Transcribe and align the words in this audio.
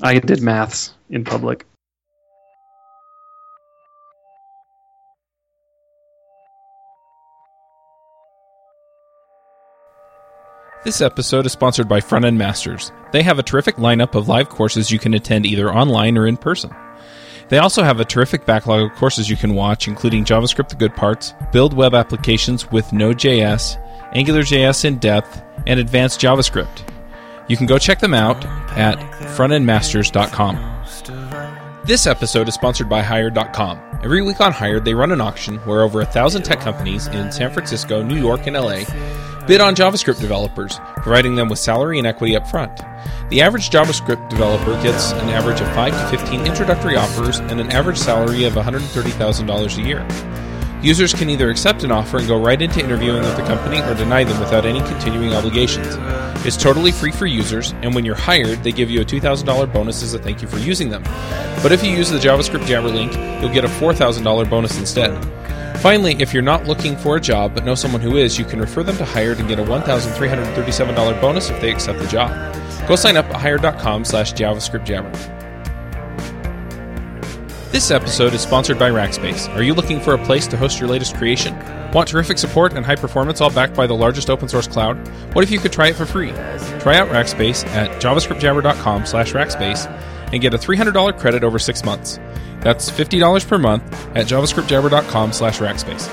I 0.00 0.18
did 0.18 0.42
maths 0.42 0.94
in 1.10 1.24
public. 1.24 1.66
This 10.84 11.00
episode 11.00 11.44
is 11.44 11.52
sponsored 11.52 11.88
by 11.88 12.00
Front 12.00 12.24
End 12.24 12.38
Masters. 12.38 12.92
They 13.12 13.22
have 13.22 13.40
a 13.40 13.42
terrific 13.42 13.76
lineup 13.76 14.14
of 14.14 14.28
live 14.28 14.48
courses 14.48 14.92
you 14.92 14.98
can 15.00 15.14
attend 15.14 15.44
either 15.44 15.72
online 15.74 16.16
or 16.16 16.26
in 16.26 16.36
person. 16.36 16.70
They 17.48 17.58
also 17.58 17.82
have 17.82 17.98
a 17.98 18.04
terrific 18.04 18.46
backlog 18.46 18.90
of 18.90 18.96
courses 18.96 19.28
you 19.28 19.36
can 19.36 19.54
watch, 19.54 19.88
including 19.88 20.24
JavaScript 20.24 20.68
the 20.68 20.76
good 20.76 20.94
parts, 20.94 21.34
build 21.52 21.74
web 21.74 21.94
applications 21.94 22.70
with 22.70 22.92
Node.js, 22.92 23.76
AngularJS 24.14 24.84
in 24.84 24.98
depth, 24.98 25.42
and 25.66 25.80
advanced 25.80 26.20
JavaScript. 26.20 26.88
You 27.48 27.56
can 27.56 27.66
go 27.66 27.78
check 27.78 27.98
them 27.98 28.14
out 28.14 28.44
at 28.76 28.98
frontendmasters.com. 29.36 31.82
This 31.84 32.06
episode 32.06 32.48
is 32.48 32.54
sponsored 32.54 32.88
by 32.88 33.02
Hired.com. 33.02 33.82
Every 34.02 34.22
week 34.22 34.40
on 34.40 34.52
Hired, 34.52 34.84
they 34.84 34.94
run 34.94 35.10
an 35.10 35.20
auction 35.20 35.56
where 35.60 35.82
over 35.82 36.02
a 36.02 36.06
thousand 36.06 36.42
tech 36.42 36.60
companies 36.60 37.06
in 37.08 37.32
San 37.32 37.50
Francisco, 37.50 38.02
New 38.02 38.16
York, 38.16 38.46
and 38.46 38.54
LA 38.54 38.84
bid 39.46 39.62
on 39.62 39.74
JavaScript 39.74 40.20
developers, 40.20 40.78
providing 40.96 41.34
them 41.34 41.48
with 41.48 41.58
salary 41.58 41.96
and 41.96 42.06
equity 42.06 42.36
up 42.36 42.46
front. 42.46 42.76
The 43.30 43.40
average 43.40 43.70
JavaScript 43.70 44.28
developer 44.28 44.74
gets 44.82 45.12
an 45.12 45.30
average 45.30 45.62
of 45.62 45.68
5 45.68 46.10
to 46.10 46.18
15 46.18 46.46
introductory 46.46 46.96
offers 46.96 47.38
and 47.38 47.58
an 47.58 47.72
average 47.72 47.96
salary 47.96 48.44
of 48.44 48.52
$130,000 48.52 49.78
a 49.78 49.82
year. 49.82 50.06
Users 50.82 51.12
can 51.12 51.28
either 51.28 51.50
accept 51.50 51.82
an 51.82 51.90
offer 51.90 52.18
and 52.18 52.28
go 52.28 52.40
right 52.40 52.62
into 52.62 52.78
interviewing 52.78 53.22
with 53.22 53.36
the 53.36 53.42
company 53.42 53.80
or 53.80 53.94
deny 53.94 54.22
them 54.22 54.38
without 54.38 54.64
any 54.64 54.78
continuing 54.80 55.34
obligations. 55.34 55.96
It's 56.46 56.56
totally 56.56 56.92
free 56.92 57.10
for 57.10 57.26
users, 57.26 57.72
and 57.82 57.96
when 57.96 58.04
you're 58.04 58.14
hired, 58.14 58.62
they 58.62 58.70
give 58.70 58.88
you 58.88 59.00
a 59.00 59.04
$2,000 59.04 59.72
bonus 59.72 60.04
as 60.04 60.14
a 60.14 60.20
thank 60.20 60.40
you 60.40 60.46
for 60.46 60.58
using 60.58 60.88
them. 60.88 61.02
But 61.62 61.72
if 61.72 61.82
you 61.82 61.90
use 61.90 62.10
the 62.10 62.18
JavaScript 62.18 62.66
Jabber 62.66 62.88
link, 62.88 63.12
you'll 63.40 63.52
get 63.52 63.64
a 63.64 63.68
$4,000 63.68 64.48
bonus 64.48 64.78
instead. 64.78 65.12
Finally, 65.78 66.16
if 66.20 66.32
you're 66.32 66.42
not 66.42 66.66
looking 66.66 66.96
for 66.96 67.16
a 67.16 67.20
job 67.20 67.54
but 67.54 67.64
know 67.64 67.74
someone 67.74 68.00
who 68.00 68.16
is, 68.16 68.38
you 68.38 68.44
can 68.44 68.60
refer 68.60 68.84
them 68.84 68.96
to 68.98 69.04
Hired 69.04 69.38
and 69.40 69.48
get 69.48 69.58
a 69.58 69.64
$1,337 69.64 71.20
bonus 71.20 71.50
if 71.50 71.60
they 71.60 71.72
accept 71.72 71.98
the 71.98 72.06
job. 72.06 72.30
Go 72.86 72.94
sign 72.94 73.16
up 73.16 73.26
at 73.26 73.36
hired.com 73.36 74.04
slash 74.04 74.32
JavaScript 74.32 74.84
Jabber. 74.84 75.37
This 77.70 77.90
episode 77.90 78.32
is 78.32 78.40
sponsored 78.40 78.78
by 78.78 78.88
Rackspace. 78.90 79.54
Are 79.54 79.62
you 79.62 79.74
looking 79.74 80.00
for 80.00 80.14
a 80.14 80.24
place 80.24 80.46
to 80.48 80.56
host 80.56 80.80
your 80.80 80.88
latest 80.88 81.14
creation? 81.16 81.54
Want 81.92 82.08
terrific 82.08 82.38
support 82.38 82.72
and 82.72 82.84
high 82.84 82.96
performance 82.96 83.42
all 83.42 83.50
backed 83.50 83.74
by 83.74 83.86
the 83.86 83.94
largest 83.94 84.30
open 84.30 84.48
source 84.48 84.66
cloud? 84.66 84.96
What 85.34 85.44
if 85.44 85.50
you 85.50 85.58
could 85.58 85.72
try 85.72 85.88
it 85.88 85.96
for 85.96 86.06
free? 86.06 86.30
Try 86.80 86.96
out 86.96 87.08
Rackspace 87.10 87.66
at 87.66 88.00
javascriptjabber.com 88.00 89.04
slash 89.04 89.32
rackspace 89.32 89.86
and 90.32 90.40
get 90.40 90.54
a 90.54 90.58
$300 90.58 91.18
credit 91.18 91.44
over 91.44 91.58
six 91.58 91.84
months. 91.84 92.18
That's 92.60 92.90
$50 92.90 93.46
per 93.46 93.58
month 93.58 93.82
at 94.16 94.26
javascriptjabber.com 94.26 95.32
slash 95.34 95.58
rackspace. 95.58 96.10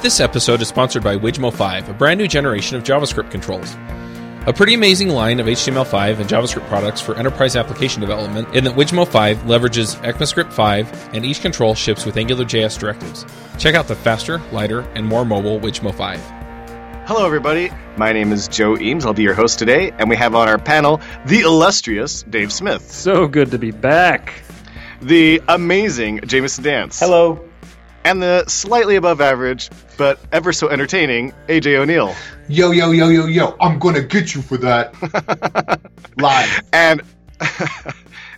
This 0.00 0.20
episode 0.20 0.62
is 0.62 0.68
sponsored 0.68 1.04
by 1.04 1.16
Wijmo 1.16 1.52
5, 1.52 1.90
a 1.90 1.92
brand 1.92 2.18
new 2.18 2.28
generation 2.28 2.76
of 2.78 2.82
JavaScript 2.82 3.30
controls. 3.30 3.76
A 4.46 4.52
pretty 4.52 4.72
amazing 4.72 5.10
line 5.10 5.40
of 5.40 5.46
HTML5 5.46 6.20
and 6.20 6.28
JavaScript 6.30 6.66
products 6.68 7.02
for 7.02 7.14
enterprise 7.16 7.54
application 7.54 8.00
development 8.00 8.54
in 8.54 8.64
that 8.64 8.74
Wijmo 8.76 9.06
5 9.06 9.38
leverages 9.40 9.96
ECMAScript 10.02 10.52
5 10.52 11.10
and 11.14 11.24
each 11.24 11.42
control 11.42 11.74
ships 11.74 12.06
with 12.06 12.14
AngularJS 12.14 12.78
directives. 12.78 13.26
Check 13.58 13.74
out 13.74 13.88
the 13.88 13.94
faster, 13.94 14.38
lighter, 14.50 14.80
and 14.94 15.04
more 15.04 15.26
mobile 15.26 15.60
Wijmo 15.60 15.94
5. 15.94 16.18
Hello, 17.06 17.26
everybody. 17.26 17.70
My 17.98 18.12
name 18.12 18.32
is 18.32 18.48
Joe 18.48 18.78
Eames. 18.78 19.04
I'll 19.04 19.12
be 19.12 19.22
your 19.22 19.34
host 19.34 19.58
today, 19.58 19.90
and 19.98 20.08
we 20.08 20.16
have 20.16 20.34
on 20.34 20.48
our 20.48 20.58
panel 20.58 21.00
the 21.26 21.40
illustrious 21.40 22.22
Dave 22.22 22.50
Smith, 22.52 22.90
So 22.90 23.26
good 23.28 23.50
to 23.50 23.58
be 23.58 23.70
back. 23.70 24.32
the 25.02 25.42
amazing 25.48 26.20
Jamison 26.26 26.64
Dance, 26.64 26.98
Hello. 27.00 27.47
And 28.08 28.22
the 28.22 28.42
slightly 28.46 28.96
above 28.96 29.20
average 29.20 29.68
but 29.98 30.18
ever 30.32 30.50
so 30.52 30.68
entertaining 30.70 31.32
AJ 31.48 31.76
O'Neill. 31.76 32.14
Yo, 32.48 32.70
yo, 32.70 32.90
yo, 32.90 33.08
yo, 33.08 33.26
yo, 33.26 33.54
I'm 33.60 33.78
gonna 33.78 34.02
get 34.02 34.34
you 34.34 34.40
for 34.40 34.56
that. 34.58 34.94
Live. 36.16 36.62
And 36.72 37.02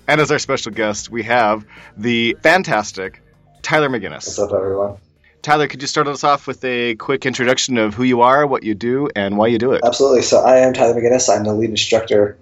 and 0.08 0.20
as 0.20 0.32
our 0.32 0.40
special 0.40 0.72
guest, 0.72 1.08
we 1.08 1.22
have 1.22 1.64
the 1.96 2.36
fantastic 2.42 3.22
Tyler 3.62 3.88
McGinnis. 3.88 4.26
What's 4.26 4.38
up, 4.40 4.52
everyone? 4.52 4.96
Tyler, 5.42 5.68
could 5.68 5.80
you 5.80 5.88
start 5.88 6.08
us 6.08 6.24
off 6.24 6.48
with 6.48 6.64
a 6.64 6.96
quick 6.96 7.24
introduction 7.24 7.78
of 7.78 7.94
who 7.94 8.02
you 8.02 8.22
are, 8.22 8.46
what 8.46 8.64
you 8.64 8.74
do, 8.74 9.08
and 9.14 9.38
why 9.38 9.46
you 9.46 9.58
do 9.58 9.72
it? 9.72 9.82
Absolutely. 9.84 10.22
So 10.22 10.40
I 10.40 10.58
am 10.58 10.74
Tyler 10.74 11.00
McGinnis. 11.00 11.34
I'm 11.34 11.44
the 11.44 11.54
lead 11.54 11.70
instructor 11.70 12.36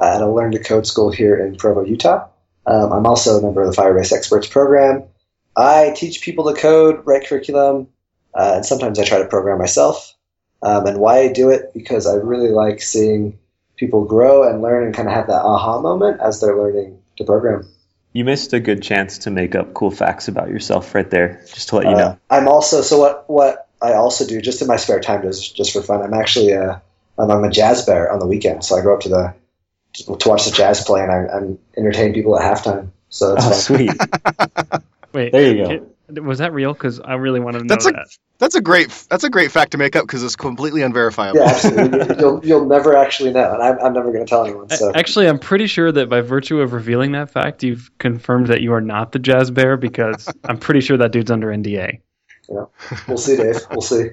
uh, 0.00 0.14
at 0.14 0.22
a 0.22 0.26
Learn 0.30 0.52
to 0.52 0.62
Code 0.62 0.86
school 0.86 1.10
here 1.10 1.44
in 1.44 1.56
Provo, 1.56 1.84
Utah. 1.84 2.28
Um, 2.66 2.92
I'm 2.92 3.06
also 3.06 3.38
a 3.38 3.42
member 3.42 3.62
of 3.62 3.74
the 3.74 3.82
Firebase 3.82 4.12
Experts 4.12 4.46
program. 4.46 5.04
I 5.58 5.92
teach 5.96 6.22
people 6.22 6.52
to 6.52 6.60
code, 6.60 7.02
write 7.04 7.26
curriculum, 7.26 7.88
uh, 8.34 8.52
and 8.56 8.64
sometimes 8.66 8.98
I 8.98 9.04
try 9.04 9.18
to 9.18 9.26
program 9.26 9.58
myself. 9.58 10.14
Um, 10.62 10.86
and 10.86 10.98
why 11.00 11.18
I 11.20 11.32
do 11.32 11.50
it? 11.50 11.72
Because 11.74 12.06
I 12.06 12.14
really 12.14 12.50
like 12.50 12.80
seeing 12.80 13.38
people 13.76 14.04
grow 14.04 14.48
and 14.48 14.62
learn 14.62 14.84
and 14.84 14.94
kind 14.94 15.08
of 15.08 15.14
have 15.14 15.26
that 15.26 15.42
aha 15.42 15.80
moment 15.80 16.20
as 16.20 16.40
they're 16.40 16.56
learning 16.56 16.98
to 17.16 17.24
program. 17.24 17.68
You 18.12 18.24
missed 18.24 18.52
a 18.52 18.60
good 18.60 18.82
chance 18.82 19.18
to 19.18 19.30
make 19.30 19.54
up 19.54 19.74
cool 19.74 19.90
facts 19.90 20.28
about 20.28 20.48
yourself 20.48 20.94
right 20.94 21.08
there, 21.10 21.42
just 21.54 21.68
to 21.70 21.76
let 21.76 21.84
you 21.86 21.90
Uh, 21.92 21.98
know. 21.98 22.18
I'm 22.30 22.48
also 22.48 22.80
so 22.82 22.98
what 22.98 23.28
what 23.28 23.68
I 23.82 23.92
also 23.94 24.26
do 24.26 24.40
just 24.40 24.62
in 24.62 24.66
my 24.68 24.76
spare 24.76 24.98
time 25.00 25.22
just 25.22 25.54
just 25.56 25.72
for 25.72 25.82
fun. 25.82 26.02
I'm 26.02 26.14
actually 26.14 26.52
a 26.52 26.82
I'm, 27.18 27.30
I'm 27.30 27.44
a 27.44 27.50
jazz 27.50 27.84
bear 27.84 28.10
on 28.12 28.18
the 28.18 28.26
weekend, 28.26 28.64
so 28.64 28.76
I 28.76 28.82
go 28.82 28.94
up 28.94 29.00
to 29.00 29.08
the 29.08 29.34
to 30.18 30.28
watch 30.28 30.44
the 30.46 30.52
jazz 30.52 30.82
play 30.84 31.02
and 31.02 31.12
I, 31.12 31.26
I'm 31.36 31.58
entertain 31.76 32.14
people 32.14 32.38
at 32.38 32.42
halftime. 32.42 32.90
So 33.10 33.34
that's 33.34 33.46
Oh, 33.46 33.50
fun. 33.50 33.58
sweet. 33.60 34.82
Wait, 35.12 35.32
There 35.32 35.54
you 35.54 35.64
go. 35.64 35.70
it- 35.70 35.94
was 36.22 36.38
that 36.38 36.52
real? 36.54 36.72
Because 36.72 37.00
I 37.00 37.14
really 37.14 37.38
want 37.40 37.56
to 37.58 37.62
know 37.64 37.68
That's 37.68 37.86
a- 37.86 37.92
that. 37.92 38.06
That's 38.38 38.54
a 38.54 38.60
great 38.60 38.90
that's 39.10 39.24
a 39.24 39.30
great 39.30 39.50
fact 39.50 39.72
to 39.72 39.78
make 39.78 39.96
up 39.96 40.06
because 40.06 40.22
it's 40.22 40.36
completely 40.36 40.82
unverifiable. 40.82 41.40
Yeah, 41.40 41.46
absolutely. 41.50 42.16
you'll 42.20 42.46
you'll 42.46 42.66
never 42.66 42.96
actually 42.96 43.32
know, 43.32 43.52
and 43.52 43.60
I'm, 43.60 43.78
I'm 43.80 43.92
never 43.92 44.12
going 44.12 44.24
to 44.24 44.30
tell 44.30 44.44
anyone. 44.46 44.68
So 44.70 44.92
Actually, 44.94 45.26
I'm 45.28 45.40
pretty 45.40 45.66
sure 45.66 45.90
that 45.90 46.08
by 46.08 46.20
virtue 46.20 46.60
of 46.60 46.72
revealing 46.72 47.12
that 47.12 47.30
fact, 47.30 47.64
you've 47.64 47.90
confirmed 47.98 48.46
that 48.46 48.60
you 48.60 48.72
are 48.74 48.80
not 48.80 49.10
the 49.10 49.18
jazz 49.18 49.50
bear 49.50 49.76
because 49.76 50.32
I'm 50.44 50.56
pretty 50.58 50.80
sure 50.82 50.96
that 50.98 51.10
dude's 51.10 51.32
under 51.32 51.48
NDA. 51.48 52.00
Yeah, 52.48 52.64
we'll 53.08 53.18
see, 53.18 53.36
Dave. 53.36 53.56
We'll 53.72 53.80
see. 53.82 54.10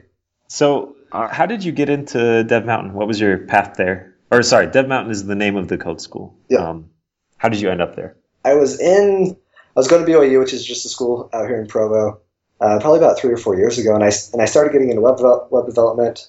So, 0.48 0.96
uh, 1.12 1.28
how 1.28 1.46
did 1.46 1.64
you 1.64 1.72
get 1.72 1.90
into 1.90 2.44
Dev 2.44 2.66
Mountain? 2.66 2.94
What 2.94 3.08
was 3.08 3.20
your 3.22 3.38
path 3.46 3.76
there? 3.78 4.16
Or, 4.32 4.42
sorry, 4.42 4.68
Dev 4.68 4.88
Mountain 4.88 5.12
is 5.12 5.24
the 5.26 5.36
name 5.36 5.56
of 5.56 5.68
the 5.68 5.78
code 5.78 6.02
school. 6.02 6.36
Yeah. 6.50 6.68
Um, 6.68 6.90
how 7.38 7.50
did 7.50 7.62
you 7.62 7.70
end 7.70 7.82
up 7.82 7.96
there? 7.96 8.18
I 8.44 8.56
was 8.56 8.80
in, 8.80 9.38
I 9.76 9.80
was 9.80 9.88
going 9.88 10.06
to 10.06 10.12
BYU, 10.12 10.40
which 10.40 10.54
is 10.54 10.66
just 10.66 10.86
a 10.86 10.90
school 10.90 11.30
out 11.34 11.48
here 11.48 11.60
in 11.60 11.68
Provo, 11.68 12.22
uh, 12.62 12.80
probably 12.80 13.00
about 13.00 13.20
three 13.20 13.34
or 13.34 13.38
four 13.38 13.58
years 13.58 13.78
ago, 13.78 13.94
and 13.94 14.04
I 14.04 14.12
and 14.32 14.42
I 14.42 14.46
started 14.46 14.72
getting 14.72 14.90
into 14.90 15.02
web 15.02 15.20
web 15.52 15.66
development. 15.66 16.28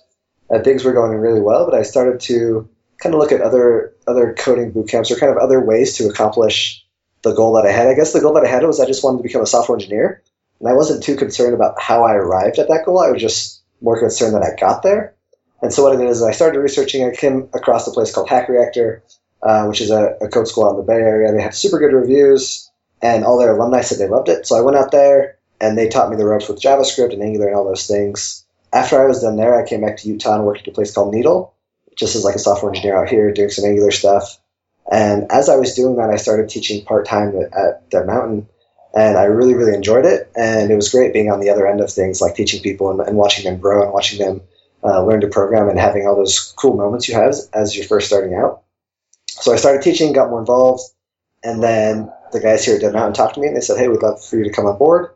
Uh, 0.51 0.61
things 0.61 0.85
were 0.85 0.93
going 0.93 1.13
really 1.13 1.41
well, 1.41 1.65
but 1.65 1.75
I 1.75 1.83
started 1.83 2.21
to 2.23 2.69
kind 2.99 3.15
of 3.15 3.21
look 3.21 3.33
at 3.33 3.41
other 3.41 3.95
other 4.07 4.35
coding 4.35 4.73
boot 4.73 4.89
camps 4.89 5.11
or 5.11 5.17
kind 5.17 5.31
of 5.31 5.39
other 5.39 5.61
ways 5.61 5.97
to 5.99 6.09
accomplish 6.09 6.85
the 7.23 7.35
goal 7.35 7.55
that 7.55 7.67
I 7.67 7.73
had. 7.73 7.87
I 7.87 7.95
guess 7.95 8.13
the 8.13 8.21
goal 8.21 8.35
that 8.35 8.45
I 8.45 8.49
had 8.49 8.65
was 8.65 8.81
I 8.81 8.87
just 8.87 9.05
wanted 9.05 9.19
to 9.19 9.23
become 9.23 9.43
a 9.43 9.47
software 9.47 9.77
engineer, 9.77 10.23
and 10.59 10.69
I 10.69 10.73
wasn't 10.73 11.05
too 11.05 11.17
concerned 11.17 11.55
about 11.55 11.81
how 11.81 12.05
I 12.05 12.15
arrived 12.15 12.59
at 12.59 12.69
that 12.69 12.85
goal. 12.85 12.99
I 12.99 13.11
was 13.11 13.23
just 13.23 13.63
more 13.81 13.99
concerned 13.99 14.35
that 14.35 14.43
I 14.43 14.59
got 14.59 14.83
there. 14.83 15.15
And 15.63 15.73
so 15.73 15.83
what 15.83 15.93
I 15.93 15.97
did 15.97 16.11
is 16.11 16.23
I 16.23 16.33
started 16.33 16.59
researching. 16.59 17.05
I 17.05 17.15
came 17.15 17.49
across 17.55 17.87
a 17.87 17.93
place 17.93 18.13
called 18.13 18.29
Hack 18.29 18.49
Reactor, 18.49 19.03
uh, 19.43 19.67
which 19.67 19.81
is 19.81 19.91
a, 19.91 20.17
a 20.21 20.29
code 20.29 20.49
school 20.49 20.67
out 20.67 20.73
in 20.73 20.77
the 20.77 20.83
Bay 20.83 20.95
Area. 20.95 21.33
They 21.33 21.43
had 21.43 21.55
super 21.55 21.79
good 21.79 21.95
reviews, 21.95 22.66
and 23.03 23.25
all 23.25 23.39
their 23.39 23.57
alumni 23.57 23.83
said 23.83 23.99
they 23.99 24.09
loved 24.09 24.29
it. 24.29 24.47
So 24.47 24.57
I 24.57 24.63
went 24.63 24.77
out 24.77 24.91
there, 24.91 25.39
and 25.61 25.77
they 25.77 25.89
taught 25.89 26.11
me 26.11 26.17
the 26.17 26.27
ropes 26.27 26.49
with 26.49 26.61
JavaScript 26.61 27.13
and 27.13 27.23
Angular 27.23 27.49
and 27.49 27.57
all 27.57 27.65
those 27.65 27.87
things. 27.87 28.45
After 28.73 29.01
I 29.03 29.07
was 29.07 29.23
done 29.23 29.37
there, 29.37 29.59
I 29.59 29.67
came 29.67 29.81
back 29.81 29.97
to 29.99 30.09
Utah 30.09 30.35
and 30.35 30.45
worked 30.45 30.63
at 30.63 30.69
a 30.69 30.73
place 30.73 30.93
called 30.93 31.15
Needle, 31.15 31.55
just 31.97 32.17
as 32.17 32.25
like 32.25 32.35
a 32.35 32.41
software 32.41 32.71
engineer 32.71 32.97
out 32.97 33.09
here 33.09 33.33
doing 33.33 33.51
some 33.51 33.65
Angular 33.65 33.91
stuff. 33.91 34.39
And 34.91 35.31
as 35.33 35.49
I 35.49 35.57
was 35.57 35.75
doing 35.75 35.97
that, 35.97 36.11
I 36.11 36.17
started 36.17 36.49
teaching 36.49 36.85
part 36.85 37.07
time 37.07 37.35
at, 37.53 37.91
the 37.91 38.05
Mountain, 38.05 38.49
and 38.95 39.17
I 39.17 39.25
really, 39.25 39.55
really 39.55 39.75
enjoyed 39.75 40.05
it. 40.05 40.31
And 40.37 40.71
it 40.71 40.77
was 40.77 40.91
great 40.91 41.13
being 41.13 41.31
on 41.31 41.41
the 41.41 41.51
other 41.51 41.67
end 41.67 41.81
of 41.81 41.91
things, 41.91 42.21
like 42.21 42.35
teaching 42.35 42.63
people 42.63 42.91
and, 42.91 43.01
and 43.01 43.17
watching 43.17 43.45
them 43.45 43.61
grow 43.61 43.83
and 43.83 43.93
watching 43.93 44.19
them 44.19 44.43
uh, 44.85 45.05
learn 45.05 45.23
to 45.23 45.29
program 45.29 45.69
and 45.69 45.79
having 45.79 46.07
all 46.07 46.17
those 46.17 46.53
cool 46.57 46.77
moments 46.77 47.09
you 47.09 47.15
have 47.15 47.31
as, 47.31 47.49
as 47.53 47.77
you're 47.77 47.87
first 47.87 48.07
starting 48.07 48.35
out. 48.35 48.63
So 49.27 49.53
I 49.53 49.57
started 49.57 49.83
teaching, 49.83 50.13
got 50.13 50.31
more 50.31 50.41
involved, 50.41 50.83
and 51.43 51.63
then 51.63 52.13
the 52.33 52.41
guys 52.41 52.65
here 52.65 52.77
at 52.77 52.81
Dev 52.81 52.93
Mountain 52.93 53.15
talked 53.15 53.35
to 53.35 53.41
me 53.41 53.49
and 53.49 53.57
they 53.57 53.61
said, 53.61 53.79
"Hey, 53.79 53.89
we'd 53.89 54.03
love 54.03 54.25
for 54.25 54.37
you 54.37 54.45
to 54.45 54.53
come 54.53 54.67
on 54.67 54.79
board." 54.79 55.11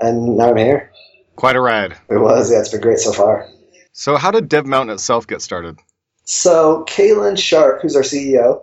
And 0.00 0.36
now 0.36 0.50
I'm 0.50 0.56
here. 0.56 0.90
Quite 1.36 1.56
a 1.56 1.60
ride. 1.60 1.92
It 2.08 2.18
was, 2.18 2.50
yeah, 2.50 2.58
it's 2.58 2.70
been 2.70 2.80
great 2.80 2.98
so 2.98 3.12
far. 3.12 3.48
So, 3.92 4.16
how 4.16 4.30
did 4.30 4.48
Dev 4.48 4.66
Mountain 4.66 4.94
itself 4.94 5.26
get 5.26 5.42
started? 5.42 5.78
So 6.24 6.84
Cahlan 6.88 7.36
Sharp, 7.36 7.82
who's 7.82 7.96
our 7.96 8.02
CEO, 8.02 8.62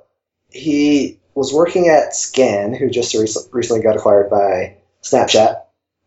he 0.49 1.19
was 1.35 1.53
working 1.53 1.89
at 1.89 2.15
Scan, 2.15 2.73
who 2.73 2.89
just 2.89 3.13
recently 3.13 3.83
got 3.83 3.97
acquired 3.97 4.29
by 4.29 4.77
Snapchat, 5.03 5.61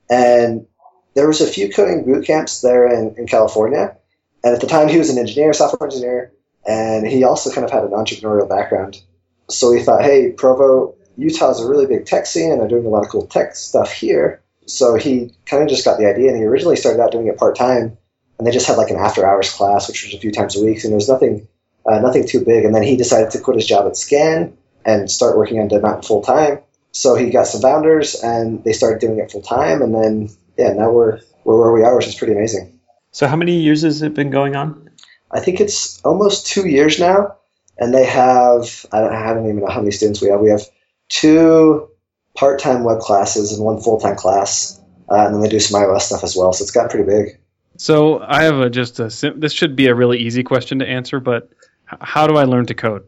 and 0.09 0.67
there 1.15 1.29
was 1.29 1.41
a 1.41 1.47
few 1.47 1.71
coding 1.71 2.05
boot 2.05 2.27
camps 2.27 2.63
there 2.63 2.89
in, 2.89 3.15
in 3.19 3.27
California. 3.27 3.97
And 4.43 4.55
at 4.55 4.63
the 4.63 4.67
time, 4.67 4.89
he 4.89 4.97
was 4.97 5.11
an 5.11 5.19
engineer, 5.19 5.53
software 5.53 5.87
engineer, 5.87 6.33
and 6.67 7.07
he 7.07 7.25
also 7.25 7.53
kind 7.53 7.65
of 7.65 7.71
had 7.71 7.85
an 7.85 7.91
entrepreneurial 7.91 8.49
background. 8.49 9.03
so 9.51 9.71
we 9.71 9.83
thought, 9.83 10.03
hey, 10.03 10.33
Provo, 10.33 10.95
Utah's 11.21 11.61
a 11.61 11.69
really 11.69 11.87
big 11.87 12.07
tech 12.07 12.27
scene, 12.27 12.51
and 12.51 12.61
they're 12.61 12.69
doing 12.69 12.87
a 12.87 12.89
lot 12.89 13.05
of 13.05 13.11
cool 13.11 13.27
tech 13.27 13.55
stuff 13.55 13.93
here. 13.93 14.43
So 14.67 14.95
he 14.95 15.35
kind 15.47 15.63
of 15.63 15.69
just 15.69 15.85
got 15.85 15.99
the 15.99 16.07
idea, 16.07 16.29
and 16.29 16.39
he 16.39 16.45
originally 16.45 16.77
started 16.77 17.01
out 17.01 17.13
doing 17.13 17.27
it 17.27 17.39
part 17.39 17.57
time, 17.57 17.97
and 18.39 18.47
they 18.47 18.51
just 18.51 18.67
had 18.67 18.77
like 18.77 18.91
an 18.91 18.97
after 18.97 19.27
hours 19.27 19.53
class, 19.53 19.89
which 19.89 20.05
was 20.05 20.15
a 20.15 20.19
few 20.19 20.33
times 20.33 20.57
a 20.57 20.65
week, 20.65 20.83
and 20.83 20.93
there 20.93 20.97
was 20.97 21.09
nothing, 21.09 21.47
uh, 21.87 21.99
nothing 21.99 22.27
too 22.27 22.45
big. 22.45 22.65
And 22.65 22.75
then 22.75 22.83
he 22.83 22.97
decided 22.97 23.31
to 23.33 23.41
quit 23.41 23.57
his 23.57 23.67
job 23.67 23.87
at 23.87 23.97
Scan 23.97 24.57
and 24.85 25.11
start 25.11 25.37
working 25.37 25.61
on 25.61 25.69
Dev 25.69 25.83
Mountain 25.83 26.03
full 26.03 26.23
time. 26.23 26.61
So 26.93 27.15
he 27.15 27.31
got 27.31 27.47
some 27.47 27.61
founders, 27.61 28.15
and 28.15 28.65
they 28.65 28.73
started 28.73 29.01
doing 29.01 29.19
it 29.19 29.31
full 29.31 29.43
time, 29.43 29.83
and 29.83 29.95
then 29.95 30.31
yeah, 30.57 30.73
now 30.73 30.91
we're 30.91 31.21
we're 31.45 31.59
where 31.61 31.73
we 31.73 31.83
are, 31.83 31.97
which 31.97 32.07
is 32.07 32.15
pretty 32.15 32.33
amazing. 32.33 32.81
So 33.13 33.27
how 33.27 33.37
many 33.37 33.61
years 33.61 33.83
has 33.83 34.03
it 34.03 34.15
been 34.15 34.31
going 34.31 34.57
on? 34.57 34.91
I 35.31 35.41
think 35.41 35.61
it's 35.61 36.01
almost 36.03 36.47
two 36.47 36.69
years 36.69 36.99
now, 36.99 37.37
and 37.79 37.93
they 37.93 38.05
have 38.05 38.87
I 38.93 39.01
don't, 39.01 39.13
I 39.13 39.35
don't 39.35 39.45
even 39.45 39.61
know 39.61 39.69
how 39.69 39.81
many 39.81 39.91
students 39.91 40.21
we 40.21 40.29
have. 40.29 40.41
We 40.41 40.51
have 40.51 40.63
two 41.11 41.89
part-time 42.35 42.83
web 42.85 43.01
classes 43.01 43.53
and 43.53 43.63
one 43.63 43.79
full-time 43.81 44.17
class, 44.17 44.81
uh, 45.11 45.27
and 45.27 45.35
then 45.35 45.43
they 45.43 45.49
do 45.49 45.61
some 45.61 45.79
iOS 45.83 46.03
stuff 46.03 46.25
as 46.25 46.35
well. 46.35 46.53
So 46.55 46.63
it's 46.63 46.71
gotten 46.71 46.89
pretty 46.91 47.05
big. 47.07 47.39
So 47.77 48.21
I 48.21 48.45
have 48.45 48.59
a 48.61 48.71
just 48.71 48.99
a 49.01 49.11
sim- 49.11 49.41
this 49.41 49.53
should 49.53 49.77
be 49.77 49.87
a 49.89 49.95
really 49.95 50.19
easy 50.19 50.43
question 50.43 50.79
to 50.79 50.87
answer, 50.89 51.21
but 51.21 51.51
h- 51.93 51.99
how 52.01 52.27
do 52.27 52.37
I 52.37 52.45
learn 52.45 52.67
to 52.67 52.75
code? 52.75 53.07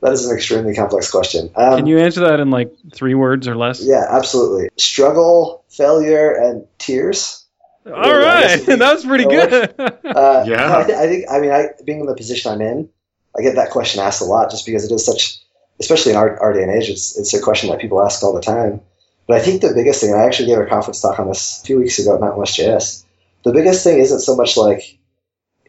That 0.00 0.12
is 0.12 0.26
an 0.28 0.34
extremely 0.36 0.74
complex 0.74 1.10
question. 1.10 1.50
Um, 1.54 1.76
Can 1.78 1.86
you 1.86 1.98
answer 1.98 2.20
that 2.22 2.40
in 2.40 2.50
like 2.50 2.72
three 2.92 3.14
words 3.14 3.46
or 3.46 3.56
less? 3.56 3.80
Yeah, 3.80 4.04
absolutely. 4.10 4.68
Struggle, 4.76 5.64
failure, 5.70 6.32
and 6.32 6.66
tears. 6.78 7.46
All 7.86 7.92
Yeah, 7.94 8.16
right, 8.56 8.66
that 8.66 8.92
was 8.94 9.04
pretty 9.04 9.24
good. 9.24 9.52
Uh, 9.78 10.44
Yeah. 10.46 10.56
no, 10.56 10.78
I, 10.78 10.84
th- 10.84 10.98
I 10.98 11.06
think. 11.08 11.24
I 11.30 11.40
mean, 11.40 11.50
I 11.50 11.68
being 11.84 12.00
in 12.00 12.06
the 12.06 12.14
position 12.14 12.52
I'm 12.52 12.60
in, 12.60 12.88
I 13.36 13.42
get 13.42 13.54
that 13.56 13.70
question 13.70 14.00
asked 14.00 14.20
a 14.20 14.24
lot, 14.24 14.50
just 14.50 14.66
because 14.66 14.84
it 14.84 14.94
is 14.94 15.04
such, 15.04 15.38
especially 15.82 16.12
in 16.12 16.18
our, 16.18 16.40
our 16.40 16.52
day 16.52 16.62
and 16.62 16.70
age, 16.70 16.88
it's 16.88 17.18
it's 17.18 17.34
a 17.34 17.42
question 17.42 17.70
that 17.70 17.80
people 17.80 18.02
ask 18.02 18.22
all 18.22 18.32
the 18.32 18.40
time. 18.40 18.80
But 19.26 19.36
I 19.36 19.40
think 19.40 19.60
the 19.60 19.74
biggest 19.74 20.00
thing, 20.00 20.10
and 20.10 20.20
I 20.20 20.24
actually 20.24 20.46
gave 20.46 20.58
a 20.58 20.66
conference 20.66 21.00
talk 21.00 21.18
on 21.18 21.28
this 21.28 21.60
a 21.62 21.66
few 21.66 21.78
weeks 21.78 21.98
ago 21.98 22.14
at 22.14 22.20
Mountain 22.20 22.38
West 22.38 22.58
JS. 22.58 23.04
The 23.44 23.52
biggest 23.52 23.84
thing 23.84 23.98
isn't 23.98 24.20
so 24.20 24.36
much 24.36 24.56
like, 24.56 24.98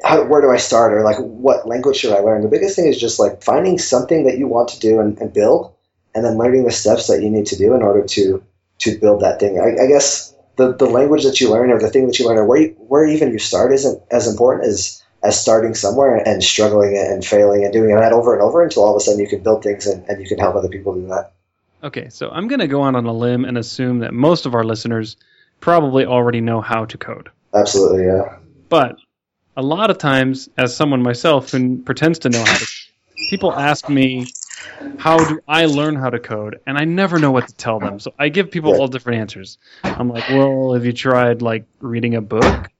how, 0.03 0.23
where 0.25 0.41
do 0.41 0.51
I 0.51 0.57
start, 0.57 0.93
or 0.93 1.03
like 1.03 1.17
what 1.17 1.67
language 1.67 1.97
should 1.97 2.13
I 2.13 2.19
learn. 2.19 2.41
The 2.41 2.47
biggest 2.55 2.75
thing 2.75 2.87
is 2.87 2.99
just 2.99 3.19
like 3.19 3.43
finding 3.43 3.77
something 3.77 4.25
that 4.25 4.37
you 4.37 4.47
want 4.47 4.69
to 4.69 4.79
do 4.79 4.99
and, 4.99 5.17
and 5.17 5.33
build, 5.33 5.73
and 6.13 6.23
then 6.23 6.37
learning 6.37 6.65
the 6.65 6.71
steps 6.71 7.07
that 7.07 7.21
you 7.21 7.29
need 7.29 7.47
to 7.47 7.57
do 7.57 7.73
in 7.73 7.81
order 7.81 8.05
to 8.05 8.43
to 8.79 8.99
build 8.99 9.21
that 9.21 9.39
thing. 9.39 9.59
I, 9.59 9.83
I 9.83 9.87
guess 9.87 10.35
the, 10.55 10.73
the 10.73 10.85
language 10.85 11.23
that 11.23 11.41
you 11.41 11.51
learn 11.51 11.71
or 11.71 11.79
the 11.79 11.89
thing 11.89 12.07
that 12.07 12.19
you 12.19 12.27
learn 12.27 12.37
or 12.37 12.45
where, 12.45 12.61
you, 12.61 12.75
where 12.77 13.05
even 13.05 13.31
you 13.31 13.39
start 13.39 13.71
isn't 13.73 14.01
as 14.11 14.27
important 14.27 14.67
as, 14.67 15.02
as 15.23 15.39
starting 15.39 15.73
somewhere 15.73 16.15
and 16.17 16.43
struggling 16.43 16.97
and 16.97 17.23
failing 17.25 17.63
and 17.63 17.71
doing 17.71 17.95
that 17.95 18.11
over 18.11 18.33
and 18.33 18.41
over 18.41 18.61
until 18.61 18.83
all 18.83 18.95
of 18.95 18.97
a 18.97 19.03
sudden 19.03 19.19
you 19.19 19.27
can 19.27 19.41
build 19.41 19.63
things 19.63 19.87
and, 19.87 20.07
and 20.09 20.21
you 20.21 20.27
can 20.27 20.37
help 20.37 20.55
other 20.55 20.67
people 20.67 20.93
do 20.93 21.07
that. 21.07 21.31
okay, 21.81 22.09
so 22.09 22.29
I'm 22.29 22.47
going 22.47 22.59
to 22.59 22.67
go 22.67 22.81
on 22.81 22.95
on 22.95 23.05
a 23.05 23.13
limb 23.13 23.45
and 23.45 23.57
assume 23.57 23.99
that 23.99 24.13
most 24.13 24.45
of 24.45 24.53
our 24.53 24.63
listeners 24.63 25.15
probably 25.61 26.05
already 26.05 26.41
know 26.41 26.59
how 26.61 26.85
to 26.85 26.97
code. 26.97 27.29
Absolutely, 27.53 28.05
yeah. 28.05 28.37
But 28.67 28.97
a 29.55 29.61
lot 29.61 29.89
of 29.91 29.97
times, 29.97 30.49
as 30.57 30.75
someone 30.75 31.01
myself 31.01 31.51
who 31.51 31.77
pretends 31.83 32.19
to 32.19 32.29
know 32.29 32.43
how 32.43 32.57
to, 32.57 32.67
people 33.29 33.53
ask 33.53 33.87
me, 33.87 34.25
"How 34.97 35.17
do 35.23 35.39
I 35.47 35.65
learn 35.67 35.95
how 35.95 36.09
to 36.09 36.19
code?" 36.19 36.59
And 36.65 36.77
I 36.77 36.83
never 36.85 37.19
know 37.19 37.31
what 37.31 37.47
to 37.47 37.53
tell 37.53 37.79
them. 37.79 37.99
So 37.99 38.13
I 38.17 38.29
give 38.29 38.51
people 38.51 38.73
all 38.73 38.87
different 38.87 39.19
answers. 39.19 39.57
I'm 39.83 40.09
like, 40.09 40.27
"Well, 40.27 40.73
have 40.73 40.85
you 40.85 40.93
tried 40.93 41.41
like 41.41 41.65
reading 41.79 42.15
a 42.15 42.21
book?" 42.21 42.71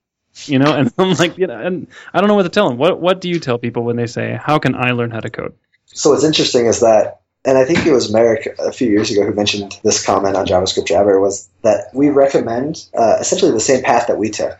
You 0.46 0.58
know, 0.58 0.74
and 0.76 0.92
I'm 0.98 1.14
like, 1.14 1.38
you 1.38 1.46
know, 1.46 1.58
and 1.58 1.86
I 2.12 2.20
don't 2.20 2.28
know 2.28 2.34
what 2.34 2.44
to 2.44 2.48
tell 2.48 2.68
them. 2.68 2.78
What 2.78 3.00
What 3.00 3.20
do 3.20 3.28
you 3.28 3.38
tell 3.40 3.58
people 3.58 3.84
when 3.84 3.96
they 3.96 4.06
say, 4.06 4.38
"How 4.40 4.58
can 4.58 4.74
I 4.74 4.92
learn 4.92 5.10
how 5.10 5.20
to 5.20 5.30
code?" 5.30 5.54
So 5.86 6.10
what's 6.10 6.24
interesting 6.24 6.66
is 6.66 6.80
that, 6.80 7.20
and 7.44 7.56
I 7.56 7.64
think 7.64 7.86
it 7.86 7.92
was 7.92 8.12
Merrick 8.12 8.54
a 8.58 8.72
few 8.72 8.88
years 8.88 9.10
ago 9.10 9.24
who 9.24 9.32
mentioned 9.32 9.78
this 9.84 10.04
comment 10.04 10.36
on 10.36 10.46
JavaScript 10.46 10.86
Jabber 10.86 11.20
was 11.20 11.48
that 11.62 11.90
we 11.94 12.08
recommend 12.08 12.84
uh, 12.98 13.18
essentially 13.20 13.52
the 13.52 13.60
same 13.60 13.82
path 13.82 14.08
that 14.08 14.18
we 14.18 14.30
took. 14.30 14.58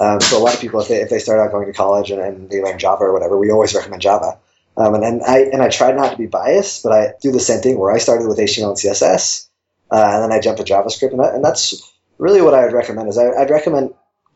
Um, 0.00 0.20
so 0.20 0.38
a 0.38 0.42
lot 0.42 0.54
of 0.54 0.60
people, 0.60 0.80
if 0.80 0.88
they, 0.88 1.00
if 1.00 1.10
they 1.10 1.18
start 1.18 1.40
out 1.40 1.50
going 1.50 1.66
to 1.66 1.72
college 1.72 2.10
and, 2.10 2.20
and 2.20 2.50
they 2.50 2.62
learn 2.62 2.78
Java 2.78 3.04
or 3.04 3.12
whatever, 3.12 3.36
we 3.36 3.50
always 3.50 3.74
recommend 3.74 4.02
Java. 4.02 4.38
Um, 4.76 4.94
and, 4.94 5.04
and 5.04 5.22
I 5.22 5.38
and 5.40 5.62
I 5.62 5.68
tried 5.68 5.96
not 5.96 6.12
to 6.12 6.16
be 6.16 6.26
biased, 6.26 6.82
but 6.82 6.92
I 6.92 7.12
do 7.20 7.30
the 7.30 7.40
same 7.40 7.60
thing 7.60 7.78
where 7.78 7.92
I 7.92 7.98
started 7.98 8.26
with 8.26 8.38
HTML 8.38 8.68
and 8.68 8.76
CSS, 8.76 9.48
uh, 9.90 9.96
and 9.96 10.22
then 10.22 10.32
I 10.32 10.40
jumped 10.40 10.64
to 10.64 10.72
JavaScript, 10.72 11.10
and, 11.10 11.20
that, 11.20 11.34
and 11.34 11.44
that's 11.44 11.92
really 12.16 12.40
what 12.40 12.54
I 12.54 12.64
would 12.64 12.72
recommend. 12.72 13.08
Is 13.08 13.18
I, 13.18 13.32
I'd 13.32 13.50
recommend 13.50 13.92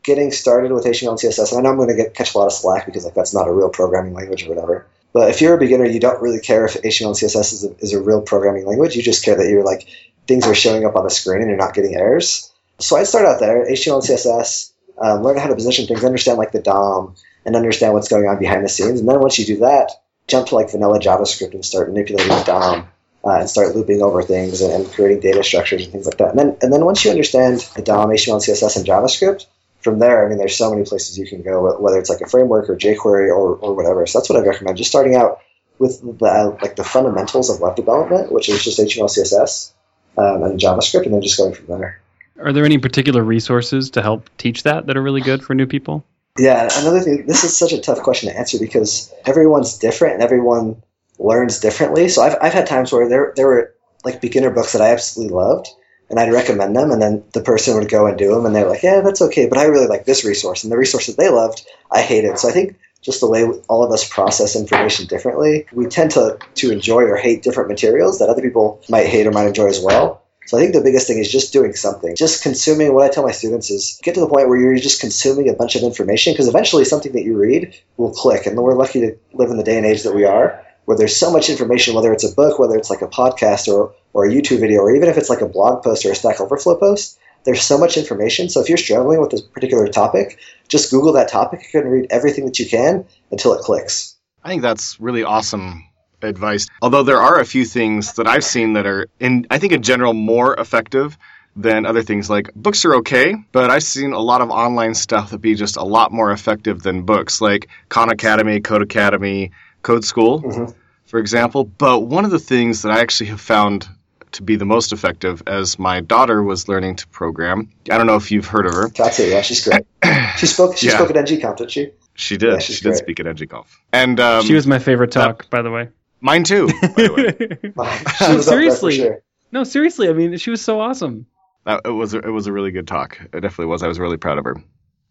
getting 0.07 0.31
started 0.31 0.71
with 0.71 0.85
HTML 0.85 1.09
and 1.09 1.19
CSS. 1.19 1.51
And 1.51 1.59
I 1.59 1.61
know 1.61 1.71
I'm 1.71 1.75
going 1.75 1.89
to 1.89 1.95
get 1.95 2.15
catch 2.15 2.33
a 2.33 2.37
lot 2.37 2.45
of 2.45 2.53
slack 2.53 2.85
because 2.85 3.03
like 3.03 3.13
that's 3.13 3.33
not 3.33 3.47
a 3.47 3.51
real 3.51 3.69
programming 3.69 4.13
language 4.13 4.45
or 4.45 4.49
whatever. 4.49 4.87
But 5.13 5.29
if 5.29 5.41
you're 5.41 5.55
a 5.55 5.59
beginner, 5.59 5.85
you 5.85 5.99
don't 5.99 6.21
really 6.21 6.39
care 6.39 6.65
if 6.65 6.81
HTML 6.81 7.07
and 7.07 7.15
CSS 7.15 7.53
is 7.53 7.65
a, 7.65 7.75
is 7.79 7.93
a 7.93 8.01
real 8.01 8.21
programming 8.21 8.65
language. 8.65 8.95
You 8.95 9.03
just 9.03 9.25
care 9.25 9.35
that 9.35 9.49
you're 9.49 9.65
like 9.65 9.85
things 10.25 10.47
are 10.47 10.55
showing 10.55 10.85
up 10.85 10.95
on 10.95 11.03
the 11.03 11.09
screen 11.09 11.41
and 11.41 11.49
you're 11.49 11.57
not 11.57 11.73
getting 11.73 11.95
errors. 11.95 12.51
So 12.79 12.95
I'd 12.95 13.07
start 13.07 13.25
out 13.25 13.39
there, 13.39 13.69
HTML 13.69 13.95
and 13.95 14.17
CSS, 14.17 14.71
um, 14.97 15.23
learn 15.23 15.37
how 15.37 15.47
to 15.47 15.55
position 15.55 15.87
things, 15.87 16.03
understand 16.03 16.37
like 16.37 16.53
the 16.53 16.61
DOM, 16.61 17.15
and 17.45 17.55
understand 17.55 17.93
what's 17.93 18.07
going 18.07 18.27
on 18.27 18.39
behind 18.39 18.63
the 18.63 18.69
scenes. 18.69 18.99
And 18.99 19.09
then 19.09 19.19
once 19.19 19.37
you 19.37 19.45
do 19.45 19.57
that, 19.57 19.91
jump 20.27 20.47
to 20.47 20.55
like 20.55 20.71
vanilla 20.71 20.99
JavaScript 20.99 21.53
and 21.53 21.65
start 21.65 21.89
manipulating 21.89 22.29
the 22.29 22.43
DOM. 22.43 22.87
Uh, 23.25 23.39
and 23.39 23.49
start 23.49 23.75
looping 23.75 24.01
over 24.01 24.21
things 24.21 24.61
and, 24.61 24.89
creating 24.93 25.19
data 25.19 25.43
structures 25.43 25.83
and 25.83 25.91
things 25.91 26.05
like 26.05 26.17
that. 26.17 26.29
And 26.29 26.39
then, 26.39 26.57
and 26.61 26.71
then 26.71 26.85
once 26.85 27.03
you 27.03 27.11
understand 27.11 27.59
the 27.75 27.81
DOM, 27.81 28.09
HTML, 28.09 28.33
and 28.33 28.43
CSS, 28.43 28.77
and 28.77 28.85
JavaScript, 28.85 29.47
from 29.81 29.99
there, 29.99 30.25
I 30.25 30.29
mean, 30.29 30.37
there's 30.37 30.57
so 30.57 30.71
many 30.71 30.83
places 30.83 31.17
you 31.17 31.27
can 31.27 31.41
go, 31.43 31.77
whether 31.79 31.99
it's 31.99 32.09
like 32.09 32.21
a 32.21 32.27
framework 32.27 32.69
or 32.69 32.75
jQuery 32.75 33.29
or, 33.29 33.55
or 33.55 33.75
whatever. 33.75 34.05
So 34.05 34.19
that's 34.19 34.29
what 34.29 34.39
I 34.41 34.45
recommend. 34.45 34.77
Just 34.77 34.89
starting 34.89 35.15
out 35.15 35.39
with 35.79 36.01
the 36.01 36.57
like 36.61 36.75
the 36.75 36.83
fundamentals 36.83 37.49
of 37.49 37.59
web 37.59 37.75
development, 37.75 38.31
which 38.31 38.49
is 38.49 38.63
just 38.63 38.79
HTML, 38.79 39.05
CSS, 39.05 39.73
um, 40.17 40.43
and 40.43 40.59
JavaScript, 40.59 41.05
and 41.05 41.13
then 41.13 41.21
just 41.21 41.37
going 41.37 41.53
from 41.53 41.67
there. 41.67 42.01
Are 42.39 42.53
there 42.53 42.65
any 42.65 42.77
particular 42.77 43.23
resources 43.23 43.91
to 43.91 44.01
help 44.01 44.29
teach 44.37 44.63
that 44.63 44.87
that 44.87 44.97
are 44.97 45.01
really 45.01 45.21
good 45.21 45.43
for 45.43 45.55
new 45.55 45.67
people? 45.67 46.03
Yeah, 46.37 46.69
another 46.79 46.99
thing. 46.99 47.25
This 47.25 47.43
is 47.43 47.57
such 47.57 47.73
a 47.73 47.81
tough 47.81 48.01
question 48.01 48.29
to 48.29 48.37
answer 48.37 48.59
because 48.59 49.11
everyone's 49.25 49.77
different 49.77 50.15
and 50.15 50.23
everyone 50.23 50.83
learns 51.17 51.59
differently. 51.59 52.09
So 52.09 52.21
I've 52.21 52.37
I've 52.41 52.53
had 52.53 52.67
times 52.67 52.91
where 52.91 53.09
there 53.09 53.33
there 53.35 53.47
were 53.47 53.75
like 54.03 54.21
beginner 54.21 54.51
books 54.51 54.73
that 54.73 54.81
I 54.81 54.91
absolutely 54.91 55.35
loved, 55.35 55.67
and 56.09 56.19
I'd 56.19 56.31
recommend 56.31 56.75
them, 56.75 56.91
and 56.91 57.01
then 57.01 57.23
the 57.33 57.41
person 57.41 57.75
would 57.75 57.89
go 57.89 58.07
and 58.07 58.17
do 58.17 58.33
them, 58.33 58.45
and 58.45 58.55
they're 58.55 58.67
like, 58.67 58.83
"Yeah, 58.83 59.01
that's 59.01 59.21
okay," 59.21 59.47
but 59.47 59.57
I 59.57 59.65
really 59.65 59.87
like 59.87 60.05
this 60.05 60.25
resource, 60.25 60.63
and 60.63 60.71
the 60.71 60.77
resource 60.77 61.07
that 61.07 61.17
they 61.17 61.29
loved, 61.29 61.65
I 61.91 62.01
hated. 62.01 62.39
So 62.39 62.49
I 62.49 62.51
think 62.51 62.75
just 63.01 63.19
the 63.19 63.29
way 63.29 63.43
all 63.69 63.83
of 63.83 63.91
us 63.91 64.07
process 64.07 64.55
information 64.55 65.07
differently, 65.07 65.65
we 65.73 65.85
tend 65.85 66.11
to 66.11 66.37
to 66.55 66.71
enjoy 66.71 67.03
or 67.03 67.15
hate 67.15 67.43
different 67.43 67.69
materials 67.69 68.19
that 68.19 68.29
other 68.29 68.41
people 68.41 68.81
might 68.89 69.07
hate 69.07 69.27
or 69.27 69.31
might 69.31 69.47
enjoy 69.47 69.67
as 69.67 69.79
well. 69.79 70.21
So 70.47 70.57
I 70.57 70.61
think 70.61 70.73
the 70.73 70.81
biggest 70.81 71.07
thing 71.07 71.19
is 71.19 71.29
just 71.29 71.51
doing 71.51 71.73
something. 71.73 72.15
Just 72.15 72.41
consuming. 72.41 72.93
What 72.93 73.03
I 73.03 73.13
tell 73.13 73.25
my 73.25 73.33
students 73.33 73.69
is 73.69 73.99
get 74.01 74.15
to 74.15 74.21
the 74.21 74.29
point 74.29 74.47
where 74.47 74.57
you're 74.57 74.75
just 74.77 75.01
consuming 75.01 75.49
a 75.49 75.53
bunch 75.53 75.75
of 75.75 75.83
information 75.83 76.31
because 76.31 76.47
eventually 76.47 76.85
something 76.85 77.11
that 77.11 77.23
you 77.23 77.35
read 77.35 77.75
will 77.97 78.13
click. 78.13 78.45
And 78.45 78.57
we're 78.57 78.73
lucky 78.73 79.01
to 79.01 79.17
live 79.33 79.49
in 79.49 79.57
the 79.57 79.63
day 79.63 79.75
and 79.75 79.85
age 79.85 80.03
that 80.03 80.15
we 80.15 80.23
are, 80.23 80.65
where 80.87 80.97
there's 80.97 81.17
so 81.17 81.29
much 81.29 81.49
information, 81.49 81.95
whether 81.95 82.13
it's 82.13 82.23
a 82.23 82.33
book, 82.33 82.59
whether 82.59 82.77
it's 82.77 82.89
like 82.89 83.01
a 83.01 83.09
podcast 83.09 83.67
or 83.67 83.93
or 84.13 84.25
a 84.25 84.29
YouTube 84.29 84.61
video, 84.61 84.79
or 84.79 84.95
even 84.95 85.09
if 85.09 85.17
it's 85.17 85.29
like 85.29 85.41
a 85.41 85.47
blog 85.47 85.83
post 85.83 86.05
or 86.05 86.11
a 86.11 86.15
Stack 86.15 86.39
Overflow 86.39 86.77
post. 86.77 87.19
There's 87.43 87.61
so 87.61 87.77
much 87.77 87.97
information. 87.97 88.47
So 88.47 88.61
if 88.61 88.69
you're 88.69 88.77
struggling 88.77 89.19
with 89.19 89.29
this 89.29 89.41
particular 89.41 89.87
topic, 89.89 90.39
just 90.69 90.89
Google 90.89 91.13
that 91.13 91.27
topic. 91.27 91.67
Can 91.71 91.87
read 91.87 92.07
everything 92.09 92.45
that 92.45 92.57
you 92.57 92.67
can 92.67 93.05
until 93.31 93.53
it 93.53 93.61
clicks. 93.61 94.15
I 94.43 94.49
think 94.49 94.61
that's 94.61 94.97
really 94.99 95.23
awesome 95.23 95.83
advice. 96.21 96.67
Although 96.81 97.03
there 97.03 97.21
are 97.21 97.39
a 97.39 97.45
few 97.45 97.65
things 97.65 98.13
that 98.13 98.27
I've 98.27 98.45
seen 98.45 98.73
that 98.73 98.87
are, 98.87 99.07
in 99.19 99.45
I 99.51 99.59
think 99.59 99.73
in 99.73 99.83
general, 99.83 100.13
more 100.13 100.57
effective 100.57 101.17
than 101.57 101.85
other 101.85 102.03
things. 102.03 102.29
Like 102.29 102.53
books 102.55 102.85
are 102.85 102.95
okay, 102.95 103.35
but 103.51 103.69
I've 103.69 103.83
seen 103.83 104.13
a 104.13 104.19
lot 104.19 104.41
of 104.41 104.51
online 104.51 104.93
stuff 104.93 105.31
that 105.31 105.39
be 105.39 105.55
just 105.55 105.75
a 105.75 105.83
lot 105.83 106.13
more 106.13 106.31
effective 106.31 106.81
than 106.81 107.01
books, 107.01 107.41
like 107.41 107.67
Khan 107.89 108.09
Academy, 108.09 108.61
Codecademy, 108.61 109.51
Code 109.81 110.03
School, 110.05 110.41
Mhm. 110.41 110.73
for 111.05 111.19
example. 111.19 111.63
But 111.63 112.01
one 112.01 112.25
of 112.25 112.31
the 112.31 112.39
things 112.39 112.81
that 112.81 112.91
I 112.91 112.99
actually 113.01 113.27
have 113.29 113.41
found 113.41 113.87
to 114.33 114.43
be 114.43 114.55
the 114.57 114.65
most 114.65 114.91
effective 114.91 115.41
as 115.47 115.79
my 115.79 116.01
daughter 116.01 116.43
was 116.43 116.67
learning 116.67 116.97
to 116.97 117.07
program. 117.07 117.69
I 117.89 117.97
don't 117.97 118.07
know 118.07 118.17
if 118.17 118.29
you've 118.31 118.45
heard 118.45 118.65
of 118.65 118.73
her. 118.73 118.89
Katya, 118.89 119.27
yeah, 119.27 119.41
she's 119.41 119.65
great. 119.67 119.83
She 120.37 120.45
spoke. 120.45 120.77
She 120.77 120.87
Yeah. 120.87 120.95
spoke 120.95 121.09
at 121.09 121.15
NGConf, 121.15 121.57
didn't 121.57 121.71
she? 121.71 121.91
She 122.13 122.37
did. 122.37 122.51
Yeah, 122.53 122.59
she's 122.59 122.75
she 122.77 122.81
did 122.83 122.89
great. 122.89 122.97
speak 122.99 123.19
at 123.21 123.25
EduGolf. 123.25 123.65
And 123.93 124.19
um, 124.19 124.45
she 124.45 124.53
was 124.53 124.67
my 124.67 124.77
favorite 124.79 125.11
talk, 125.11 125.49
by 125.49 125.61
the 125.61 125.71
way. 125.71 125.89
mine 126.21 126.43
too. 126.43 126.67
By 126.67 126.73
the 126.87 127.13
way. 127.13 127.57
she 127.71 127.71
was 127.73 127.77
up 127.77 128.17
there 128.19 128.35
for 128.37 128.41
Seriously. 128.43 128.95
sure. 128.97 129.21
no, 129.51 129.63
seriously. 129.63 130.09
I 130.09 130.13
mean, 130.13 130.37
she 130.37 130.49
was 130.51 130.61
so 130.61 130.79
awesome. 130.81 131.25
That, 131.65 131.81
it 131.85 131.89
was 131.91 132.13
it 132.13 132.25
was 132.31 132.45
a 132.47 132.51
really 132.51 132.71
good 132.71 132.87
talk. 132.87 133.17
It 133.21 133.39
definitely 133.41 133.67
was. 133.67 133.81
I 133.83 133.87
was 133.87 133.97
really 133.99 134.17
proud 134.17 134.37
of 134.37 134.43
her. 134.45 134.57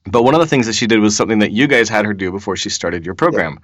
But 0.08 0.22
one 0.22 0.34
of 0.34 0.40
the 0.40 0.46
things 0.46 0.66
that 0.66 0.74
she 0.74 0.86
did 0.86 1.00
was 1.00 1.16
something 1.16 1.40
that 1.40 1.50
you 1.52 1.66
guys 1.66 1.88
had 1.88 2.04
her 2.04 2.12
do 2.14 2.30
before 2.30 2.54
she 2.56 2.70
started 2.70 3.04
your 3.04 3.14
program, 3.16 3.58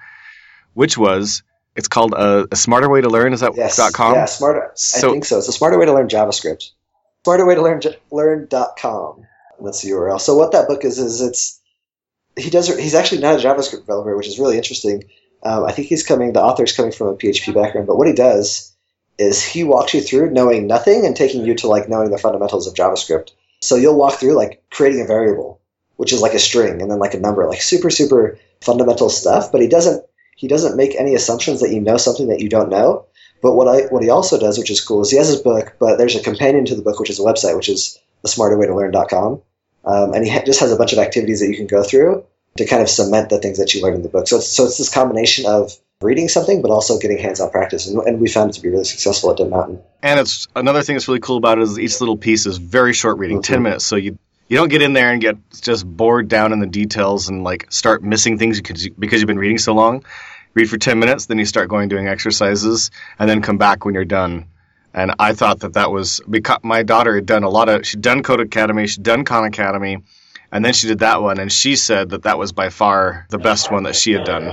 which 0.74 0.96
was 0.98 1.42
it's 1.74 1.88
called 1.88 2.12
a, 2.12 2.46
a 2.50 2.56
smarter 2.56 2.88
way 2.90 3.00
to 3.00 3.08
learn. 3.08 3.32
Is 3.32 3.40
that 3.40 3.56
Yes. 3.56 3.76
dot 3.76 3.92
com? 3.92 4.14
Yeah, 4.14 4.26
smarter. 4.26 4.70
So- 4.74 5.08
I 5.08 5.12
think 5.12 5.24
so. 5.24 5.38
It's 5.38 5.48
a 5.48 5.52
smarter 5.52 5.78
way 5.78 5.86
to 5.86 5.92
learn 5.92 6.08
JavaScript. 6.08 6.70
Smarter 7.24 7.46
way 7.46 7.54
to 7.54 7.62
learn 7.62 7.80
learn.com. 8.10 9.26
That's 9.60 9.82
the 9.82 9.90
URL. 9.90 10.20
So 10.20 10.34
what 10.36 10.52
that 10.52 10.66
book 10.68 10.84
is 10.84 10.98
is 10.98 11.20
it's 11.20 11.60
he 12.36 12.50
does 12.50 12.66
he's 12.78 12.94
actually 12.94 13.20
not 13.20 13.38
a 13.38 13.42
JavaScript 13.42 13.80
developer, 13.80 14.16
which 14.16 14.26
is 14.26 14.38
really 14.38 14.56
interesting. 14.56 15.04
Um, 15.44 15.64
I 15.64 15.72
think 15.72 15.88
he's 15.88 16.02
coming. 16.04 16.32
The 16.32 16.42
author's 16.42 16.72
coming 16.72 16.92
from 16.92 17.08
a 17.08 17.14
PHP 17.14 17.54
background, 17.54 17.86
but 17.86 17.96
what 17.96 18.06
he 18.08 18.12
does 18.12 18.74
is 19.18 19.42
he 19.44 19.62
walks 19.64 19.94
you 19.94 20.00
through 20.00 20.30
knowing 20.30 20.66
nothing 20.66 21.04
and 21.06 21.14
taking 21.14 21.44
you 21.44 21.54
to 21.56 21.68
like 21.68 21.88
knowing 21.88 22.10
the 22.10 22.18
fundamentals 22.18 22.66
of 22.66 22.74
JavaScript. 22.74 23.30
So 23.60 23.76
you'll 23.76 23.96
walk 23.96 24.14
through 24.14 24.34
like 24.34 24.62
creating 24.70 25.00
a 25.02 25.04
variable, 25.06 25.60
which 25.96 26.12
is 26.12 26.20
like 26.20 26.34
a 26.34 26.38
string 26.38 26.80
and 26.82 26.90
then 26.90 26.98
like 26.98 27.14
a 27.14 27.20
number, 27.20 27.46
like 27.46 27.62
super 27.62 27.90
super 27.90 28.38
fundamental 28.60 29.08
stuff. 29.10 29.52
But 29.52 29.60
he 29.60 29.68
doesn't 29.68 30.04
he 30.36 30.48
doesn't 30.48 30.76
make 30.76 30.94
any 30.98 31.14
assumptions 31.14 31.60
that 31.60 31.70
you 31.70 31.80
know 31.80 31.96
something 31.96 32.28
that 32.28 32.40
you 32.40 32.48
don't 32.48 32.70
know. 32.70 33.06
But 33.42 33.54
what 33.54 33.68
I 33.68 33.86
what 33.86 34.02
he 34.02 34.10
also 34.10 34.38
does, 34.38 34.58
which 34.58 34.70
is 34.70 34.80
cool, 34.80 35.02
is 35.02 35.10
he 35.10 35.16
has 35.18 35.28
his 35.28 35.40
book, 35.40 35.74
but 35.78 35.96
there's 35.98 36.16
a 36.16 36.22
companion 36.22 36.64
to 36.66 36.74
the 36.74 36.82
book, 36.82 36.98
which 37.00 37.10
is 37.10 37.18
a 37.18 37.22
website, 37.22 37.56
which 37.56 37.68
is 37.68 37.98
a 38.24 38.28
smarter 38.28 38.56
way 38.56 38.66
thesmarterwaytolearn.com, 38.66 39.42
um, 39.84 40.14
and 40.14 40.24
he 40.24 40.30
ha- 40.30 40.44
just 40.44 40.60
has 40.60 40.70
a 40.72 40.76
bunch 40.76 40.92
of 40.92 40.98
activities 40.98 41.40
that 41.40 41.48
you 41.48 41.56
can 41.56 41.66
go 41.66 41.82
through 41.82 42.24
to 42.56 42.66
kind 42.66 42.82
of 42.82 42.88
cement 42.88 43.30
the 43.30 43.38
things 43.38 43.58
that 43.58 43.74
you 43.74 43.82
learned 43.82 43.96
in 43.96 44.02
the 44.02 44.08
book. 44.08 44.28
So 44.28 44.36
it's, 44.36 44.48
so 44.48 44.66
it's 44.66 44.78
this 44.78 44.92
combination 44.92 45.46
of 45.46 45.72
reading 46.00 46.28
something, 46.28 46.62
but 46.62 46.70
also 46.70 46.98
getting 46.98 47.18
hands-on 47.18 47.50
practice, 47.50 47.88
and, 47.88 48.00
and 48.02 48.20
we 48.20 48.28
found 48.28 48.50
it 48.50 48.52
to 48.54 48.62
be 48.62 48.68
really 48.68 48.84
successful 48.84 49.30
at 49.30 49.38
Dev 49.38 49.48
Mountain. 49.48 49.80
And 50.02 50.20
it's 50.20 50.46
another 50.54 50.82
thing 50.82 50.94
that's 50.94 51.08
really 51.08 51.20
cool 51.20 51.36
about 51.36 51.58
it 51.58 51.62
is 51.62 51.78
each 51.78 52.00
little 52.00 52.16
piece 52.16 52.46
is 52.46 52.58
very 52.58 52.92
short 52.92 53.18
reading, 53.18 53.38
Mm-hmm. 53.38 53.54
10 53.54 53.62
minutes. 53.62 53.84
So 53.84 53.96
you 53.96 54.18
you 54.52 54.58
don't 54.58 54.68
get 54.68 54.82
in 54.82 54.92
there 54.92 55.10
and 55.10 55.18
get 55.18 55.38
just 55.62 55.86
bored 55.86 56.28
down 56.28 56.52
in 56.52 56.58
the 56.58 56.66
details 56.66 57.30
and 57.30 57.42
like 57.42 57.72
start 57.72 58.02
missing 58.02 58.36
things 58.36 58.60
because 58.60 58.84
you, 58.84 58.94
because 58.98 59.18
you've 59.18 59.26
been 59.26 59.38
reading 59.38 59.56
so 59.56 59.72
long. 59.72 60.04
Read 60.52 60.68
for 60.68 60.76
10 60.76 60.98
minutes, 60.98 61.24
then 61.24 61.38
you 61.38 61.46
start 61.46 61.70
going 61.70 61.88
doing 61.88 62.06
exercises 62.06 62.90
and 63.18 63.30
then 63.30 63.40
come 63.40 63.56
back 63.56 63.86
when 63.86 63.94
you're 63.94 64.04
done. 64.04 64.44
And 64.92 65.14
I 65.18 65.32
thought 65.32 65.60
that 65.60 65.72
that 65.72 65.90
was 65.90 66.20
because 66.28 66.58
my 66.62 66.82
daughter 66.82 67.14
had 67.14 67.24
done 67.24 67.44
a 67.44 67.48
lot 67.48 67.70
of 67.70 67.86
she'd 67.86 68.02
done 68.02 68.22
Codecademy, 68.22 68.86
she'd 68.90 69.02
done 69.02 69.24
Khan 69.24 69.44
Academy, 69.44 70.02
and 70.52 70.62
then 70.62 70.74
she 70.74 70.86
did 70.86 70.98
that 70.98 71.22
one 71.22 71.40
and 71.40 71.50
she 71.50 71.74
said 71.74 72.10
that 72.10 72.24
that 72.24 72.36
was 72.38 72.52
by 72.52 72.68
far 72.68 73.26
the 73.30 73.38
best 73.38 73.72
one 73.72 73.84
that 73.84 73.96
she 73.96 74.12
had 74.12 74.26
done. 74.26 74.52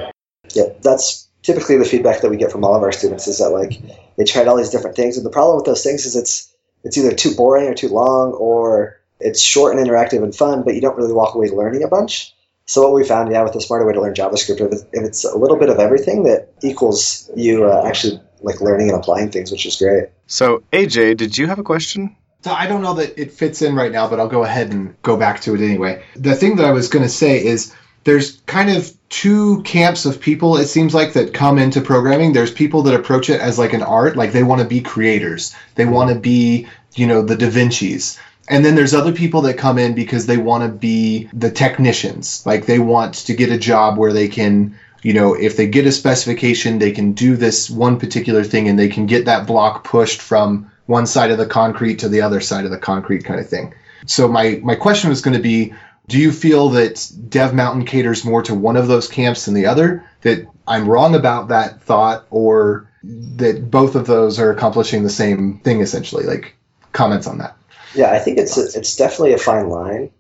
Yeah, 0.55 0.69
that's 0.81 1.27
typically 1.41 1.77
the 1.77 1.83
feedback 1.83 2.21
that 2.21 2.29
we 2.29 2.37
get 2.37 2.53
from 2.53 2.63
all 2.63 2.73
of 2.73 2.83
our 2.83 2.93
students 2.93 3.27
is 3.27 3.39
that 3.39 3.49
like 3.49 3.81
they 4.15 4.23
tried 4.23 4.47
all 4.47 4.55
these 4.55 4.69
different 4.69 4.95
things, 4.95 5.17
and 5.17 5.25
the 5.25 5.29
problem 5.29 5.57
with 5.57 5.65
those 5.65 5.83
things 5.83 6.05
is 6.05 6.15
it's 6.15 6.55
it's 6.85 6.97
either 6.97 7.13
too 7.13 7.35
boring 7.35 7.67
or 7.67 7.73
too 7.73 7.89
long, 7.89 8.31
or 8.31 8.98
it's 9.19 9.41
short 9.41 9.75
and 9.75 9.85
interactive 9.85 10.23
and 10.23 10.35
fun, 10.35 10.63
but 10.63 10.75
you 10.75 10.81
don't 10.81 10.97
really 10.97 11.13
walk 11.13 11.35
away 11.35 11.49
learning 11.49 11.83
a 11.83 11.87
bunch. 11.87 12.35
So 12.65 12.83
what 12.83 12.93
we 12.93 13.03
found, 13.03 13.31
yeah, 13.31 13.43
with 13.43 13.53
the 13.53 13.61
smarter 13.61 13.85
way 13.85 13.93
to 13.93 14.01
learn 14.01 14.13
JavaScript, 14.13 14.61
if 14.61 14.71
it's, 14.71 14.81
if 14.93 15.03
it's 15.03 15.23
a 15.23 15.35
little 15.35 15.57
bit 15.57 15.69
of 15.69 15.79
everything, 15.79 16.23
that 16.23 16.49
equals 16.61 17.29
you 17.35 17.65
uh, 17.65 17.83
actually 17.87 18.21
like 18.41 18.61
learning 18.61 18.89
and 18.89 18.99
applying 18.99 19.31
things, 19.31 19.51
which 19.51 19.65
is 19.65 19.75
great. 19.75 20.09
So 20.27 20.63
AJ, 20.71 21.17
did 21.17 21.37
you 21.37 21.47
have 21.47 21.59
a 21.59 21.63
question? 21.63 22.15
So 22.43 22.51
I 22.51 22.67
don't 22.67 22.81
know 22.81 22.93
that 22.93 23.19
it 23.19 23.33
fits 23.33 23.61
in 23.61 23.75
right 23.75 23.91
now, 23.91 24.07
but 24.07 24.19
I'll 24.19 24.29
go 24.29 24.43
ahead 24.43 24.71
and 24.71 24.99
go 25.01 25.17
back 25.17 25.41
to 25.41 25.55
it 25.55 25.61
anyway. 25.61 26.03
The 26.15 26.35
thing 26.35 26.55
that 26.57 26.65
I 26.65 26.71
was 26.71 26.87
going 26.87 27.03
to 27.03 27.09
say 27.09 27.43
is 27.43 27.73
there's 28.03 28.37
kind 28.41 28.69
of 28.69 28.95
two 29.09 29.61
camps 29.63 30.05
of 30.05 30.21
people 30.21 30.57
it 30.57 30.67
seems 30.67 30.93
like 30.93 31.13
that 31.13 31.33
come 31.33 31.57
into 31.57 31.81
programming. 31.81 32.31
There's 32.31 32.51
people 32.51 32.83
that 32.83 32.93
approach 32.95 33.29
it 33.29 33.41
as 33.41 33.59
like 33.59 33.73
an 33.73 33.83
art, 33.83 34.15
like 34.15 34.31
they 34.31 34.43
want 34.43 34.61
to 34.61 34.67
be 34.67 34.81
creators. 34.81 35.53
They 35.75 35.85
want 35.85 36.13
to 36.13 36.19
be, 36.19 36.67
you 36.95 37.07
know, 37.07 37.23
the 37.23 37.35
Da 37.35 37.49
Vinci's. 37.49 38.17
And 38.49 38.65
then 38.65 38.73
there's 38.73 38.95
other 38.95 39.13
people 39.13 39.41
that 39.43 39.59
come 39.59 39.77
in 39.77 39.93
because 39.93 40.25
they 40.25 40.37
want 40.37 40.63
to 40.63 40.69
be 40.69 41.29
the 41.33 41.51
technicians. 41.51 42.43
Like 42.47 42.65
they 42.65 42.79
want 42.79 43.13
to 43.27 43.35
get 43.35 43.51
a 43.51 43.59
job 43.59 43.97
where 43.97 44.11
they 44.11 44.27
can, 44.27 44.77
you 45.03 45.13
know, 45.13 45.35
if 45.35 45.55
they 45.55 45.67
get 45.67 45.85
a 45.85 45.91
specification, 45.91 46.79
they 46.79 46.91
can 46.91 47.13
do 47.13 47.35
this 47.35 47.69
one 47.69 47.99
particular 47.99 48.43
thing 48.43 48.67
and 48.67 48.77
they 48.77 48.89
can 48.89 49.05
get 49.05 49.25
that 49.25 49.45
block 49.45 49.83
pushed 49.83 50.19
from 50.19 50.71
one 50.87 51.05
side 51.05 51.29
of 51.29 51.37
the 51.37 51.45
concrete 51.45 51.99
to 51.99 52.09
the 52.09 52.21
other 52.21 52.41
side 52.41 52.65
of 52.65 52.71
the 52.71 52.79
concrete 52.79 53.23
kind 53.23 53.39
of 53.39 53.47
thing. 53.47 53.75
So 54.07 54.27
my 54.27 54.59
my 54.63 54.73
question 54.73 55.11
was 55.11 55.21
going 55.21 55.37
to 55.37 55.43
be 55.43 55.75
do 56.07 56.17
you 56.17 56.31
feel 56.31 56.69
that 56.69 57.07
Dev 57.29 57.53
Mountain 57.53 57.85
caters 57.85 58.25
more 58.25 58.41
to 58.41 58.55
one 58.55 58.77
of 58.77 58.87
those 58.87 59.07
camps 59.07 59.45
than 59.45 59.53
the 59.53 59.67
other? 59.67 60.03
That 60.21 60.47
I'm 60.67 60.89
wrong 60.89 61.13
about 61.13 61.49
that 61.49 61.83
thought 61.83 62.25
or 62.31 62.89
that 63.03 63.69
both 63.69 63.93
of 63.93 64.07
those 64.07 64.39
are 64.39 64.51
accomplishing 64.51 65.03
the 65.03 65.11
same 65.11 65.59
thing 65.59 65.81
essentially? 65.81 66.23
Like 66.23 66.55
comments 66.91 67.27
on 67.27 67.37
that. 67.37 67.55
Yeah, 67.95 68.11
I 68.11 68.19
think 68.19 68.37
it's 68.37 68.57
a, 68.57 68.77
it's 68.77 68.95
definitely 68.95 69.33
a 69.33 69.37
fine 69.37 69.69
line. 69.69 70.11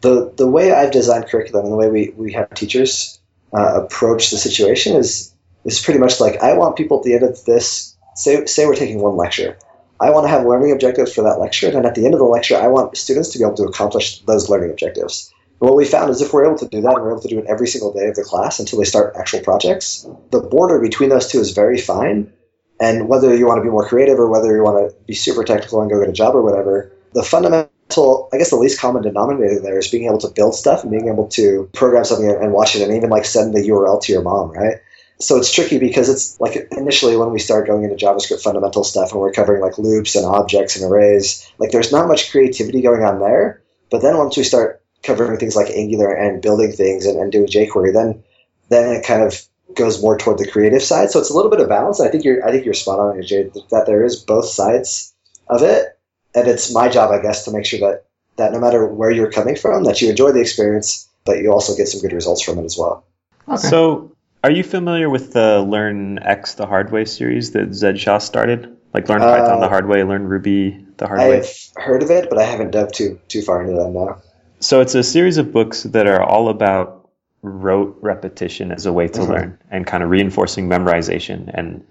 The 0.00 0.32
the 0.36 0.46
way 0.46 0.72
I've 0.72 0.90
designed 0.90 1.28
curriculum 1.28 1.64
and 1.64 1.72
the 1.72 1.76
way 1.76 1.88
we, 1.88 2.12
we 2.16 2.32
have 2.32 2.52
teachers 2.54 3.20
uh, 3.56 3.82
approach 3.82 4.30
the 4.30 4.36
situation 4.36 4.96
is 4.96 5.34
is 5.64 5.80
pretty 5.80 6.00
much 6.00 6.20
like 6.20 6.42
I 6.42 6.54
want 6.54 6.76
people 6.76 6.98
at 6.98 7.04
the 7.04 7.14
end 7.14 7.22
of 7.22 7.44
this 7.44 7.96
say 8.14 8.44
say 8.46 8.66
we're 8.66 8.74
taking 8.74 9.00
one 9.00 9.16
lecture. 9.16 9.56
I 10.00 10.10
want 10.10 10.24
to 10.24 10.28
have 10.28 10.44
learning 10.44 10.72
objectives 10.72 11.14
for 11.14 11.22
that 11.22 11.38
lecture, 11.38 11.68
and 11.68 11.76
then 11.76 11.86
at 11.86 11.94
the 11.94 12.04
end 12.04 12.14
of 12.14 12.20
the 12.20 12.26
lecture, 12.26 12.56
I 12.56 12.66
want 12.66 12.96
students 12.96 13.30
to 13.30 13.38
be 13.38 13.44
able 13.44 13.54
to 13.56 13.64
accomplish 13.64 14.20
those 14.22 14.50
learning 14.50 14.70
objectives. 14.70 15.32
And 15.60 15.70
what 15.70 15.76
we 15.76 15.84
found 15.84 16.10
is 16.10 16.20
if 16.20 16.32
we're 16.32 16.44
able 16.44 16.58
to 16.58 16.68
do 16.68 16.80
that, 16.82 16.94
and 16.94 17.02
we're 17.02 17.12
able 17.12 17.22
to 17.22 17.28
do 17.28 17.38
it 17.38 17.46
every 17.48 17.68
single 17.68 17.92
day 17.92 18.08
of 18.08 18.16
the 18.16 18.24
class 18.24 18.58
until 18.58 18.80
they 18.80 18.84
start 18.84 19.14
actual 19.16 19.40
projects, 19.40 20.06
the 20.30 20.40
border 20.40 20.80
between 20.80 21.10
those 21.10 21.28
two 21.28 21.38
is 21.38 21.52
very 21.52 21.80
fine. 21.80 22.32
And 22.80 23.08
whether 23.08 23.34
you 23.34 23.46
want 23.46 23.58
to 23.58 23.62
be 23.62 23.70
more 23.70 23.86
creative 23.86 24.18
or 24.18 24.28
whether 24.28 24.54
you 24.54 24.64
want 24.64 24.90
to 24.90 24.96
be 25.06 25.14
super 25.14 25.44
technical 25.44 25.80
and 25.80 25.88
go 25.88 26.00
get 26.00 26.08
a 26.08 26.12
job 26.12 26.34
or 26.34 26.42
whatever, 26.42 26.92
the 27.14 27.22
fundamental, 27.22 28.28
I 28.32 28.38
guess 28.38 28.50
the 28.50 28.56
least 28.56 28.80
common 28.80 29.02
denominator 29.02 29.60
there 29.60 29.78
is 29.78 29.90
being 29.90 30.06
able 30.06 30.18
to 30.18 30.28
build 30.28 30.54
stuff 30.54 30.82
and 30.82 30.90
being 30.90 31.08
able 31.08 31.28
to 31.28 31.70
program 31.72 32.04
something 32.04 32.28
and 32.28 32.52
watch 32.52 32.76
it 32.76 32.82
and 32.82 32.94
even 32.94 33.08
like 33.08 33.24
send 33.24 33.54
the 33.54 33.60
URL 33.60 34.02
to 34.02 34.12
your 34.12 34.22
mom, 34.22 34.50
right? 34.50 34.78
So 35.20 35.36
it's 35.36 35.52
tricky 35.52 35.78
because 35.78 36.08
it's 36.08 36.40
like 36.40 36.56
initially 36.72 37.16
when 37.16 37.30
we 37.30 37.38
start 37.38 37.68
going 37.68 37.84
into 37.84 37.94
JavaScript 37.94 38.42
fundamental 38.42 38.82
stuff 38.82 39.12
and 39.12 39.20
we're 39.20 39.32
covering 39.32 39.62
like 39.62 39.78
loops 39.78 40.16
and 40.16 40.26
objects 40.26 40.76
and 40.76 40.90
arrays, 40.90 41.48
like 41.58 41.70
there's 41.70 41.92
not 41.92 42.08
much 42.08 42.32
creativity 42.32 42.82
going 42.82 43.04
on 43.04 43.20
there. 43.20 43.62
But 43.90 44.02
then 44.02 44.18
once 44.18 44.36
we 44.36 44.42
start 44.42 44.82
covering 45.04 45.38
things 45.38 45.54
like 45.54 45.70
Angular 45.70 46.12
and 46.12 46.42
building 46.42 46.72
things 46.72 47.06
and, 47.06 47.18
and 47.18 47.30
doing 47.30 47.46
jQuery, 47.46 47.92
then 47.92 48.24
then 48.70 48.96
it 48.96 49.06
kind 49.06 49.22
of 49.22 49.40
goes 49.74 50.02
more 50.02 50.18
toward 50.18 50.38
the 50.38 50.50
creative 50.50 50.82
side. 50.82 51.10
So 51.10 51.20
it's 51.20 51.30
a 51.30 51.34
little 51.34 51.50
bit 51.50 51.60
of 51.60 51.68
balance. 51.68 52.00
I 52.00 52.08
think 52.08 52.24
you're 52.24 52.44
I 52.44 52.50
think 52.50 52.64
you're 52.64 52.74
spot 52.74 52.98
on, 52.98 53.16
that 53.18 53.84
there 53.86 54.04
is 54.04 54.16
both 54.16 54.46
sides 54.46 55.14
of 55.48 55.62
it, 55.62 55.93
and 56.34 56.48
it's 56.48 56.72
my 56.72 56.88
job, 56.88 57.10
I 57.10 57.20
guess, 57.22 57.44
to 57.44 57.52
make 57.52 57.64
sure 57.66 57.80
that 57.80 58.04
that 58.36 58.52
no 58.52 58.58
matter 58.58 58.86
where 58.86 59.10
you're 59.10 59.30
coming 59.30 59.54
from, 59.56 59.84
that 59.84 60.02
you 60.02 60.10
enjoy 60.10 60.32
the 60.32 60.40
experience, 60.40 61.08
but 61.24 61.38
you 61.38 61.52
also 61.52 61.76
get 61.76 61.88
some 61.88 62.00
good 62.00 62.12
results 62.12 62.42
from 62.42 62.58
it 62.58 62.64
as 62.64 62.76
well. 62.76 63.04
Okay. 63.48 63.56
So, 63.58 64.16
are 64.42 64.50
you 64.50 64.64
familiar 64.64 65.08
with 65.08 65.32
the 65.32 65.60
Learn 65.60 66.18
X 66.18 66.54
the 66.54 66.66
Hard 66.66 66.90
Way 66.90 67.04
series 67.04 67.52
that 67.52 67.72
Zed 67.74 68.00
Shaw 68.00 68.18
started? 68.18 68.76
Like 68.92 69.08
learn 69.08 69.22
Uh, 69.22 69.30
Python 69.30 69.60
the 69.60 69.68
hard 69.68 69.88
way, 69.88 70.02
learn 70.04 70.24
Ruby 70.28 70.86
the 70.98 71.06
hard 71.06 71.20
way. 71.20 71.38
I've 71.38 71.70
heard 71.76 72.02
of 72.02 72.10
it, 72.10 72.28
but 72.28 72.38
I 72.38 72.44
haven't 72.44 72.70
dove 72.70 72.92
too 72.92 73.18
too 73.28 73.42
far 73.42 73.62
into 73.62 73.74
that 73.80 73.90
now. 73.90 74.22
So 74.60 74.80
it's 74.80 74.94
a 74.94 75.02
series 75.02 75.36
of 75.36 75.52
books 75.52 75.82
that 75.82 76.06
are 76.06 76.22
all 76.22 76.48
about 76.48 77.08
rote 77.42 77.98
repetition 78.00 78.72
as 78.72 78.86
a 78.86 78.92
way 78.92 79.08
to 79.08 79.20
Mhm. 79.20 79.28
learn 79.28 79.58
and 79.70 79.86
kind 79.86 80.02
of 80.02 80.10
reinforcing 80.10 80.68
memorization. 80.68 81.50
And 81.52 81.84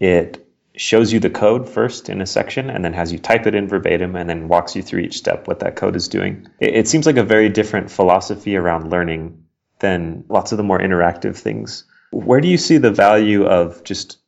it 0.00 0.44
shows 0.76 1.12
you 1.12 1.20
the 1.20 1.30
code 1.30 1.68
first 1.68 2.08
in 2.08 2.20
a 2.20 2.26
section 2.26 2.70
and 2.70 2.84
then 2.84 2.92
has 2.92 3.12
you 3.12 3.18
type 3.18 3.46
it 3.46 3.54
in 3.54 3.68
verbatim 3.68 4.16
and 4.16 4.30
then 4.30 4.48
walks 4.48 4.76
you 4.76 4.82
through 4.82 5.00
each 5.00 5.18
step 5.18 5.46
what 5.46 5.60
that 5.60 5.76
code 5.76 5.96
is 5.96 6.08
doing. 6.08 6.48
It, 6.60 6.74
it 6.74 6.88
seems 6.88 7.06
like 7.06 7.16
a 7.16 7.24
very 7.24 7.48
different 7.48 7.90
philosophy 7.90 8.56
around 8.56 8.90
learning 8.90 9.44
than 9.80 10.24
lots 10.28 10.52
of 10.52 10.58
the 10.58 10.64
more 10.64 10.78
interactive 10.78 11.36
things. 11.36 11.84
Where 12.12 12.40
do 12.40 12.48
you 12.48 12.58
see 12.58 12.78
the 12.78 12.90
value 12.90 13.46
of 13.46 13.82
just 13.84 14.18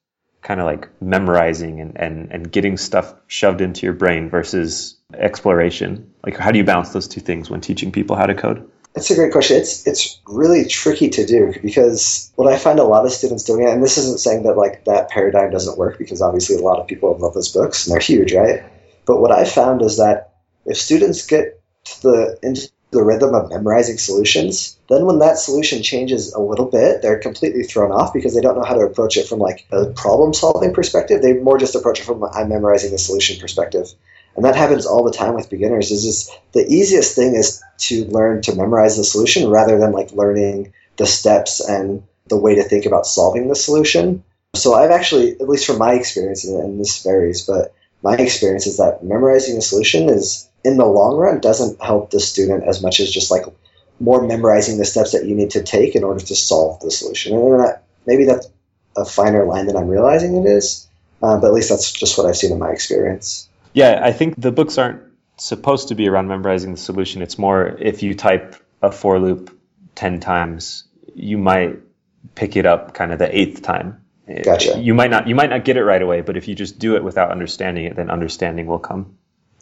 kind 0.41 0.61
of 0.61 0.67
like 0.67 0.89
memorizing 1.01 1.81
and, 1.81 1.97
and, 1.99 2.33
and 2.33 2.51
getting 2.51 2.77
stuff 2.77 3.15
shoved 3.29 3.61
into 3.61 3.87
your 3.87 3.95
brain 3.95 4.29
versus 4.29 4.97
exploration? 5.15 6.13
Like, 6.25 6.37
how 6.37 6.51
do 6.51 6.59
you 6.59 6.65
balance 6.65 6.91
those 6.91 7.09
two 7.09 7.21
things 7.21 7.49
when 7.49 7.61
teaching 7.61 7.93
people 7.93 8.17
how 8.17 8.27
to 8.27 8.35
code? 8.35 8.69
It's 8.95 9.11
a 9.11 9.15
great 9.15 9.33
question. 9.33 9.57
It's 9.57 9.87
it's 9.87 10.21
really 10.27 10.67
tricky 10.67 11.09
to 11.11 11.25
do 11.25 11.55
because 11.63 12.31
what 12.37 12.53
I 12.53 12.59
find 12.59 12.79
a 12.79 12.85
lot 12.85 13.07
of 13.07 13.13
students 13.13 13.45
doing, 13.45 13.67
and 13.67 13.83
this 13.83 13.97
isn't 13.97 14.21
saying 14.21 14.43
that 14.43 14.59
like 14.59 14.85
that 14.85 15.09
paradigm 15.09 15.51
doesn't 15.51 15.79
work 15.79 15.99
because 15.99 16.21
obviously 16.21 16.57
a 16.57 16.63
lot 16.63 16.79
of 16.79 16.87
people 16.87 17.17
love 17.17 17.33
those 17.33 17.53
books 17.53 17.87
and 17.87 17.93
they're 17.93 18.01
huge, 18.01 18.35
right? 18.35 18.63
But 19.07 19.21
what 19.21 19.33
I 19.33 19.45
found 19.45 19.81
is 19.83 19.97
that 19.97 20.35
if 20.67 20.77
students 20.77 21.27
get 21.27 21.61
to 21.85 22.03
the 22.03 22.39
into 22.43 22.71
the 22.91 23.03
rhythm 23.03 23.35
of 23.35 23.49
memorizing 23.49 23.97
solutions, 23.97 24.77
then 24.91 25.07
when 25.07 25.19
that 25.21 25.39
solution 25.39 25.83
changes 25.83 26.35
a 26.35 26.41
little 26.41 26.67
bit, 26.67 27.01
they're 27.01 27.19
completely 27.19 27.63
thrown 27.63 27.91
off 27.91 28.13
because 28.13 28.35
they 28.35 28.43
don't 28.43 28.57
know 28.57 28.65
how 28.65 28.75
to 28.75 28.83
approach 28.83 29.17
it 29.17 29.27
from 29.27 29.39
like 29.39 29.67
a 29.73 29.87
problem 29.87 30.35
solving 30.35 30.75
perspective. 30.75 31.23
They 31.23 31.33
more 31.33 31.57
just 31.57 31.75
approach 31.75 32.01
it 32.01 32.05
from 32.05 32.23
I'm 32.23 32.51
memorizing 32.51 32.91
the 32.91 32.99
solution 32.99 33.41
perspective. 33.41 33.89
And 34.37 34.45
that 34.45 34.57
happens 34.57 34.87
all 34.87 35.05
the 35.05 35.17
time 35.17 35.35
with 35.35 35.51
beginners. 35.51 35.91
Is 35.91 36.05
just 36.05 36.39
the 36.53 36.67
easiest 36.67 37.15
thing 37.15 37.35
is 37.35 37.63
to 37.79 38.05
learn 38.07 38.43
to 38.43 38.55
memorize 38.55 38.97
the 38.97 39.05
solution 39.05 39.51
rather 39.51 39.79
than 39.79 39.93
like 39.93 40.13
learning 40.13 40.73
the 40.97 41.07
steps 41.07 41.61
and 41.61 42.03
the 42.29 42.37
way 42.37 42.55
to 42.55 42.63
think 42.63 42.87
about 42.87 43.07
solving 43.07 43.49
the 43.49 43.55
solution. 43.55 44.25
So 44.55 44.75
I've 44.75 44.91
actually, 44.91 45.33
at 45.33 45.49
least 45.49 45.67
from 45.67 45.79
my 45.79 45.95
experience, 45.95 46.45
and 46.45 46.79
this 46.79 47.03
varies, 47.03 47.47
but 47.47 47.75
my 48.03 48.17
experience 48.17 48.67
is 48.67 48.79
that 48.79 49.03
memorizing 49.03 49.57
a 49.57 49.63
solution 49.63 50.09
is 50.09 50.49
in 50.65 50.77
the 50.77 50.87
long 50.87 51.17
run 51.17 51.41
doesn't 51.41 51.83
help 51.83 52.11
the 52.11 52.21
student 52.21 52.65
as 52.65 52.83
much 52.83 53.01
as 53.01 53.11
just 53.11 53.31
like 53.31 53.45
more 54.01 54.27
memorizing 54.27 54.79
the 54.79 54.85
steps 54.85 55.13
that 55.13 55.25
you 55.25 55.35
need 55.35 55.51
to 55.51 55.63
take 55.63 55.95
in 55.95 56.05
order 56.05 56.21
to 56.21 56.35
solve 56.35 56.81
the 56.81 56.91
solution. 56.91 57.37
And 57.37 57.77
maybe 58.07 58.25
that's 58.25 58.49
a 58.97 59.05
finer 59.05 59.45
line 59.45 59.67
than 59.67 59.77
I'm 59.77 59.89
realizing 59.89 60.37
it 60.37 60.47
is, 60.47 60.89
uh, 61.23 61.39
but 61.39 61.49
at 61.49 61.53
least 61.53 61.69
that's 61.69 61.93
just 61.93 62.19
what 62.19 62.27
I've 62.27 62.37
seen 62.37 62.53
in 62.53 62.59
my 62.59 62.71
experience. 62.71 63.49
Yeah, 63.73 64.01
I 64.03 64.13
think 64.13 64.41
the 64.41 64.53
books 64.53 64.79
aren't 64.79 65.03
supposed 65.37 65.89
to 65.89 65.95
be 65.95 66.09
around 66.09 66.29
memorizing 66.29 66.73
the 66.73 66.79
solution. 66.79 67.23
It's 67.23 67.39
more 67.39 67.77
if 67.79 68.03
you 68.03 68.15
type 68.15 68.57
a 68.83 68.93
for 68.93 69.19
loop 69.19 69.59
10 69.95 70.21
times, 70.21 70.85
you 71.15 71.39
might 71.39 71.79
pick 72.35 72.57
it 72.57 72.67
up 72.67 72.95
kind 72.95 73.13
of 73.13 73.19
the 73.19 73.37
eighth 73.37 73.63
time 73.63 74.03
Gotcha. 74.45 74.79
You 74.79 74.95
might 74.95 75.11
not 75.11 75.27
you 75.27 75.35
might 75.35 75.51
not 75.51 75.65
get 75.65 75.77
it 75.77 75.85
right 75.85 76.01
away, 76.01 76.21
but 76.21 76.37
if 76.37 76.47
you 76.47 76.55
just 76.55 76.79
do 76.79 76.97
it 76.97 77.03
without 77.03 77.31
understanding 77.31 77.87
it, 77.87 77.97
then 77.97 78.09
understanding 78.09 78.67
will 78.67 78.79
come. 78.79 79.17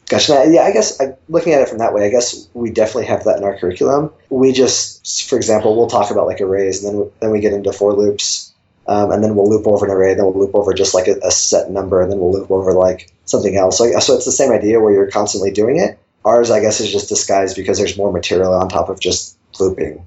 Gotcha. 0.07 0.45
Yeah, 0.49 0.61
I 0.61 0.71
guess 0.71 0.99
I, 1.01 1.15
looking 1.29 1.53
at 1.53 1.61
it 1.61 1.69
from 1.69 1.79
that 1.79 1.93
way, 1.93 2.05
I 2.05 2.09
guess 2.09 2.47
we 2.53 2.69
definitely 2.69 3.05
have 3.05 3.23
that 3.23 3.37
in 3.37 3.43
our 3.43 3.57
curriculum. 3.57 4.11
We 4.29 4.51
just, 4.51 5.27
for 5.29 5.37
example, 5.37 5.75
we'll 5.75 5.87
talk 5.87 6.11
about 6.11 6.27
like 6.27 6.41
arrays, 6.41 6.83
and 6.83 6.99
then 6.99 7.11
then 7.19 7.31
we 7.31 7.39
get 7.39 7.53
into 7.53 7.73
for 7.73 7.93
loops, 7.93 8.50
um, 8.87 9.11
and 9.11 9.23
then 9.23 9.35
we'll 9.35 9.49
loop 9.49 9.67
over 9.67 9.85
an 9.85 9.91
array, 9.91 10.13
then 10.15 10.25
we'll 10.25 10.37
loop 10.37 10.55
over 10.55 10.73
just 10.73 10.93
like 10.93 11.07
a, 11.07 11.15
a, 11.23 11.31
set 11.31 11.69
number, 11.69 12.01
and 12.01 12.11
then 12.11 12.19
we'll 12.19 12.31
loop 12.31 12.49
over 12.49 12.73
like 12.73 13.11
something 13.25 13.55
else. 13.55 13.77
So, 13.77 13.99
so 13.99 14.15
it's 14.15 14.25
the 14.25 14.31
same 14.31 14.51
idea 14.51 14.79
where 14.79 14.91
you're 14.91 15.11
constantly 15.11 15.51
doing 15.51 15.77
it. 15.77 15.99
Ours, 16.25 16.51
I 16.51 16.59
guess, 16.61 16.79
is 16.79 16.91
just 16.91 17.09
disguised 17.09 17.55
because 17.55 17.77
there's 17.77 17.97
more 17.97 18.11
material 18.11 18.53
on 18.53 18.69
top 18.69 18.89
of 18.89 18.99
just 18.99 19.37
looping. 19.59 20.05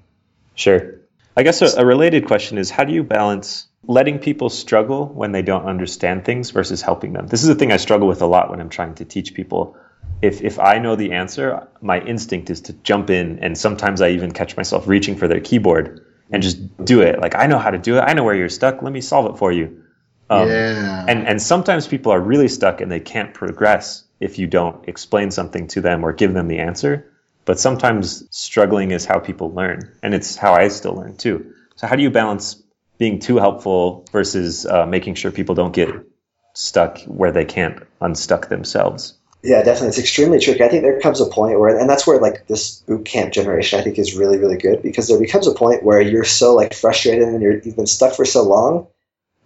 Sure. 0.54 0.94
I 1.36 1.42
guess 1.42 1.62
a, 1.62 1.80
a 1.80 1.86
related 1.86 2.26
question 2.26 2.58
is 2.58 2.70
how 2.70 2.84
do 2.84 2.92
you 2.92 3.02
balance 3.02 3.66
letting 3.86 4.18
people 4.18 4.48
struggle 4.48 5.06
when 5.06 5.32
they 5.32 5.42
don't 5.42 5.66
understand 5.66 6.24
things 6.24 6.50
versus 6.50 6.82
helping 6.82 7.12
them? 7.12 7.26
This 7.26 7.42
is 7.42 7.48
a 7.48 7.54
thing 7.54 7.72
I 7.72 7.76
struggle 7.76 8.08
with 8.08 8.22
a 8.22 8.26
lot 8.26 8.50
when 8.50 8.60
I'm 8.60 8.68
trying 8.68 8.94
to 8.96 9.04
teach 9.04 9.34
people. 9.34 9.76
If, 10.22 10.42
if 10.42 10.58
I 10.58 10.78
know 10.78 10.96
the 10.96 11.12
answer, 11.12 11.68
my 11.80 12.00
instinct 12.00 12.50
is 12.50 12.62
to 12.62 12.72
jump 12.72 13.10
in, 13.10 13.40
and 13.40 13.58
sometimes 13.58 14.00
I 14.00 14.10
even 14.10 14.32
catch 14.32 14.56
myself 14.56 14.86
reaching 14.86 15.16
for 15.16 15.28
their 15.28 15.40
keyboard 15.40 16.04
and 16.30 16.42
just 16.42 16.84
do 16.84 17.02
it. 17.02 17.20
Like, 17.20 17.34
I 17.34 17.46
know 17.46 17.58
how 17.58 17.70
to 17.70 17.78
do 17.78 17.96
it. 17.96 18.00
I 18.00 18.14
know 18.14 18.24
where 18.24 18.34
you're 18.34 18.48
stuck. 18.48 18.82
Let 18.82 18.92
me 18.92 19.00
solve 19.00 19.34
it 19.34 19.38
for 19.38 19.52
you. 19.52 19.82
Um, 20.30 20.48
yeah. 20.48 21.04
And, 21.06 21.26
and 21.26 21.40
sometimes 21.40 21.86
people 21.86 22.12
are 22.12 22.20
really 22.20 22.48
stuck 22.48 22.80
and 22.80 22.90
they 22.90 23.00
can't 23.00 23.34
progress 23.34 24.04
if 24.20 24.38
you 24.38 24.46
don't 24.46 24.88
explain 24.88 25.30
something 25.30 25.66
to 25.68 25.80
them 25.80 26.04
or 26.04 26.12
give 26.12 26.32
them 26.32 26.48
the 26.48 26.60
answer. 26.60 27.10
But 27.44 27.60
sometimes 27.60 28.26
struggling 28.30 28.90
is 28.90 29.04
how 29.04 29.18
people 29.18 29.52
learn, 29.52 29.92
and 30.02 30.14
it's 30.14 30.34
how 30.34 30.54
I 30.54 30.68
still 30.68 30.94
learn 30.94 31.16
too. 31.16 31.52
So, 31.76 31.86
how 31.86 31.96
do 31.96 32.02
you 32.02 32.10
balance 32.10 32.62
being 32.96 33.18
too 33.18 33.36
helpful 33.36 34.06
versus 34.12 34.64
uh, 34.64 34.86
making 34.86 35.16
sure 35.16 35.30
people 35.30 35.54
don't 35.54 35.74
get 35.74 35.90
stuck 36.54 37.00
where 37.02 37.32
they 37.32 37.44
can't 37.44 37.82
unstuck 38.00 38.48
themselves? 38.48 39.18
Yeah, 39.44 39.62
definitely. 39.62 39.88
It's 39.88 39.98
extremely 39.98 40.40
tricky. 40.40 40.64
I 40.64 40.68
think 40.68 40.82
there 40.84 40.98
comes 41.00 41.20
a 41.20 41.26
point 41.26 41.60
where, 41.60 41.78
and 41.78 41.88
that's 41.88 42.06
where 42.06 42.18
like 42.18 42.46
this 42.46 42.76
boot 42.80 43.04
camp 43.04 43.34
generation, 43.34 43.78
I 43.78 43.82
think, 43.82 43.98
is 43.98 44.16
really, 44.16 44.38
really 44.38 44.56
good 44.56 44.82
because 44.82 45.06
there 45.06 45.20
becomes 45.20 45.46
a 45.46 45.52
point 45.52 45.82
where 45.82 46.00
you're 46.00 46.24
so 46.24 46.54
like 46.54 46.72
frustrated 46.72 47.28
and 47.28 47.42
you're, 47.42 47.58
you've 47.58 47.76
been 47.76 47.86
stuck 47.86 48.14
for 48.14 48.24
so 48.24 48.42
long 48.42 48.86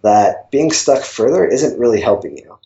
that 0.02 0.52
being 0.52 0.71
stuck 0.71 1.02
further 1.02 1.45
isn't 1.45 1.81
really 1.81 2.00
helping 2.00 2.38
you. 2.38 2.61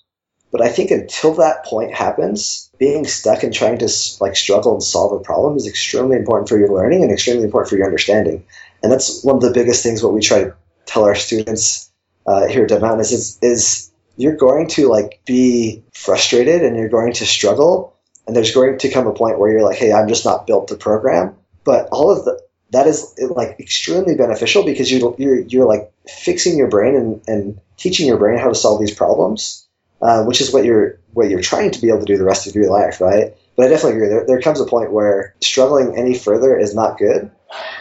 But 0.50 0.60
I 0.60 0.68
think 0.68 0.90
until 0.90 1.32
that 1.36 1.64
point 1.64 1.94
happens, 1.94 2.70
being 2.78 3.06
stuck 3.06 3.42
and 3.42 3.54
trying 3.54 3.78
to 3.78 3.88
like 4.20 4.36
struggle 4.36 4.74
and 4.74 4.82
solve 4.82 5.18
a 5.18 5.24
problem 5.24 5.56
is 5.56 5.66
extremely 5.66 6.16
important 6.16 6.50
for 6.50 6.58
your 6.58 6.68
learning 6.68 7.02
and 7.02 7.10
extremely 7.10 7.44
important 7.44 7.70
for 7.70 7.76
your 7.78 7.86
understanding. 7.86 8.44
And 8.82 8.92
that's 8.92 9.24
one 9.24 9.36
of 9.36 9.42
the 9.42 9.52
biggest 9.52 9.82
things 9.82 10.02
what 10.02 10.12
we 10.12 10.20
try 10.20 10.44
to 10.44 10.54
tell 10.84 11.04
our 11.04 11.14
students 11.14 11.90
uh, 12.26 12.46
here 12.46 12.64
at 12.64 12.68
Dev 12.68 12.82
Mountain 12.82 13.00
is, 13.00 13.12
is, 13.12 13.38
is 13.40 13.91
you're 14.16 14.36
going 14.36 14.68
to 14.68 14.88
like 14.88 15.20
be 15.26 15.82
frustrated 15.94 16.62
and 16.62 16.76
you're 16.76 16.88
going 16.88 17.12
to 17.14 17.26
struggle 17.26 17.96
and 18.26 18.36
there's 18.36 18.54
going 18.54 18.78
to 18.78 18.90
come 18.90 19.06
a 19.06 19.12
point 19.12 19.38
where 19.38 19.50
you're 19.50 19.64
like, 19.64 19.78
hey, 19.78 19.92
I'm 19.92 20.08
just 20.08 20.24
not 20.24 20.46
built 20.46 20.68
to 20.68 20.76
program. 20.76 21.34
But 21.64 21.88
all 21.92 22.10
of 22.10 22.24
the 22.24 22.40
that 22.70 22.86
is 22.86 23.14
like 23.34 23.60
extremely 23.60 24.16
beneficial 24.16 24.64
because 24.64 24.90
you 24.90 25.14
you're 25.18 25.40
you're 25.40 25.66
like 25.66 25.92
fixing 26.08 26.56
your 26.56 26.68
brain 26.68 26.94
and, 26.96 27.22
and 27.28 27.60
teaching 27.76 28.06
your 28.06 28.16
brain 28.16 28.38
how 28.38 28.48
to 28.48 28.54
solve 28.54 28.80
these 28.80 28.94
problems 28.94 29.62
uh, 30.02 30.24
which 30.24 30.40
is 30.40 30.52
what 30.52 30.64
you're 30.64 30.98
what 31.12 31.30
you're 31.30 31.40
trying 31.40 31.70
to 31.70 31.80
be 31.80 31.88
able 31.88 32.00
to 32.00 32.04
do 32.04 32.18
the 32.18 32.24
rest 32.24 32.48
of 32.48 32.54
your 32.54 32.68
life, 32.68 33.00
right? 33.00 33.34
But 33.56 33.66
I 33.66 33.68
definitely 33.68 33.98
agree. 33.98 34.08
There, 34.08 34.26
there 34.26 34.40
comes 34.40 34.60
a 34.60 34.66
point 34.66 34.92
where 34.92 35.34
struggling 35.40 35.96
any 35.96 36.18
further 36.18 36.58
is 36.58 36.74
not 36.74 36.98
good, 36.98 37.30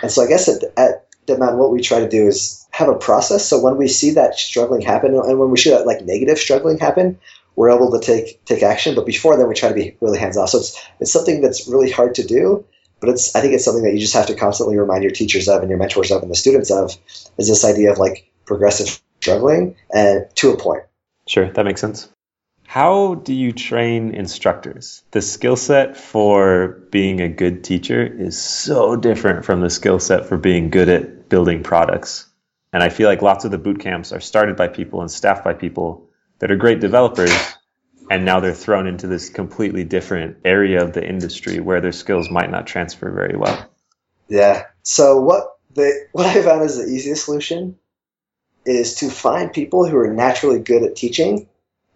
and 0.02 0.12
so 0.12 0.22
I 0.22 0.28
guess 0.28 0.48
at, 0.48 0.64
at 0.78 1.01
DevMountain, 1.36 1.58
what 1.58 1.72
we 1.72 1.82
try 1.82 2.00
to 2.00 2.10
do 2.10 2.28
is 2.28 2.66
have 2.72 2.88
a 2.88 2.96
process. 2.96 3.48
So 3.48 3.60
when 3.60 3.78
we 3.78 3.88
see 3.88 4.12
that 4.12 4.38
struggling 4.38 4.82
happen, 4.82 5.14
and 5.14 5.40
when 5.40 5.52
we 5.52 5.58
see 5.58 5.72
that 5.72 5.86
like 5.86 6.04
negative 6.04 6.38
struggling 6.38 6.80
happen, 6.80 7.20
we're 7.56 7.70
able 7.70 7.92
to 7.92 8.00
take 8.00 8.44
take 8.46 8.64
action. 8.64 8.96
But 8.96 9.06
before 9.06 9.38
then, 9.38 9.48
we 9.48 9.56
try 9.56 9.70
to 9.70 9.76
be 9.76 9.98
really 10.02 10.20
hands 10.20 10.38
off. 10.38 10.50
So 10.50 10.60
it's 10.60 10.82
it's 11.00 11.12
something 11.12 11.42
that's 11.42 11.68
really 11.68 11.92
hard 11.92 12.16
to 12.16 12.24
do, 12.24 12.66
but 13.00 13.10
it's 13.10 13.36
I 13.36 13.42
think 13.42 13.54
it's 13.54 13.66
something 13.66 13.84
that 13.84 13.94
you 13.94 14.00
just 14.00 14.14
have 14.14 14.28
to 14.28 14.36
constantly 14.36 14.78
remind 14.78 15.04
your 15.04 15.12
teachers 15.12 15.48
of 15.48 15.62
and 15.62 15.70
your 15.70 15.80
mentors 15.80 16.12
of 16.12 16.22
and 16.22 16.32
the 16.32 16.36
students 16.36 16.72
of 16.72 16.98
is 17.38 17.48
this 17.48 17.66
idea 17.66 17.92
of 17.92 17.98
like 17.98 18.32
progressive 18.46 19.02
struggling 19.20 19.76
and 19.94 20.26
to 20.36 20.52
a 20.52 20.58
point. 20.58 20.84
Sure, 21.28 21.52
that 21.52 21.66
makes 21.66 21.82
sense. 21.82 22.10
How 22.72 23.16
do 23.16 23.34
you 23.34 23.52
train 23.52 24.16
instructors? 24.16 25.04
The 25.12 25.22
skill 25.22 25.58
set 25.58 25.98
for 25.98 26.80
being 26.90 27.20
a 27.20 27.28
good 27.28 27.66
teacher 27.66 28.02
is 28.02 28.42
so 28.42 28.96
different 28.96 29.44
from 29.44 29.60
the 29.60 29.70
skill 29.70 30.00
set 30.00 30.28
for 30.28 30.38
being 30.38 30.70
good 30.70 30.88
at 30.88 31.28
building 31.28 31.64
products. 31.64 32.30
And 32.72 32.82
I 32.82 32.88
feel 32.88 33.10
like 33.10 33.22
lots 33.22 33.44
of 33.44 33.52
the 33.52 33.58
boot 33.58 33.82
camps 33.82 34.14
are 34.14 34.22
started 34.22 34.56
by 34.56 34.70
people 34.70 35.02
and 35.02 35.12
staffed 35.12 35.44
by 35.44 35.54
people 35.54 36.08
that 36.40 36.50
are 36.50 36.56
great 36.56 36.80
developers. 36.80 37.36
And 38.10 38.24
now 38.24 38.40
they're 38.40 38.54
thrown 38.54 38.88
into 38.88 39.06
this 39.06 39.28
completely 39.30 39.84
different 39.84 40.38
area 40.46 40.82
of 40.82 40.94
the 40.94 41.06
industry 41.06 41.60
where 41.60 41.82
their 41.82 41.92
skills 41.92 42.32
might 42.32 42.52
not 42.52 42.68
transfer 42.68 43.12
very 43.12 43.36
well. 43.36 43.70
Yeah. 44.30 44.68
So 44.84 45.20
what 45.20 45.58
the 45.74 46.08
what 46.14 46.26
I 46.26 46.42
found 46.42 46.62
is 46.62 46.78
the 46.78 46.86
easiest 46.86 47.26
solution 47.26 47.78
is 48.64 48.96
to 48.96 49.10
find 49.10 49.52
people 49.52 49.86
who 49.90 49.98
are 49.98 50.14
naturally 50.14 50.60
good 50.60 50.84
at 50.84 50.96
teaching 50.96 51.50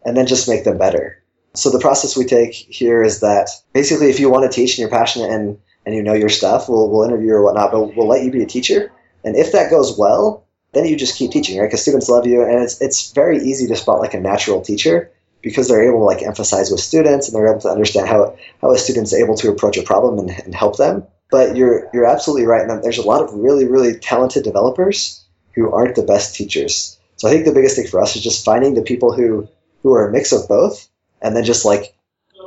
and 0.06 0.16
then 0.16 0.28
just 0.28 0.48
make 0.48 0.64
them 0.64 0.78
better. 0.78 1.22
So 1.56 1.70
the 1.70 1.80
process 1.80 2.16
we 2.16 2.26
take 2.26 2.54
here 2.54 3.02
is 3.02 3.22
that 3.22 3.50
basically 3.74 4.10
if 4.10 4.20
you 4.20 4.30
want 4.30 4.50
to 4.50 4.56
teach 4.56 4.72
and 4.72 4.80
you're 4.80 4.90
passionate 4.90 5.32
and, 5.32 5.58
and 5.86 5.96
you 5.96 6.04
know 6.04 6.14
your 6.14 6.30
stuff, 6.30 6.70
we'll, 6.70 6.90
we'll 6.90 7.04
interview 7.04 7.32
or 7.32 7.44
whatnot, 7.44 7.72
but 7.72 7.96
we'll 7.96 8.08
let 8.08 8.24
you 8.24 8.32
be 8.32 8.44
a 8.44 8.48
teacher. 8.48 8.92
And 9.24 9.36
if 9.36 9.54
that 9.54 9.72
goes 9.72 9.98
well, 9.98 10.46
then 10.76 10.86
you 10.86 10.96
just 10.96 11.18
keep 11.18 11.32
teaching, 11.32 11.58
right? 11.58 11.66
Because 11.66 11.82
students 11.82 12.10
love 12.10 12.28
you, 12.28 12.44
and 12.44 12.62
it's 12.62 12.82
it's 12.82 13.12
very 13.14 13.38
easy 13.40 13.66
to 13.68 13.76
spot 13.76 14.02
like 14.02 14.14
a 14.14 14.20
natural 14.20 14.62
teacher 14.62 15.12
because 15.42 15.68
they're 15.68 15.88
able 15.88 16.00
to 16.00 16.06
like 16.06 16.22
emphasize 16.22 16.70
with 16.70 16.80
students 16.80 17.28
and 17.28 17.36
they're 17.36 17.50
able 17.50 17.62
to 17.62 17.70
understand 17.70 18.08
how 18.08 18.36
how 18.62 18.72
a 18.72 18.78
student's 18.78 19.14
able 19.14 19.36
to 19.38 19.50
approach 19.50 19.78
a 19.78 19.84
problem 19.84 20.20
and, 20.20 20.30
and 20.30 20.54
help 20.54 20.78
them. 20.78 21.06
But 21.32 21.56
you're 21.56 21.90
you're 21.94 22.06
absolutely 22.06 22.46
right. 22.46 22.70
And 22.70 22.84
there's 22.84 22.98
a 22.98 23.08
lot 23.08 23.24
of 23.24 23.34
really 23.34 23.66
really 23.66 23.98
talented 23.98 24.44
developers 24.44 25.24
who 25.54 25.72
aren't 25.72 25.96
the 25.96 26.04
best 26.04 26.36
teachers. 26.36 27.00
So 27.16 27.30
I 27.30 27.32
think 27.32 27.46
the 27.46 27.54
biggest 27.54 27.78
thing 27.78 27.88
for 27.88 28.02
us 28.02 28.16
is 28.18 28.24
just 28.24 28.44
finding 28.44 28.74
the 28.74 28.82
people 28.82 29.14
who 29.14 29.48
who 29.86 29.94
are 29.94 30.10
a 30.10 30.12
mix 30.12 30.32
of 30.32 30.48
both, 30.48 30.90
and 31.22 31.36
then 31.36 31.44
just 31.44 31.64
like 31.64 31.94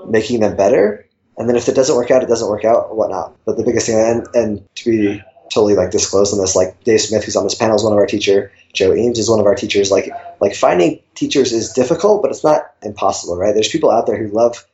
making 0.08 0.40
them 0.40 0.56
better. 0.56 1.06
And 1.36 1.48
then 1.48 1.54
if 1.54 1.68
it 1.68 1.76
doesn't 1.76 1.94
work 1.94 2.10
out, 2.10 2.24
it 2.24 2.28
doesn't 2.28 2.50
work 2.50 2.64
out, 2.64 2.96
whatnot. 2.96 3.36
But 3.46 3.56
the 3.56 3.62
biggest 3.62 3.86
thing, 3.86 3.94
and, 3.96 4.26
and 4.34 4.74
to 4.74 4.90
be 4.90 5.22
totally 5.54 5.76
like 5.76 5.92
disclosed 5.92 6.32
on 6.32 6.40
this, 6.40 6.56
like 6.56 6.82
Dave 6.82 7.00
Smith, 7.00 7.24
who's 7.24 7.36
on 7.36 7.44
this 7.44 7.54
panel, 7.54 7.76
is 7.76 7.84
one 7.84 7.92
of 7.92 7.98
our 8.00 8.08
teacher. 8.08 8.50
Joe 8.74 8.92
Eames 8.92 9.20
is 9.20 9.30
one 9.30 9.38
of 9.38 9.46
our 9.46 9.54
teachers. 9.54 9.88
Like 9.88 10.10
like 10.40 10.56
finding 10.56 11.00
teachers 11.14 11.52
is 11.52 11.74
difficult, 11.74 12.22
but 12.22 12.32
it's 12.32 12.42
not 12.42 12.72
impossible, 12.82 13.36
right? 13.36 13.54
There's 13.54 13.68
people 13.68 13.92
out 13.92 14.08
there 14.08 14.18
who 14.18 14.34
love 14.34 14.66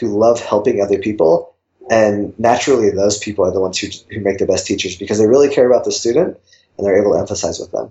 who 0.00 0.18
love 0.18 0.40
helping 0.40 0.80
other 0.80 0.98
people, 0.98 1.54
and 1.90 2.32
naturally, 2.38 2.88
those 2.92 3.18
people 3.18 3.44
are 3.44 3.52
the 3.52 3.60
ones 3.60 3.78
who 3.78 3.88
who 4.10 4.22
make 4.22 4.38
the 4.38 4.46
best 4.46 4.66
teachers 4.66 4.96
because 4.96 5.18
they 5.18 5.26
really 5.26 5.50
care 5.50 5.70
about 5.70 5.84
the 5.84 5.92
student 5.92 6.40
and 6.78 6.86
they're 6.86 6.98
able 6.98 7.12
to 7.12 7.18
emphasize 7.18 7.58
with 7.58 7.72
them. 7.72 7.90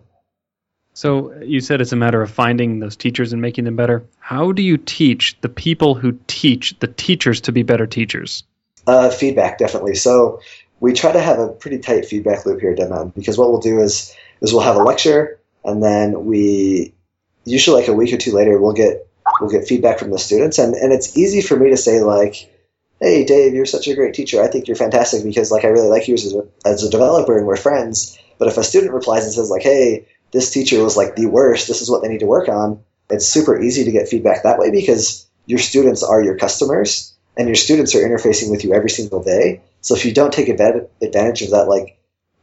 So 0.96 1.34
you 1.42 1.60
said 1.60 1.82
it's 1.82 1.92
a 1.92 1.98
matter 1.98 2.22
of 2.22 2.32
finding 2.32 2.80
those 2.80 2.96
teachers 2.96 3.34
and 3.34 3.42
making 3.42 3.66
them 3.66 3.76
better. 3.76 4.06
How 4.18 4.54
do 4.54 4.62
you 4.64 4.78
teach 4.78 5.38
the 5.42 5.50
people 5.50 5.94
who 5.94 6.18
teach 6.26 6.80
the 6.80 6.88
teachers 6.88 7.42
to 7.42 7.52
be 7.52 7.64
better 7.64 7.86
teachers? 7.86 8.44
Uh, 8.88 9.10
feedback, 9.10 9.58
definitely. 9.58 9.96
So 9.96 10.40
we 10.80 10.94
try 10.94 11.12
to 11.12 11.20
have 11.20 11.38
a 11.38 11.50
pretty 11.50 11.80
tight 11.80 12.06
feedback 12.06 12.46
loop 12.46 12.62
here 12.62 12.72
at 12.72 12.78
DevMountain 12.78 13.14
because 13.14 13.38
what 13.38 13.52
we'll 13.52 13.60
do 13.60 13.80
is 13.80 14.16
is 14.42 14.54
we'll 14.54 14.64
have 14.64 14.78
a 14.78 14.84
lecture 14.84 15.40
and 15.66 15.84
then 15.84 16.26
we 16.26 16.94
usually 17.44 17.82
like 17.82 17.90
a 17.90 17.94
week 17.94 18.14
or 18.14 18.18
two 18.18 18.34
later 18.34 18.60
we'll 18.60 18.74
get 18.74 19.08
we'll 19.42 19.50
get 19.50 19.68
feedback 19.68 20.00
from 20.00 20.12
the 20.12 20.20
students 20.20 20.60
and, 20.60 20.76
and 20.76 20.94
it's 20.94 21.18
easy 21.18 21.42
for 21.42 21.58
me 21.58 21.70
to 21.72 21.78
say 21.78 22.02
like 22.02 22.52
hey 23.00 23.26
dave 23.26 23.54
you're 23.54 23.66
such 23.66 23.88
a 23.88 23.96
great 23.96 24.14
teacher 24.14 24.42
i 24.42 24.48
think 24.48 24.68
you're 24.68 24.76
fantastic 24.76 25.24
because 25.24 25.52
like 25.52 25.64
i 25.64 25.68
really 25.68 25.90
like 25.90 26.08
you 26.08 26.14
as 26.14 26.34
a, 26.34 26.48
as 26.66 26.84
a 26.84 26.90
developer 26.90 27.38
and 27.38 27.48
we're 27.48 27.56
friends 27.56 28.18
but 28.38 28.48
if 28.48 28.58
a 28.58 28.64
student 28.64 28.94
replies 28.94 29.24
and 29.24 29.34
says 29.34 29.50
like 29.50 29.64
hey 29.64 30.06
this 30.36 30.52
teacher 30.52 30.84
was 30.84 30.98
like 30.98 31.16
the 31.16 31.28
worst. 31.28 31.70
This 31.70 31.82
is 31.82 31.90
what 31.90 32.02
they 32.02 32.10
need 32.10 32.20
to 32.20 32.26
work 32.26 32.50
on. 32.50 32.84
It's 33.10 33.26
super 33.26 33.60
easy 33.60 33.86
to 33.86 33.92
get 33.92 34.10
feedback 34.10 34.44
that 34.44 34.60
way 34.60 34.70
because 34.70 35.26
your 35.46 35.60
students 35.60 36.04
are 36.04 36.22
your 36.22 36.38
customers 36.38 37.16
and 37.38 37.48
your 37.48 37.56
students 37.56 37.96
are 37.96 38.00
interfacing 38.00 38.52
with 38.52 38.64
you 38.66 38.74
every 38.74 38.90
single 38.90 39.24
day. 39.24 39.62
So 39.80 39.96
if 39.96 40.04
you 40.06 40.14
don't 40.14 40.34
take 40.34 40.50
advantage 40.50 41.42
of 41.42 41.52
that, 41.52 41.68
like 41.70 41.98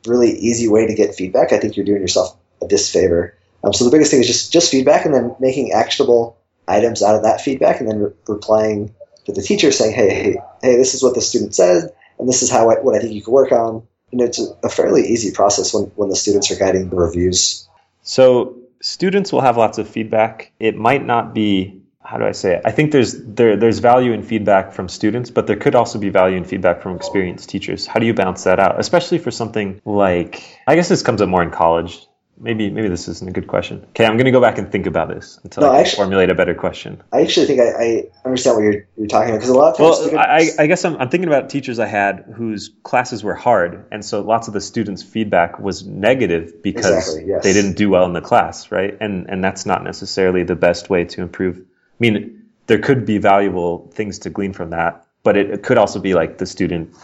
really 0.06 0.30
easy 0.30 0.68
way 0.68 0.86
to 0.86 0.94
get 0.94 1.14
feedback, 1.14 1.52
I 1.52 1.58
think 1.58 1.76
you're 1.76 1.84
doing 1.84 2.00
yourself 2.00 2.34
a 2.62 2.66
disfavor. 2.66 3.36
Um, 3.62 3.74
so 3.74 3.84
the 3.84 3.90
biggest 3.90 4.10
thing 4.10 4.20
is 4.20 4.26
just 4.26 4.52
just 4.52 4.70
feedback, 4.70 5.04
and 5.04 5.14
then 5.14 5.36
making 5.38 5.72
actionable 5.72 6.38
items 6.66 7.02
out 7.02 7.14
of 7.14 7.22
that 7.22 7.40
feedback, 7.40 7.80
and 7.80 7.88
then 7.88 7.98
re- 8.00 8.12
replying 8.26 8.94
to 9.26 9.32
the 9.32 9.42
teacher 9.42 9.70
saying, 9.70 9.94
"Hey, 9.94 10.08
hey, 10.10 10.36
hey, 10.62 10.76
this 10.76 10.94
is 10.94 11.02
what 11.02 11.14
the 11.14 11.20
student 11.20 11.54
said, 11.54 11.92
and 12.18 12.28
this 12.28 12.42
is 12.42 12.50
how 12.50 12.70
I, 12.70 12.80
what 12.80 12.96
I 12.96 13.00
think 13.00 13.12
you 13.12 13.22
could 13.22 13.32
work 13.32 13.52
on." 13.52 13.86
And 14.10 14.20
it's 14.20 14.40
a, 14.40 14.56
a 14.64 14.68
fairly 14.68 15.06
easy 15.08 15.30
process 15.30 15.72
when 15.72 15.84
when 15.94 16.08
the 16.08 16.16
students 16.16 16.50
are 16.50 16.56
guiding 16.56 16.88
the 16.88 16.96
reviews. 16.96 17.68
So 18.02 18.58
students 18.80 19.32
will 19.32 19.40
have 19.40 19.56
lots 19.56 19.78
of 19.78 19.88
feedback. 19.88 20.52
It 20.58 20.76
might 20.76 21.04
not 21.04 21.34
be 21.34 21.82
how 22.04 22.18
do 22.18 22.24
I 22.24 22.32
say 22.32 22.56
it? 22.56 22.62
I 22.64 22.72
think 22.72 22.90
there's 22.90 23.14
there 23.16 23.56
there's 23.56 23.78
value 23.78 24.12
in 24.12 24.22
feedback 24.22 24.72
from 24.72 24.88
students, 24.88 25.30
but 25.30 25.46
there 25.46 25.56
could 25.56 25.74
also 25.74 25.98
be 25.98 26.10
value 26.10 26.36
in 26.36 26.44
feedback 26.44 26.82
from 26.82 26.96
experienced 26.96 27.48
teachers. 27.48 27.86
How 27.86 28.00
do 28.00 28.06
you 28.06 28.14
balance 28.14 28.44
that 28.44 28.58
out? 28.58 28.80
Especially 28.80 29.18
for 29.18 29.30
something 29.30 29.80
like 29.84 30.58
I 30.66 30.74
guess 30.74 30.88
this 30.88 31.02
comes 31.02 31.22
up 31.22 31.28
more 31.28 31.42
in 31.42 31.50
college 31.50 32.06
maybe 32.38 32.70
maybe 32.70 32.88
this 32.88 33.08
isn't 33.08 33.28
a 33.28 33.32
good 33.32 33.46
question. 33.46 33.84
Okay, 33.90 34.04
I'm 34.04 34.14
going 34.16 34.24
to 34.26 34.30
go 34.32 34.40
back 34.40 34.58
and 34.58 34.70
think 34.72 34.86
about 34.86 35.08
this 35.08 35.38
until 35.44 35.62
No, 35.62 35.68
I 35.70 35.72
can 35.76 35.80
actually- 35.80 35.96
formulate 35.96 36.30
a 36.30 36.34
better 36.34 36.54
question. 36.54 37.02
I 37.12 37.22
actually 37.22 37.46
think 37.46 37.60
I, 37.60 37.68
I 37.84 38.04
understand 38.24 38.56
what 38.56 38.62
you're, 38.64 38.86
you're 38.96 39.06
talking 39.06 39.30
about 39.30 39.38
because 39.38 39.48
a 39.50 39.54
lot 39.54 39.70
of 39.72 39.76
times 39.76 39.84
Well, 39.84 39.94
students- 39.94 40.58
I, 40.58 40.62
I 40.62 40.66
guess 40.66 40.84
I'm, 40.84 40.96
I'm 40.96 41.08
thinking 41.08 41.28
about 41.28 41.50
teachers 41.50 41.78
I 41.78 41.86
had 41.86 42.24
whose 42.34 42.70
classes 42.82 43.22
were 43.22 43.34
hard, 43.34 43.84
and 43.92 44.04
so 44.04 44.20
lots 44.22 44.48
of 44.48 44.54
the 44.54 44.60
students' 44.60 45.02
feedback 45.02 45.58
was 45.58 45.84
negative 45.86 46.62
because 46.62 46.86
Exactly, 46.86 47.24
yes. 47.28 47.42
they 47.44 47.52
didn't 47.52 47.74
do 47.76 47.90
well 47.90 48.04
in 48.06 48.12
the 48.12 48.20
class, 48.22 48.70
right? 48.72 48.96
And 49.00 49.28
and 49.30 49.42
that's 49.44 49.64
not 49.66 49.84
necessarily 49.84 50.42
the 50.44 50.56
best 50.56 50.90
way 50.90 51.04
to 51.04 51.22
improve. 51.22 51.58
I 51.58 51.62
mean, 52.00 52.42
there 52.66 52.78
could 52.78 53.06
be 53.06 53.18
valuable 53.18 53.88
things 53.94 54.20
to 54.20 54.30
glean 54.30 54.52
from 54.52 54.70
that, 54.70 55.06
but 55.22 55.36
it, 55.36 55.50
it 55.50 55.62
could 55.62 55.78
also 55.78 56.00
be 56.00 56.14
like 56.14 56.38
the 56.38 56.46
student 56.46 56.94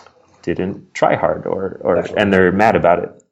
didn't 0.43 0.95
try 0.95 1.15
hard, 1.15 1.47
or 1.47 1.79
or 1.83 1.97
Definitely. 1.97 2.23
and 2.23 2.33
they're 2.33 2.53
mad 2.53 2.75
about 2.77 2.99
it. 3.05 3.25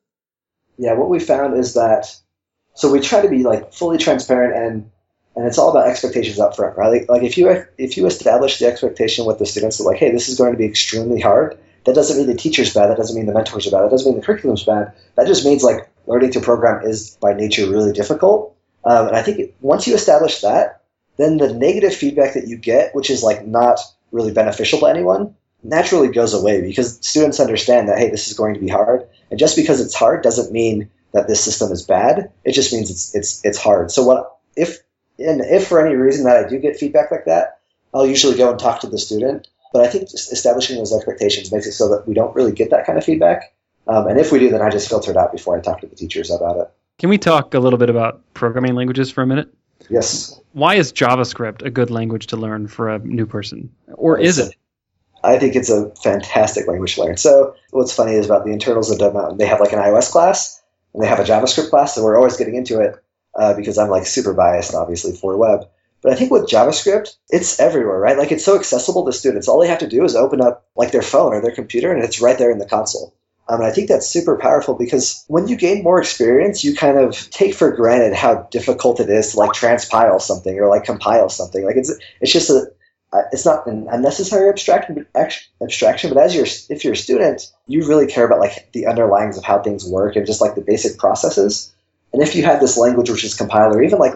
Yeah, 0.78 0.94
what 0.94 1.08
we 1.08 1.18
found 1.18 1.58
is 1.58 1.74
that 1.74 2.14
so 2.74 2.92
we 2.92 3.00
try 3.00 3.22
to 3.22 3.28
be 3.28 3.42
like 3.42 3.72
fully 3.72 3.98
transparent 3.98 4.54
and 4.56 4.90
and 5.36 5.46
it's 5.46 5.58
all 5.58 5.70
about 5.70 5.88
expectations 5.88 6.40
up 6.40 6.56
front, 6.56 6.78
right? 6.78 6.88
Like, 6.88 7.08
like 7.08 7.22
if 7.22 7.36
you 7.36 7.64
if 7.78 7.96
you 7.96 8.06
establish 8.06 8.58
the 8.58 8.66
expectation 8.66 9.26
with 9.26 9.38
the 9.38 9.46
students 9.46 9.78
that 9.78 9.84
like, 9.84 9.98
hey, 9.98 10.10
this 10.10 10.28
is 10.28 10.38
going 10.38 10.52
to 10.52 10.58
be 10.58 10.64
extremely 10.64 11.20
hard. 11.20 11.58
That 11.84 11.94
doesn't 11.94 12.16
mean 12.16 12.26
the 12.26 12.34
teacher's 12.34 12.74
bad. 12.74 12.88
That 12.88 12.96
doesn't 12.96 13.14
mean 13.14 13.26
the 13.26 13.32
mentors 13.32 13.66
are 13.66 13.70
bad. 13.70 13.82
That 13.82 13.90
doesn't 13.90 14.10
mean 14.10 14.18
the 14.18 14.26
curriculum's 14.26 14.64
bad. 14.64 14.92
That 15.14 15.26
just 15.26 15.44
means 15.44 15.62
like 15.62 15.88
learning 16.06 16.32
to 16.32 16.40
program 16.40 16.84
is 16.84 17.16
by 17.20 17.34
nature 17.34 17.70
really 17.70 17.92
difficult. 17.92 18.56
Um, 18.84 19.08
and 19.08 19.16
I 19.16 19.22
think 19.22 19.54
once 19.60 19.86
you 19.86 19.94
establish 19.94 20.40
that, 20.40 20.82
then 21.16 21.36
the 21.36 21.52
negative 21.52 21.94
feedback 21.94 22.34
that 22.34 22.48
you 22.48 22.56
get, 22.56 22.94
which 22.94 23.10
is 23.10 23.22
like 23.22 23.46
not 23.46 23.78
really 24.12 24.32
beneficial 24.32 24.80
to 24.80 24.86
anyone, 24.86 25.34
naturally 25.62 26.08
goes 26.08 26.34
away 26.34 26.60
because 26.60 26.98
students 27.06 27.40
understand 27.40 27.88
that 27.88 27.98
hey, 27.98 28.10
this 28.10 28.28
is 28.28 28.36
going 28.36 28.54
to 28.54 28.60
be 28.60 28.68
hard, 28.68 29.06
and 29.30 29.38
just 29.38 29.56
because 29.56 29.80
it's 29.80 29.94
hard 29.94 30.22
doesn't 30.22 30.52
mean 30.52 30.90
that 31.12 31.28
this 31.28 31.42
system 31.42 31.72
is 31.72 31.82
bad. 31.82 32.30
It 32.44 32.52
just 32.52 32.72
means 32.72 32.90
it's 32.90 33.14
it's 33.14 33.44
it's 33.44 33.58
hard. 33.58 33.90
So 33.90 34.04
what 34.04 34.36
if 34.56 34.78
and 35.18 35.40
if 35.40 35.68
for 35.68 35.84
any 35.84 35.96
reason 35.96 36.24
that 36.24 36.44
I 36.44 36.48
do 36.48 36.58
get 36.58 36.76
feedback 36.76 37.10
like 37.10 37.24
that, 37.24 37.60
I'll 37.94 38.06
usually 38.06 38.36
go 38.36 38.50
and 38.50 38.58
talk 38.58 38.80
to 38.80 38.86
the 38.86 38.98
student. 38.98 39.48
But 39.72 39.84
I 39.84 39.88
think 39.88 40.10
just 40.10 40.32
establishing 40.32 40.76
those 40.76 40.94
expectations 40.94 41.52
makes 41.52 41.66
it 41.66 41.72
so 41.72 41.88
that 41.90 42.06
we 42.06 42.14
don't 42.14 42.34
really 42.34 42.52
get 42.52 42.70
that 42.70 42.86
kind 42.86 42.98
of 42.98 43.04
feedback. 43.04 43.52
Um, 43.86 44.06
and 44.08 44.18
if 44.18 44.32
we 44.32 44.38
do, 44.38 44.50
then 44.50 44.62
I 44.62 44.70
just 44.70 44.88
filter 44.88 45.10
it 45.10 45.16
out 45.16 45.32
before 45.32 45.56
I 45.56 45.60
talk 45.60 45.80
to 45.80 45.86
the 45.86 45.96
teachers 45.96 46.30
about 46.30 46.56
it. 46.58 46.70
Can 46.98 47.10
we 47.10 47.18
talk 47.18 47.54
a 47.54 47.60
little 47.60 47.78
bit 47.78 47.90
about 47.90 48.22
programming 48.34 48.74
languages 48.74 49.10
for 49.10 49.22
a 49.22 49.26
minute? 49.26 49.52
Yes, 49.90 50.40
Why 50.52 50.76
is 50.76 50.92
JavaScript 50.92 51.62
a 51.62 51.70
good 51.70 51.90
language 51.90 52.28
to 52.28 52.36
learn 52.36 52.66
for 52.66 52.88
a 52.88 52.98
new 52.98 53.26
person? 53.26 53.70
Or 53.94 54.18
is 54.18 54.38
it? 54.38 54.56
I 55.24 55.38
think 55.38 55.56
it's 55.56 55.70
a 55.70 55.90
fantastic 56.02 56.68
language 56.68 56.94
to 56.94 57.04
learn. 57.04 57.16
So 57.16 57.54
what's 57.70 57.92
funny 57.92 58.12
is 58.12 58.26
about 58.26 58.44
the 58.44 58.52
internals 58.52 58.90
of 58.90 58.98
Dev 58.98 59.14
Mountain, 59.14 59.38
they 59.38 59.46
have 59.46 59.60
like 59.60 59.72
an 59.72 59.78
iOS 59.78 60.10
class 60.10 60.62
and 60.94 61.02
they 61.02 61.08
have 61.08 61.20
a 61.20 61.24
JavaScript 61.24 61.70
class, 61.70 61.96
and 61.96 62.04
we're 62.04 62.16
always 62.16 62.36
getting 62.36 62.54
into 62.54 62.80
it 62.80 62.96
uh, 63.34 63.54
because 63.54 63.76
I'm 63.76 63.90
like 63.90 64.06
super 64.06 64.32
biased, 64.32 64.74
obviously, 64.74 65.12
for 65.12 65.36
web. 65.36 65.68
But 66.02 66.12
I 66.12 66.14
think 66.16 66.30
with 66.30 66.48
JavaScript, 66.48 67.16
it's 67.28 67.60
everywhere, 67.60 67.98
right? 67.98 68.16
Like 68.16 68.32
it's 68.32 68.44
so 68.44 68.56
accessible 68.56 69.04
to 69.04 69.12
students. 69.12 69.48
All 69.48 69.60
they 69.60 69.68
have 69.68 69.80
to 69.80 69.88
do 69.88 70.04
is 70.04 70.16
open 70.16 70.40
up 70.40 70.66
like 70.76 70.92
their 70.92 71.02
phone 71.02 71.34
or 71.34 71.40
their 71.40 71.54
computer, 71.54 71.92
and 71.92 72.02
it's 72.02 72.20
right 72.20 72.38
there 72.38 72.50
in 72.50 72.58
the 72.58 72.68
console. 72.68 73.14
Um, 73.48 73.60
and 73.60 73.68
I 73.68 73.72
think 73.72 73.88
that's 73.88 74.08
super 74.08 74.36
powerful 74.36 74.74
because 74.74 75.24
when 75.28 75.48
you 75.48 75.56
gain 75.56 75.84
more 75.84 76.00
experience, 76.00 76.64
you 76.64 76.74
kind 76.74 76.98
of 76.98 77.30
take 77.30 77.54
for 77.54 77.70
granted 77.70 78.14
how 78.14 78.48
difficult 78.50 79.00
it 79.00 79.08
is 79.08 79.32
to 79.32 79.38
like 79.38 79.52
transpile 79.52 80.20
something 80.20 80.58
or 80.58 80.68
like 80.68 80.84
compile 80.84 81.28
something. 81.28 81.64
Like 81.64 81.76
it's 81.76 81.92
it's 82.20 82.32
just 82.32 82.50
a 82.50 82.72
it's 83.32 83.44
not 83.44 83.66
an 83.66 83.88
unnecessary 83.90 84.48
abstraction, 84.48 85.06
abstraction. 85.62 86.12
But 86.12 86.22
as 86.22 86.34
you're 86.34 86.46
if 86.68 86.84
you're 86.84 86.94
a 86.94 86.96
student, 86.96 87.50
you 87.66 87.86
really 87.86 88.06
care 88.06 88.26
about 88.26 88.40
like 88.40 88.72
the 88.72 88.84
underlyings 88.84 89.36
of 89.36 89.44
how 89.44 89.62
things 89.62 89.84
work 89.88 90.16
and 90.16 90.26
just 90.26 90.40
like 90.40 90.54
the 90.54 90.60
basic 90.60 90.98
processes. 90.98 91.74
And 92.12 92.22
if 92.22 92.34
you 92.34 92.44
have 92.44 92.60
this 92.60 92.76
language 92.76 93.10
which 93.10 93.24
is 93.24 93.34
compiled, 93.34 93.74
or 93.74 93.82
even 93.82 93.98
like 93.98 94.14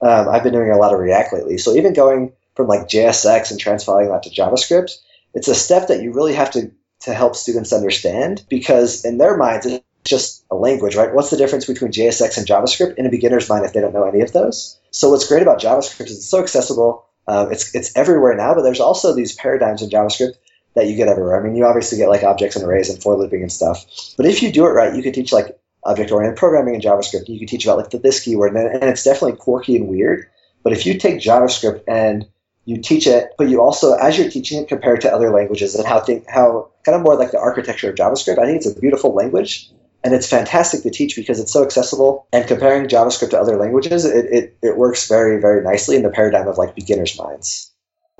um, 0.00 0.28
I've 0.28 0.42
been 0.42 0.52
doing 0.52 0.70
a 0.70 0.78
lot 0.78 0.92
of 0.92 1.00
React 1.00 1.34
lately, 1.34 1.58
so 1.58 1.74
even 1.74 1.92
going 1.92 2.32
from 2.54 2.68
like 2.68 2.88
JSX 2.88 3.50
and 3.50 3.60
transpiling 3.60 4.08
that 4.08 4.22
to 4.24 4.30
JavaScript, 4.30 4.92
it's 5.34 5.48
a 5.48 5.54
step 5.54 5.88
that 5.88 6.02
you 6.02 6.12
really 6.12 6.34
have 6.34 6.50
to 6.52 6.72
to 7.00 7.14
help 7.14 7.34
students 7.34 7.72
understand 7.72 8.44
because 8.48 9.04
in 9.04 9.18
their 9.18 9.36
minds 9.36 9.66
it's 9.66 9.84
just 10.04 10.44
a 10.50 10.54
language, 10.54 10.96
right? 10.96 11.14
What's 11.14 11.30
the 11.30 11.36
difference 11.36 11.64
between 11.64 11.92
JSX 11.92 12.38
and 12.38 12.46
JavaScript 12.46 12.96
in 12.96 13.06
a 13.06 13.10
beginner's 13.10 13.48
mind 13.48 13.64
if 13.64 13.72
they 13.72 13.80
don't 13.80 13.94
know 13.94 14.04
any 14.04 14.20
of 14.20 14.32
those? 14.32 14.78
So 14.90 15.10
what's 15.10 15.26
great 15.26 15.42
about 15.42 15.60
JavaScript 15.60 16.06
is 16.06 16.18
it's 16.18 16.28
so 16.28 16.40
accessible. 16.40 17.06
Um, 17.26 17.52
it's 17.52 17.74
it's 17.74 17.96
everywhere 17.96 18.34
now, 18.34 18.54
but 18.54 18.62
there's 18.62 18.80
also 18.80 19.14
these 19.14 19.34
paradigms 19.34 19.82
in 19.82 19.90
JavaScript 19.90 20.34
that 20.74 20.88
you 20.88 20.96
get 20.96 21.08
everywhere. 21.08 21.38
I 21.38 21.44
mean, 21.44 21.54
you 21.54 21.66
obviously 21.66 21.98
get 21.98 22.08
like 22.08 22.22
objects 22.22 22.56
and 22.56 22.64
arrays 22.64 22.90
and 22.90 23.02
for 23.02 23.16
looping 23.16 23.42
and 23.42 23.52
stuff. 23.52 23.84
But 24.16 24.26
if 24.26 24.42
you 24.42 24.50
do 24.50 24.66
it 24.66 24.70
right, 24.70 24.94
you 24.94 25.02
could 25.02 25.14
teach 25.14 25.32
like 25.32 25.58
object-oriented 25.84 26.38
programming 26.38 26.74
in 26.74 26.80
JavaScript. 26.80 27.28
You 27.28 27.38
could 27.38 27.48
teach 27.48 27.64
about 27.64 27.78
like 27.78 27.90
the 27.90 27.98
this 27.98 28.20
keyword, 28.20 28.54
and, 28.54 28.66
and 28.66 28.84
it's 28.84 29.04
definitely 29.04 29.36
quirky 29.36 29.76
and 29.76 29.88
weird. 29.88 30.26
But 30.62 30.72
if 30.72 30.86
you 30.86 30.98
take 30.98 31.20
JavaScript 31.20 31.84
and 31.88 32.26
you 32.64 32.80
teach 32.80 33.06
it, 33.06 33.32
but 33.36 33.48
you 33.48 33.60
also, 33.60 33.94
as 33.94 34.16
you're 34.16 34.30
teaching 34.30 34.62
it, 34.62 34.68
compare 34.68 34.94
it 34.94 35.00
to 35.02 35.12
other 35.12 35.30
languages 35.30 35.74
and 35.74 35.86
how 35.86 36.00
think 36.00 36.28
how 36.28 36.70
kind 36.84 36.94
of 36.96 37.02
more 37.02 37.16
like 37.16 37.32
the 37.32 37.40
architecture 37.40 37.90
of 37.90 37.96
JavaScript. 37.96 38.38
I 38.38 38.46
think 38.46 38.58
it's 38.58 38.66
a 38.66 38.80
beautiful 38.80 39.14
language, 39.14 39.70
and 40.04 40.14
it's 40.14 40.28
fantastic 40.28 40.82
to 40.82 40.90
teach 40.90 41.16
because 41.16 41.40
it's 41.40 41.52
so 41.52 41.62
accessible. 41.62 42.26
And 42.32 42.46
comparing 42.46 42.86
JavaScript 42.88 43.30
to 43.30 43.40
other 43.40 43.56
languages, 43.56 44.04
it, 44.04 44.26
it, 44.26 44.58
it 44.62 44.76
works 44.76 45.08
very 45.08 45.40
very 45.40 45.62
nicely 45.62 45.96
in 45.96 46.02
the 46.02 46.10
paradigm 46.10 46.48
of 46.48 46.58
like 46.58 46.74
beginners' 46.74 47.18
minds. 47.18 47.72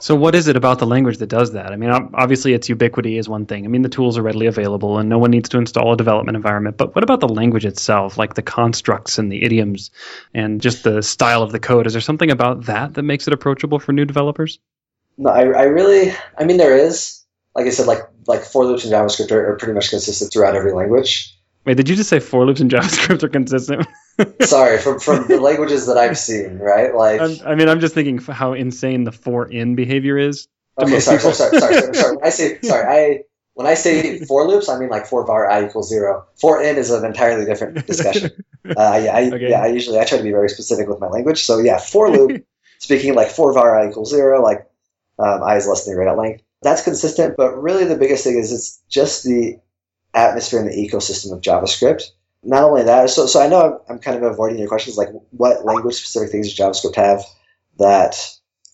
So, 0.02 0.16
what 0.16 0.34
is 0.34 0.48
it 0.48 0.56
about 0.56 0.80
the 0.80 0.86
language 0.86 1.18
that 1.18 1.28
does 1.28 1.52
that? 1.52 1.70
I 1.70 1.76
mean, 1.76 1.90
obviously, 1.90 2.54
its 2.54 2.68
ubiquity 2.68 3.18
is 3.18 3.28
one 3.28 3.46
thing. 3.46 3.64
I 3.64 3.68
mean, 3.68 3.82
the 3.82 3.88
tools 3.88 4.18
are 4.18 4.22
readily 4.22 4.46
available 4.46 4.98
and 4.98 5.08
no 5.08 5.18
one 5.18 5.30
needs 5.30 5.50
to 5.50 5.58
install 5.58 5.92
a 5.92 5.96
development 5.96 6.34
environment. 6.34 6.76
But 6.76 6.94
what 6.96 7.04
about 7.04 7.20
the 7.20 7.28
language 7.28 7.64
itself, 7.64 8.18
like 8.18 8.34
the 8.34 8.42
constructs 8.42 9.18
and 9.18 9.30
the 9.30 9.44
idioms 9.44 9.92
and 10.34 10.60
just 10.60 10.82
the 10.82 11.02
style 11.02 11.44
of 11.44 11.52
the 11.52 11.60
code? 11.60 11.86
Is 11.86 11.92
there 11.92 12.02
something 12.02 12.32
about 12.32 12.64
that 12.64 12.94
that 12.94 13.04
makes 13.04 13.28
it 13.28 13.32
approachable 13.32 13.78
for 13.78 13.92
new 13.92 14.04
developers? 14.04 14.58
No, 15.18 15.30
I, 15.30 15.42
I 15.42 15.62
really, 15.64 16.12
I 16.36 16.44
mean, 16.46 16.56
there 16.56 16.76
is. 16.76 17.22
Like 17.54 17.66
I 17.66 17.70
said, 17.70 17.86
like 17.86 18.00
like 18.26 18.42
for 18.42 18.64
loops 18.64 18.84
in 18.84 18.90
JavaScript 18.90 19.30
are, 19.30 19.52
are 19.52 19.56
pretty 19.56 19.74
much 19.74 19.90
consistent 19.90 20.32
throughout 20.32 20.56
every 20.56 20.72
language. 20.72 21.38
Wait, 21.64 21.76
did 21.76 21.88
you 21.88 21.94
just 21.94 22.10
say 22.10 22.18
for 22.18 22.44
loops 22.44 22.60
in 22.60 22.68
JavaScript 22.68 23.22
are 23.22 23.28
consistent? 23.28 23.86
Sorry, 24.42 24.78
from 24.78 24.98
from 24.98 25.28
the 25.28 25.40
languages 25.40 25.86
that 25.86 25.96
I've 25.96 26.18
seen, 26.18 26.58
right? 26.58 26.94
Like, 26.94 27.20
I'm, 27.20 27.36
I 27.46 27.54
mean, 27.54 27.68
I'm 27.68 27.80
just 27.80 27.94
thinking 27.94 28.18
how 28.18 28.52
insane 28.52 29.04
the 29.04 29.12
for 29.12 29.50
in 29.50 29.74
behavior 29.74 30.18
is. 30.18 30.48
to 30.78 30.86
okay, 30.86 31.00
sorry, 31.00 31.20
sorry, 31.20 31.34
sorry, 31.34 31.58
sorry, 31.60 31.74
sorry, 31.74 31.94
sorry. 31.94 32.16
I 32.22 32.30
say 32.30 32.60
sorry, 32.62 32.84
I 32.86 33.22
when 33.54 33.66
I 33.66 33.74
say 33.74 34.18
for 34.24 34.46
loops, 34.46 34.68
I 34.68 34.78
mean 34.78 34.88
like 34.88 35.06
for 35.06 35.24
var 35.26 35.48
i 35.48 35.66
equals 35.66 35.88
zero. 35.88 36.26
For 36.40 36.62
in 36.62 36.76
is 36.76 36.90
an 36.90 37.04
entirely 37.04 37.44
different 37.44 37.86
discussion. 37.86 38.30
Uh, 38.64 39.00
yeah, 39.04 39.16
I, 39.16 39.22
Okay. 39.24 39.50
yeah, 39.50 39.60
I 39.60 39.66
usually 39.66 39.98
I 39.98 40.04
try 40.04 40.18
to 40.18 40.22
be 40.22 40.30
very 40.30 40.48
specific 40.48 40.88
with 40.88 41.00
my 41.00 41.08
language. 41.08 41.42
So 41.42 41.58
yeah, 41.58 41.78
for 41.78 42.08
loop, 42.08 42.44
speaking 42.78 43.14
like 43.14 43.28
for 43.28 43.52
var 43.52 43.76
i 43.76 43.88
equals 43.88 44.10
zero, 44.10 44.40
like 44.40 44.70
um, 45.18 45.42
i 45.42 45.56
is 45.56 45.66
less 45.66 45.84
than 45.84 45.96
the 45.96 46.00
array 46.00 46.16
length. 46.16 46.44
That's 46.62 46.80
consistent, 46.82 47.36
but 47.36 47.60
really 47.60 47.86
the 47.86 47.96
biggest 47.96 48.22
thing 48.22 48.38
is 48.38 48.52
it's 48.52 48.80
just 48.88 49.24
the 49.24 49.58
atmosphere 50.14 50.60
and 50.60 50.70
the 50.70 50.76
ecosystem 50.76 51.32
of 51.32 51.40
JavaScript. 51.40 52.04
Not 52.44 52.64
only 52.64 52.82
that, 52.84 53.08
so 53.10 53.26
so 53.26 53.40
I 53.40 53.48
know 53.48 53.62
I'm, 53.62 53.78
I'm 53.88 53.98
kind 54.00 54.16
of 54.16 54.24
avoiding 54.24 54.58
your 54.58 54.68
questions, 54.68 54.96
like 54.96 55.10
what 55.30 55.64
language 55.64 55.94
specific 55.94 56.30
things 56.30 56.52
does 56.52 56.82
JavaScript 56.82 56.96
have 56.96 57.24
that 57.78 58.16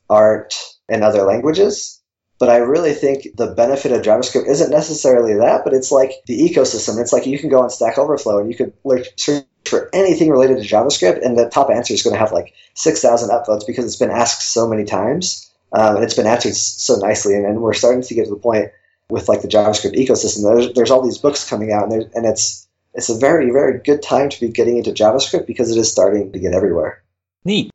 aren't 0.08 0.54
in 0.88 1.02
other 1.02 1.22
languages. 1.22 2.00
But 2.38 2.50
I 2.50 2.58
really 2.58 2.94
think 2.94 3.36
the 3.36 3.48
benefit 3.48 3.92
of 3.92 4.02
JavaScript 4.02 4.46
isn't 4.46 4.70
necessarily 4.70 5.34
that, 5.34 5.62
but 5.64 5.74
it's 5.74 5.90
like 5.90 6.12
the 6.26 6.38
ecosystem. 6.38 7.00
It's 7.00 7.12
like 7.12 7.26
you 7.26 7.38
can 7.38 7.50
go 7.50 7.62
on 7.62 7.68
Stack 7.68 7.98
Overflow 7.98 8.38
and 8.38 8.50
you 8.50 8.56
could 8.56 8.72
search 9.16 9.44
for 9.64 9.90
anything 9.92 10.30
related 10.30 10.58
to 10.58 10.68
JavaScript, 10.68 11.24
and 11.24 11.36
the 11.36 11.50
top 11.50 11.68
answer 11.68 11.92
is 11.92 12.02
going 12.02 12.14
to 12.14 12.20
have 12.20 12.32
like 12.32 12.54
6,000 12.74 13.30
upvotes 13.30 13.66
because 13.66 13.84
it's 13.84 13.96
been 13.96 14.10
asked 14.10 14.52
so 14.52 14.68
many 14.68 14.84
times 14.84 15.50
um, 15.72 15.96
and 15.96 16.04
it's 16.04 16.14
been 16.14 16.26
answered 16.26 16.54
so 16.54 16.96
nicely. 16.96 17.34
And, 17.34 17.44
and 17.44 17.60
we're 17.60 17.74
starting 17.74 18.02
to 18.02 18.14
get 18.14 18.24
to 18.24 18.30
the 18.30 18.36
point 18.36 18.70
with 19.10 19.28
like 19.28 19.42
the 19.42 19.48
JavaScript 19.48 19.96
ecosystem. 19.96 20.42
There's, 20.42 20.72
there's 20.74 20.90
all 20.90 21.02
these 21.02 21.18
books 21.18 21.48
coming 21.48 21.72
out, 21.72 21.84
and, 21.84 21.92
there, 21.92 22.10
and 22.14 22.26
it's 22.26 22.66
it's 22.94 23.08
a 23.08 23.18
very 23.18 23.50
very 23.50 23.78
good 23.78 24.02
time 24.02 24.28
to 24.30 24.40
be 24.40 24.48
getting 24.48 24.78
into 24.78 24.90
JavaScript 24.90 25.46
because 25.46 25.70
it 25.70 25.78
is 25.78 25.90
starting 25.90 26.32
to 26.32 26.38
get 26.38 26.54
everywhere. 26.54 27.02
Neat. 27.44 27.70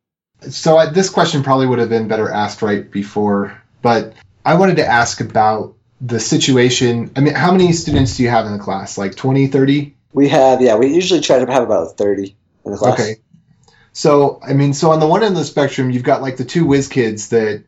So 0.48 0.76
I, 0.76 0.86
this 0.86 1.10
question 1.10 1.42
probably 1.42 1.66
would 1.66 1.78
have 1.78 1.88
been 1.88 2.08
better 2.08 2.30
asked 2.30 2.62
right 2.62 2.90
before, 2.90 3.60
but 3.82 4.12
I 4.44 4.54
wanted 4.54 4.76
to 4.76 4.86
ask 4.86 5.20
about 5.20 5.74
the 6.00 6.20
situation. 6.20 7.12
I 7.16 7.20
mean, 7.20 7.34
how 7.34 7.52
many 7.52 7.72
students 7.72 8.16
do 8.16 8.24
you 8.24 8.28
have 8.28 8.46
in 8.46 8.52
the 8.52 8.58
class? 8.58 8.98
Like 8.98 9.16
20, 9.16 9.46
30? 9.46 9.96
We 10.12 10.28
have 10.28 10.60
yeah, 10.60 10.76
we 10.76 10.94
usually 10.94 11.20
try 11.20 11.42
to 11.42 11.50
have 11.50 11.62
about 11.62 11.96
30 11.96 12.36
in 12.64 12.72
the 12.72 12.76
class. 12.76 13.00
Okay. 13.00 13.16
So, 13.92 14.40
I 14.46 14.54
mean, 14.54 14.74
so 14.74 14.90
on 14.90 15.00
the 15.00 15.06
one 15.06 15.22
end 15.22 15.32
of 15.32 15.38
the 15.38 15.44
spectrum, 15.44 15.90
you've 15.90 16.02
got 16.02 16.20
like 16.20 16.36
the 16.36 16.44
two 16.44 16.66
whiz 16.66 16.88
kids 16.88 17.28
that, 17.28 17.64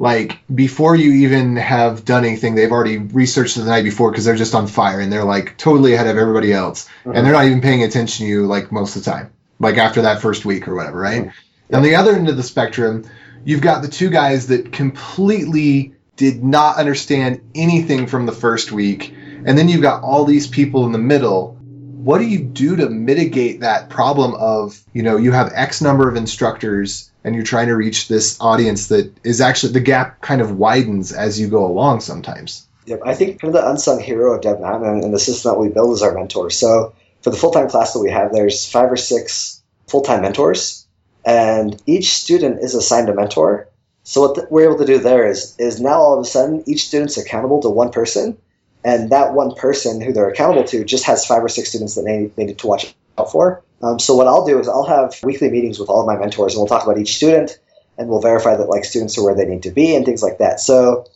like, 0.00 0.38
before 0.52 0.96
you 0.96 1.12
even 1.26 1.56
have 1.56 2.06
done 2.06 2.24
anything, 2.24 2.54
they've 2.54 2.72
already 2.72 2.96
researched 2.96 3.56
the 3.56 3.66
night 3.66 3.84
before 3.84 4.10
because 4.10 4.24
they're 4.24 4.34
just 4.34 4.54
on 4.54 4.66
fire 4.66 4.98
and 4.98 5.12
they're 5.12 5.24
like 5.24 5.58
totally 5.58 5.92
ahead 5.92 6.06
of 6.06 6.16
everybody 6.16 6.54
else. 6.54 6.88
Mhm. 7.04 7.14
And 7.14 7.26
they're 7.26 7.34
not 7.34 7.44
even 7.44 7.60
paying 7.60 7.82
attention 7.82 8.24
to 8.24 8.30
you 8.30 8.46
like 8.46 8.72
most 8.72 8.96
of 8.96 9.04
the 9.04 9.10
time, 9.10 9.28
like 9.58 9.76
after 9.76 10.02
that 10.02 10.22
first 10.22 10.46
week 10.46 10.66
or 10.68 10.74
whatever, 10.74 10.98
right? 10.98 11.30
On 11.70 11.82
the 11.82 11.96
other 11.96 12.14
end 12.14 12.30
of 12.30 12.38
the 12.38 12.42
spectrum, 12.42 13.04
you've 13.44 13.60
got 13.60 13.82
the 13.82 13.88
two 13.88 14.08
guys 14.08 14.46
that 14.46 14.72
completely 14.72 15.92
did 16.16 16.42
not 16.42 16.78
understand 16.78 17.42
anything 17.54 18.06
from 18.06 18.24
the 18.24 18.32
first 18.32 18.72
week. 18.72 19.14
And 19.44 19.56
then 19.56 19.68
you've 19.68 19.82
got 19.82 20.02
all 20.02 20.24
these 20.24 20.46
people 20.46 20.86
in 20.86 20.92
the 20.92 20.98
middle 20.98 21.58
what 22.02 22.18
do 22.18 22.24
you 22.24 22.38
do 22.38 22.76
to 22.76 22.88
mitigate 22.88 23.60
that 23.60 23.90
problem 23.90 24.34
of, 24.34 24.80
you 24.94 25.02
know, 25.02 25.18
you 25.18 25.32
have 25.32 25.52
X 25.54 25.82
number 25.82 26.08
of 26.08 26.16
instructors 26.16 27.09
and 27.24 27.34
you're 27.34 27.44
trying 27.44 27.68
to 27.68 27.76
reach 27.76 28.08
this 28.08 28.40
audience 28.40 28.88
that 28.88 29.12
is 29.24 29.40
actually 29.40 29.72
the 29.72 29.80
gap 29.80 30.20
kind 30.20 30.40
of 30.40 30.56
widens 30.56 31.12
as 31.12 31.38
you 31.38 31.48
go 31.48 31.66
along 31.66 32.00
sometimes? 32.00 32.66
Yep, 32.86 33.00
I 33.04 33.14
think 33.14 33.40
kind 33.40 33.54
of 33.54 33.62
the 33.62 33.68
unsung 33.68 34.00
hero 34.00 34.34
of 34.34 34.40
Dev 34.40 34.60
Mountain 34.60 35.04
and 35.04 35.14
the 35.14 35.18
system 35.18 35.52
that 35.52 35.58
we 35.58 35.68
build 35.68 35.92
is 35.94 36.02
our 36.02 36.14
mentors. 36.14 36.58
So 36.58 36.94
for 37.22 37.30
the 37.30 37.36
full 37.36 37.50
time 37.50 37.68
class 37.68 37.92
that 37.92 38.00
we 38.00 38.10
have, 38.10 38.32
there's 38.32 38.68
five 38.68 38.90
or 38.90 38.96
six 38.96 39.62
full 39.86 40.02
time 40.02 40.22
mentors, 40.22 40.86
and 41.24 41.80
each 41.86 42.14
student 42.14 42.60
is 42.60 42.74
assigned 42.74 43.08
a 43.08 43.14
mentor. 43.14 43.68
So 44.02 44.22
what 44.22 44.50
we're 44.50 44.64
able 44.64 44.78
to 44.78 44.86
do 44.86 44.98
there 44.98 45.28
is 45.28 45.54
is 45.58 45.80
now 45.80 46.00
all 46.00 46.18
of 46.18 46.24
a 46.24 46.28
sudden 46.28 46.64
each 46.66 46.88
student's 46.88 47.18
accountable 47.18 47.60
to 47.62 47.70
one 47.70 47.90
person, 47.90 48.38
and 48.82 49.10
that 49.10 49.34
one 49.34 49.54
person 49.54 50.00
who 50.00 50.12
they're 50.12 50.30
accountable 50.30 50.64
to 50.68 50.84
just 50.84 51.04
has 51.04 51.26
five 51.26 51.44
or 51.44 51.48
six 51.48 51.68
students 51.68 51.94
that 51.96 52.02
they, 52.02 52.30
they 52.34 52.46
need 52.46 52.58
to 52.58 52.66
watch 52.66 52.94
out 53.18 53.30
for. 53.30 53.62
Um, 53.82 53.98
so 53.98 54.14
what 54.14 54.26
I'll 54.26 54.46
do 54.46 54.58
is 54.58 54.68
I'll 54.68 54.86
have 54.86 55.14
weekly 55.22 55.50
meetings 55.50 55.78
with 55.78 55.88
all 55.88 56.00
of 56.00 56.06
my 56.06 56.16
mentors, 56.16 56.54
and 56.54 56.60
we'll 56.60 56.68
talk 56.68 56.84
about 56.84 56.98
each 56.98 57.16
student, 57.16 57.58
and 57.96 58.08
we'll 58.08 58.20
verify 58.20 58.56
that 58.56 58.68
like 58.68 58.84
students 58.84 59.16
are 59.18 59.24
where 59.24 59.34
they 59.34 59.46
need 59.46 59.62
to 59.64 59.70
be 59.70 59.94
and 59.94 60.04
things 60.04 60.22
like 60.22 60.38
that. 60.38 60.60
So, 60.60 61.06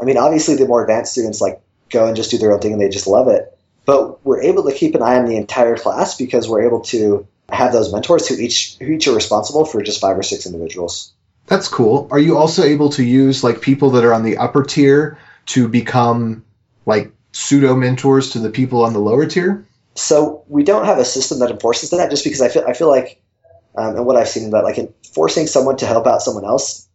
I 0.00 0.04
mean, 0.04 0.16
obviously 0.16 0.56
the 0.56 0.66
more 0.66 0.82
advanced 0.82 1.12
students 1.12 1.40
like 1.40 1.60
go 1.90 2.06
and 2.06 2.16
just 2.16 2.30
do 2.30 2.38
their 2.38 2.52
own 2.52 2.60
thing 2.60 2.72
and 2.72 2.80
they 2.80 2.88
just 2.88 3.06
love 3.06 3.28
it, 3.28 3.56
but 3.84 4.24
we're 4.24 4.42
able 4.42 4.64
to 4.64 4.72
keep 4.72 4.94
an 4.94 5.02
eye 5.02 5.16
on 5.16 5.26
the 5.26 5.36
entire 5.36 5.76
class 5.76 6.16
because 6.16 6.48
we're 6.48 6.66
able 6.66 6.80
to 6.80 7.26
have 7.48 7.72
those 7.72 7.92
mentors 7.92 8.26
who 8.28 8.36
each 8.36 8.76
who 8.78 8.92
each 8.92 9.06
are 9.06 9.14
responsible 9.14 9.64
for 9.64 9.82
just 9.82 10.00
five 10.00 10.18
or 10.18 10.22
six 10.22 10.46
individuals. 10.46 11.12
That's 11.46 11.68
cool. 11.68 12.08
Are 12.10 12.18
you 12.18 12.38
also 12.38 12.62
able 12.62 12.88
to 12.90 13.04
use 13.04 13.44
like 13.44 13.60
people 13.60 13.90
that 13.90 14.04
are 14.04 14.14
on 14.14 14.22
the 14.22 14.38
upper 14.38 14.62
tier 14.62 15.18
to 15.46 15.68
become 15.68 16.44
like 16.86 17.12
pseudo 17.32 17.74
mentors 17.74 18.30
to 18.30 18.38
the 18.38 18.50
people 18.50 18.84
on 18.84 18.94
the 18.94 18.98
lower 18.98 19.26
tier? 19.26 19.66
So 19.94 20.44
we 20.48 20.64
don't 20.64 20.86
have 20.86 20.98
a 20.98 21.04
system 21.04 21.38
that 21.38 21.50
enforces 21.50 21.90
that, 21.90 22.10
just 22.10 22.24
because 22.24 22.40
I 22.40 22.48
feel 22.48 22.64
I 22.66 22.72
feel 22.72 22.88
like, 22.88 23.22
um, 23.76 23.96
and 23.96 24.06
what 24.06 24.16
I've 24.16 24.28
seen 24.28 24.50
that 24.50 24.64
like 24.64 24.78
forcing 25.12 25.46
someone 25.46 25.76
to 25.78 25.86
help 25.86 26.06
out 26.06 26.22
someone 26.22 26.44
else 26.44 26.88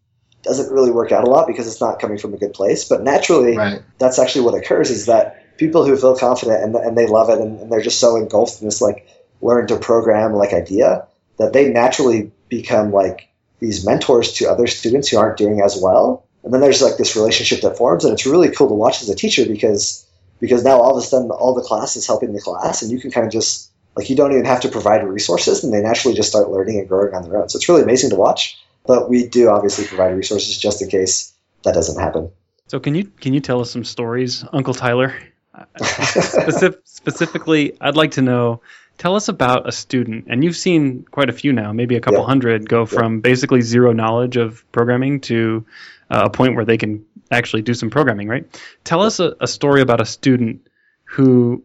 doesn't 0.43 0.71
really 0.71 0.91
work 0.91 1.11
out 1.11 1.27
a 1.27 1.29
lot 1.29 1.47
because 1.47 1.67
it's 1.67 1.81
not 1.81 1.99
coming 1.99 2.17
from 2.17 2.33
a 2.33 2.37
good 2.37 2.53
place. 2.53 2.87
But 2.87 3.03
naturally, 3.03 3.57
Right. 3.57 3.81
that's 3.97 4.19
actually 4.19 4.45
what 4.45 4.55
occurs 4.55 4.89
is 4.89 5.05
that 5.07 5.57
people 5.57 5.85
who 5.85 5.95
feel 5.97 6.15
confident 6.15 6.63
and, 6.63 6.75
and 6.75 6.97
they 6.97 7.07
love 7.07 7.29
it 7.29 7.39
and, 7.39 7.59
and 7.59 7.71
they're 7.71 7.81
just 7.81 7.99
so 7.99 8.15
engulfed 8.15 8.61
in 8.61 8.67
this 8.67 8.81
like 8.81 9.07
learn 9.41 9.67
to 9.67 9.77
program 9.77 10.33
like 10.33 10.53
idea 10.53 11.05
that 11.37 11.53
they 11.53 11.69
naturally 11.69 12.31
become 12.47 12.91
like 12.91 13.29
these 13.59 13.85
mentors 13.85 14.33
to 14.33 14.49
other 14.49 14.67
students 14.67 15.09
who 15.09 15.17
aren't 15.17 15.37
doing 15.37 15.61
as 15.61 15.79
well. 15.81 16.25
And 16.43 16.53
then 16.53 16.61
there's 16.61 16.81
like 16.81 16.97
this 16.97 17.17
relationship 17.17 17.61
that 17.61 17.77
forms 17.77 18.05
and 18.05 18.13
it's 18.13 18.25
really 18.25 18.51
cool 18.51 18.69
to 18.69 18.73
watch 18.73 19.01
as 19.01 19.09
a 19.09 19.15
teacher 19.15 19.45
because 19.45 20.05
because 20.39 20.63
now 20.63 20.79
all 20.81 20.91
of 20.91 20.97
a 21.03 21.05
sudden 21.05 21.29
all 21.31 21.53
the 21.53 21.61
class 21.61 21.95
is 21.95 22.05
helping 22.07 22.33
the 22.33 22.41
class 22.41 22.81
and 22.81 22.91
you 22.91 22.99
can 22.99 23.11
kind 23.11 23.25
of 23.27 23.33
just 23.33 23.69
like 23.95 24.09
you 24.09 24.15
don't 24.15 24.31
even 24.31 24.45
have 24.45 24.61
to 24.61 24.69
provide 24.69 25.03
resources 25.03 25.63
and 25.63 25.73
they 25.73 25.81
naturally 25.81 26.15
just 26.15 26.29
start 26.29 26.49
learning 26.49 26.79
and 26.79 26.87
growing 26.87 27.13
on 27.13 27.23
their 27.23 27.41
own. 27.41 27.49
So 27.49 27.57
it's 27.57 27.67
really 27.67 27.81
amazing 27.83 28.11
to 28.11 28.15
watch. 28.15 28.57
But 28.85 29.09
we 29.09 29.27
do 29.27 29.49
obviously 29.49 29.85
provide 29.85 30.15
resources 30.15 30.57
just 30.57 30.81
in 30.81 30.89
case 30.89 31.33
that 31.63 31.73
doesn't 31.73 32.01
happen. 32.01 32.31
So 32.67 32.79
can 32.79 32.95
you 32.95 33.05
can 33.05 33.33
you 33.33 33.39
tell 33.39 33.59
us 33.61 33.71
some 33.71 33.83
stories, 33.83 34.45
Uncle 34.53 34.73
Tyler? 34.73 35.13
Specif- 35.77 36.77
specifically, 36.85 37.75
I'd 37.81 37.95
like 37.95 38.11
to 38.11 38.21
know. 38.21 38.61
Tell 38.97 39.15
us 39.15 39.29
about 39.29 39.67
a 39.67 39.71
student, 39.71 40.25
and 40.29 40.43
you've 40.43 40.57
seen 40.57 41.05
quite 41.09 41.29
a 41.29 41.33
few 41.33 41.53
now, 41.53 41.71
maybe 41.71 41.95
a 41.95 42.01
couple 42.01 42.19
Yeah. 42.19 42.25
hundred, 42.25 42.67
go 42.67 42.85
from 42.85 43.21
basically 43.21 43.61
zero 43.61 43.93
knowledge 43.93 44.35
of 44.35 44.69
programming 44.73 45.21
to 45.21 45.65
uh, 46.09 46.23
a 46.25 46.29
point 46.29 46.55
where 46.55 46.65
they 46.65 46.77
can 46.77 47.05
actually 47.31 47.61
do 47.61 47.73
some 47.73 47.89
programming, 47.89 48.27
right? 48.27 48.45
Tell 48.83 49.01
us 49.01 49.19
a, 49.19 49.35
a 49.39 49.47
story 49.47 49.81
about 49.81 50.01
a 50.01 50.05
student 50.05 50.67
who 51.03 51.63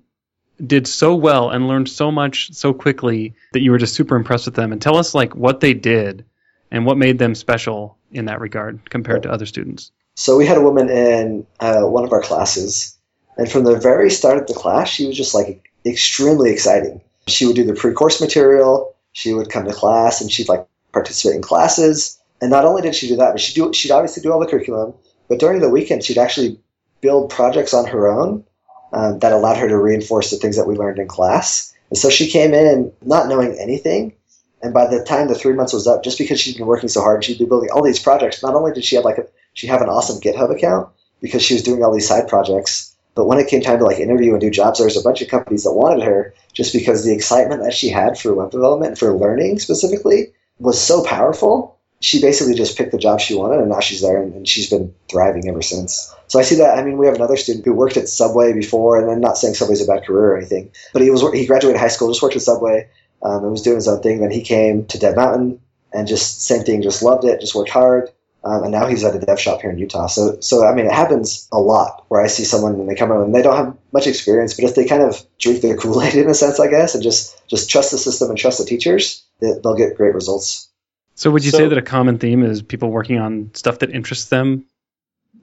did 0.64 0.86
so 0.86 1.14
well 1.14 1.50
and 1.50 1.66
learned 1.66 1.88
so 1.88 2.12
much 2.12 2.52
so 2.52 2.72
quickly 2.72 3.34
that 3.52 3.60
you 3.60 3.72
were 3.72 3.78
just 3.78 3.94
super 3.94 4.16
impressed 4.16 4.46
with 4.46 4.54
them, 4.54 4.72
and 4.72 4.80
tell 4.80 4.96
us 4.96 5.14
like 5.14 5.34
what 5.34 5.60
they 5.60 5.74
did 5.74 6.24
and 6.70 6.86
what 6.86 6.96
made 6.96 7.18
them 7.18 7.34
special 7.34 7.98
in 8.12 8.26
that 8.26 8.40
regard 8.40 8.88
compared 8.90 9.24
to 9.24 9.30
other 9.30 9.46
students. 9.46 9.90
So 10.16 10.36
we 10.36 10.46
had 10.46 10.56
a 10.56 10.62
woman 10.62 10.88
in 10.90 11.46
uh, 11.58 11.82
one 11.82 12.04
of 12.04 12.12
our 12.12 12.22
classes, 12.22 12.96
and 13.36 13.50
from 13.50 13.64
the 13.64 13.78
very 13.78 14.10
start 14.10 14.38
of 14.38 14.46
the 14.46 14.54
class, 14.54 14.88
she 14.88 15.06
was 15.06 15.16
just 15.16 15.34
like 15.34 15.72
extremely 15.84 16.52
exciting. 16.52 17.00
She 17.26 17.46
would 17.46 17.56
do 17.56 17.64
the 17.64 17.74
pre-course 17.74 18.20
material. 18.20 18.94
She 19.12 19.32
would 19.32 19.50
come 19.50 19.64
to 19.64 19.72
class, 19.72 20.20
and 20.20 20.30
she'd 20.30 20.48
like 20.48 20.66
participate 20.92 21.36
in 21.36 21.42
classes. 21.42 22.20
And 22.44 22.50
not 22.50 22.66
only 22.66 22.82
did 22.82 22.94
she 22.94 23.08
do 23.08 23.16
that, 23.16 23.32
but 23.32 23.40
she 23.40 23.54
do 23.54 23.72
she'd 23.72 23.90
obviously 23.90 24.22
do 24.22 24.30
all 24.30 24.38
the 24.38 24.44
curriculum. 24.46 24.92
But 25.28 25.38
during 25.38 25.62
the 25.62 25.70
weekend, 25.70 26.04
she'd 26.04 26.18
actually 26.18 26.60
build 27.00 27.30
projects 27.30 27.72
on 27.72 27.86
her 27.86 28.06
own 28.06 28.44
um, 28.92 29.18
that 29.20 29.32
allowed 29.32 29.56
her 29.56 29.66
to 29.66 29.78
reinforce 29.78 30.30
the 30.30 30.36
things 30.36 30.58
that 30.58 30.66
we 30.66 30.74
learned 30.74 30.98
in 30.98 31.08
class. 31.08 31.72
And 31.88 31.98
so 31.98 32.10
she 32.10 32.30
came 32.30 32.52
in 32.52 32.92
not 33.00 33.28
knowing 33.28 33.56
anything, 33.58 34.12
and 34.60 34.74
by 34.74 34.86
the 34.86 35.02
time 35.04 35.28
the 35.28 35.34
three 35.34 35.54
months 35.54 35.72
was 35.72 35.86
up, 35.86 36.04
just 36.04 36.18
because 36.18 36.38
she'd 36.38 36.58
been 36.58 36.66
working 36.66 36.90
so 36.90 37.00
hard, 37.00 37.24
she'd 37.24 37.38
be 37.38 37.46
building 37.46 37.70
all 37.70 37.82
these 37.82 37.98
projects. 37.98 38.42
Not 38.42 38.54
only 38.54 38.72
did 38.72 38.84
she 38.84 38.96
have 38.96 39.06
like 39.06 39.16
a, 39.16 39.26
she 39.54 39.66
have 39.68 39.80
an 39.80 39.88
awesome 39.88 40.20
GitHub 40.20 40.54
account 40.54 40.90
because 41.22 41.42
she 41.42 41.54
was 41.54 41.62
doing 41.62 41.82
all 41.82 41.94
these 41.94 42.06
side 42.06 42.28
projects, 42.28 42.94
but 43.14 43.24
when 43.24 43.38
it 43.38 43.48
came 43.48 43.62
time 43.62 43.78
to 43.78 43.86
like 43.86 44.00
interview 44.00 44.32
and 44.32 44.40
do 44.42 44.50
jobs, 44.50 44.80
there 44.80 44.86
was 44.86 44.98
a 44.98 45.02
bunch 45.02 45.22
of 45.22 45.28
companies 45.28 45.64
that 45.64 45.72
wanted 45.72 46.04
her 46.04 46.34
just 46.52 46.74
because 46.74 47.06
the 47.06 47.14
excitement 47.14 47.62
that 47.62 47.72
she 47.72 47.88
had 47.88 48.18
for 48.18 48.34
web 48.34 48.50
development, 48.50 48.98
for 48.98 49.16
learning 49.16 49.60
specifically, 49.60 50.34
was 50.58 50.78
so 50.78 51.02
powerful. 51.02 51.73
She 52.04 52.20
basically 52.20 52.54
just 52.54 52.76
picked 52.76 52.92
the 52.92 52.98
job 52.98 53.18
she 53.18 53.34
wanted, 53.34 53.60
and 53.60 53.70
now 53.70 53.80
she's 53.80 54.02
there, 54.02 54.22
and, 54.22 54.34
and 54.34 54.46
she's 54.46 54.68
been 54.68 54.94
thriving 55.10 55.48
ever 55.48 55.62
since. 55.62 56.14
So 56.28 56.38
I 56.38 56.42
see 56.42 56.56
that. 56.56 56.78
I 56.78 56.84
mean, 56.84 56.98
we 56.98 57.06
have 57.06 57.14
another 57.14 57.38
student 57.38 57.64
who 57.64 57.72
worked 57.72 57.96
at 57.96 58.08
Subway 58.08 58.52
before, 58.52 59.00
and 59.00 59.10
I'm 59.10 59.20
not 59.20 59.38
saying 59.38 59.54
Subway's 59.54 59.82
a 59.82 59.90
bad 59.90 60.04
career 60.04 60.32
or 60.32 60.36
anything, 60.36 60.70
but 60.92 61.00
he 61.00 61.10
was 61.10 61.22
he 61.32 61.46
graduated 61.46 61.80
high 61.80 61.88
school, 61.88 62.10
just 62.10 62.22
worked 62.22 62.36
at 62.36 62.42
Subway, 62.42 62.90
um, 63.22 63.42
and 63.42 63.50
was 63.50 63.62
doing 63.62 63.76
his 63.76 63.88
own 63.88 64.02
thing. 64.02 64.20
Then 64.20 64.30
he 64.30 64.42
came 64.42 64.84
to 64.86 64.98
Dev 64.98 65.16
Mountain, 65.16 65.60
and 65.94 66.06
just 66.06 66.42
same 66.42 66.62
thing, 66.62 66.82
just 66.82 67.02
loved 67.02 67.24
it, 67.24 67.40
just 67.40 67.54
worked 67.54 67.70
hard, 67.70 68.10
um, 68.44 68.64
and 68.64 68.72
now 68.72 68.86
he's 68.86 69.02
at 69.04 69.16
a 69.16 69.18
dev 69.18 69.40
shop 69.40 69.62
here 69.62 69.70
in 69.70 69.78
Utah. 69.78 70.06
So, 70.06 70.38
so 70.40 70.66
I 70.66 70.74
mean, 70.74 70.84
it 70.84 70.92
happens 70.92 71.48
a 71.50 71.58
lot 71.58 72.04
where 72.08 72.20
I 72.20 72.26
see 72.26 72.44
someone 72.44 72.74
and 72.74 72.88
they 72.88 72.94
come 72.94 73.10
in 73.10 73.16
and 73.16 73.34
they 73.34 73.40
don't 73.40 73.56
have 73.56 73.76
much 73.92 74.06
experience, 74.06 74.52
but 74.52 74.66
if 74.66 74.74
they 74.74 74.84
kind 74.84 75.02
of 75.02 75.24
drink 75.38 75.62
their 75.62 75.76
Kool 75.78 76.02
Aid 76.02 76.14
in 76.14 76.28
a 76.28 76.34
sense, 76.34 76.60
I 76.60 76.68
guess, 76.68 76.94
and 76.94 77.02
just 77.02 77.34
just 77.48 77.70
trust 77.70 77.90
the 77.90 77.98
system 77.98 78.28
and 78.28 78.38
trust 78.38 78.58
the 78.58 78.66
teachers, 78.66 79.24
they'll 79.40 79.76
get 79.76 79.96
great 79.96 80.14
results. 80.14 80.68
So 81.14 81.30
would 81.30 81.44
you 81.44 81.50
So- 81.50 81.58
say 81.58 81.68
that 81.68 81.78
a 81.78 81.82
common 81.82 82.18
theme 82.18 82.42
is 82.42 82.62
people 82.62 82.90
working 82.90 83.18
on 83.18 83.50
stuff 83.54 83.78
that 83.80 83.90
interests 83.90 84.26
them, 84.26 84.64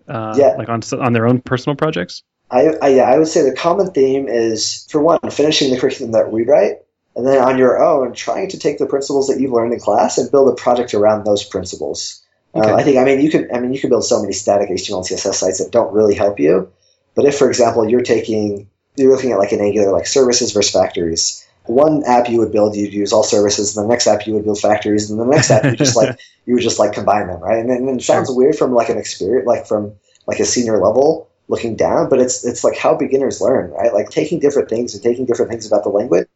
uh, 0.08 0.36
Yeah. 0.38 0.56
like 0.58 0.70
on 0.70 0.82
on 1.00 1.14
their 1.14 1.28
own 1.28 1.40
personal 1.42 1.76
projects? 1.76 2.24
I, 2.50 2.74
I 2.82 2.88
yeah, 2.90 3.04
I 3.04 3.18
would 3.18 3.30
say 3.30 3.44
the 3.44 3.56
common 3.56 3.92
theme 3.92 4.28
is 4.28 4.86
for 4.90 5.02
one, 5.02 5.20
finishing 5.30 5.74
the 5.74 5.80
curriculum 5.80 6.12
that 6.12 6.32
we 6.32 6.44
write, 6.44 6.80
and 7.16 7.26
then 7.26 7.42
on 7.42 7.58
your 7.58 7.82
own, 7.82 8.14
trying 8.14 8.50
to 8.50 8.60
take 8.60 8.78
the 8.78 8.86
principles 8.86 9.28
that 9.28 9.40
you've 9.40 9.54
learned 9.54 9.74
in 9.74 9.80
class 9.80 10.18
and 10.18 10.30
build 10.30 10.50
a 10.50 10.56
project 10.56 10.94
around 10.94 11.26
those 11.26 11.44
principles. 11.44 12.22
Okay. 12.54 12.70
Uh, 12.70 12.76
I 12.76 12.84
think 12.84 12.98
I 12.98 13.06
mean 13.06 13.22
you 13.22 13.30
could 13.32 13.50
I 13.54 13.60
mean 13.62 13.74
you 13.74 13.80
can 13.80 13.90
build 13.90 14.04
so 14.04 14.22
many 14.22 14.34
static 14.34 14.70
HTML 14.70 15.06
CSS 15.08 15.36
sites 15.36 15.64
that 15.64 15.72
don't 15.72 15.94
really 15.94 16.16
help 16.16 16.40
you. 16.40 16.70
But 17.16 17.26
if, 17.26 17.38
for 17.38 17.48
example, 17.48 17.90
you're 17.90 18.02
taking 18.02 18.68
you're 18.98 19.12
looking 19.14 19.32
at 19.32 19.40
like 19.40 19.54
an 19.54 19.62
Angular 19.62 19.92
like 19.94 20.06
services 20.08 20.52
versus 20.52 20.74
factories. 20.74 21.46
One 21.66 22.04
app 22.06 22.30
you 22.30 22.40
would 22.40 22.52
build, 22.52 22.76
you'd 22.76 22.94
use 22.94 23.14
all 23.14 23.24
services, 23.24 23.78
and 23.78 23.86
the 23.86 23.90
next 23.90 24.08
app 24.08 24.26
you 24.26 24.34
would 24.34 24.44
build 24.44 24.60
factories, 24.60 25.12
and 25.12 25.20
the 25.20 25.26
next 25.26 25.52
app 25.52 25.64
you 25.64 25.76
just 25.76 25.96
like 25.96 26.20
you 26.46 26.56
would 26.56 26.64
just 26.64 26.80
like 26.80 26.94
combine 26.94 27.28
them, 27.28 27.40
right? 27.40 27.60
And, 27.60 27.70
and 27.70 28.00
it 28.00 28.04
sounds 28.04 28.32
weird 28.32 28.56
from 28.56 28.74
like 28.74 28.90
an 28.90 28.98
experience, 28.98 29.46
like 29.48 29.68
from 29.68 29.94
like 30.26 30.40
a 30.40 30.46
senior 30.46 30.80
level 30.84 31.30
looking 31.48 31.76
down, 31.76 32.10
but 32.10 32.20
it's 32.20 32.44
it's 32.46 32.64
like 32.64 32.78
how 32.78 32.96
beginners 32.96 33.42
learn, 33.42 33.72
right? 33.72 33.94
Like 33.94 34.10
taking 34.10 34.40
different 34.40 34.70
things 34.70 34.96
and 34.96 35.04
taking 35.04 35.26
different 35.26 35.52
things 35.52 35.68
about 35.68 35.84
the 35.84 35.90
language, 35.90 36.28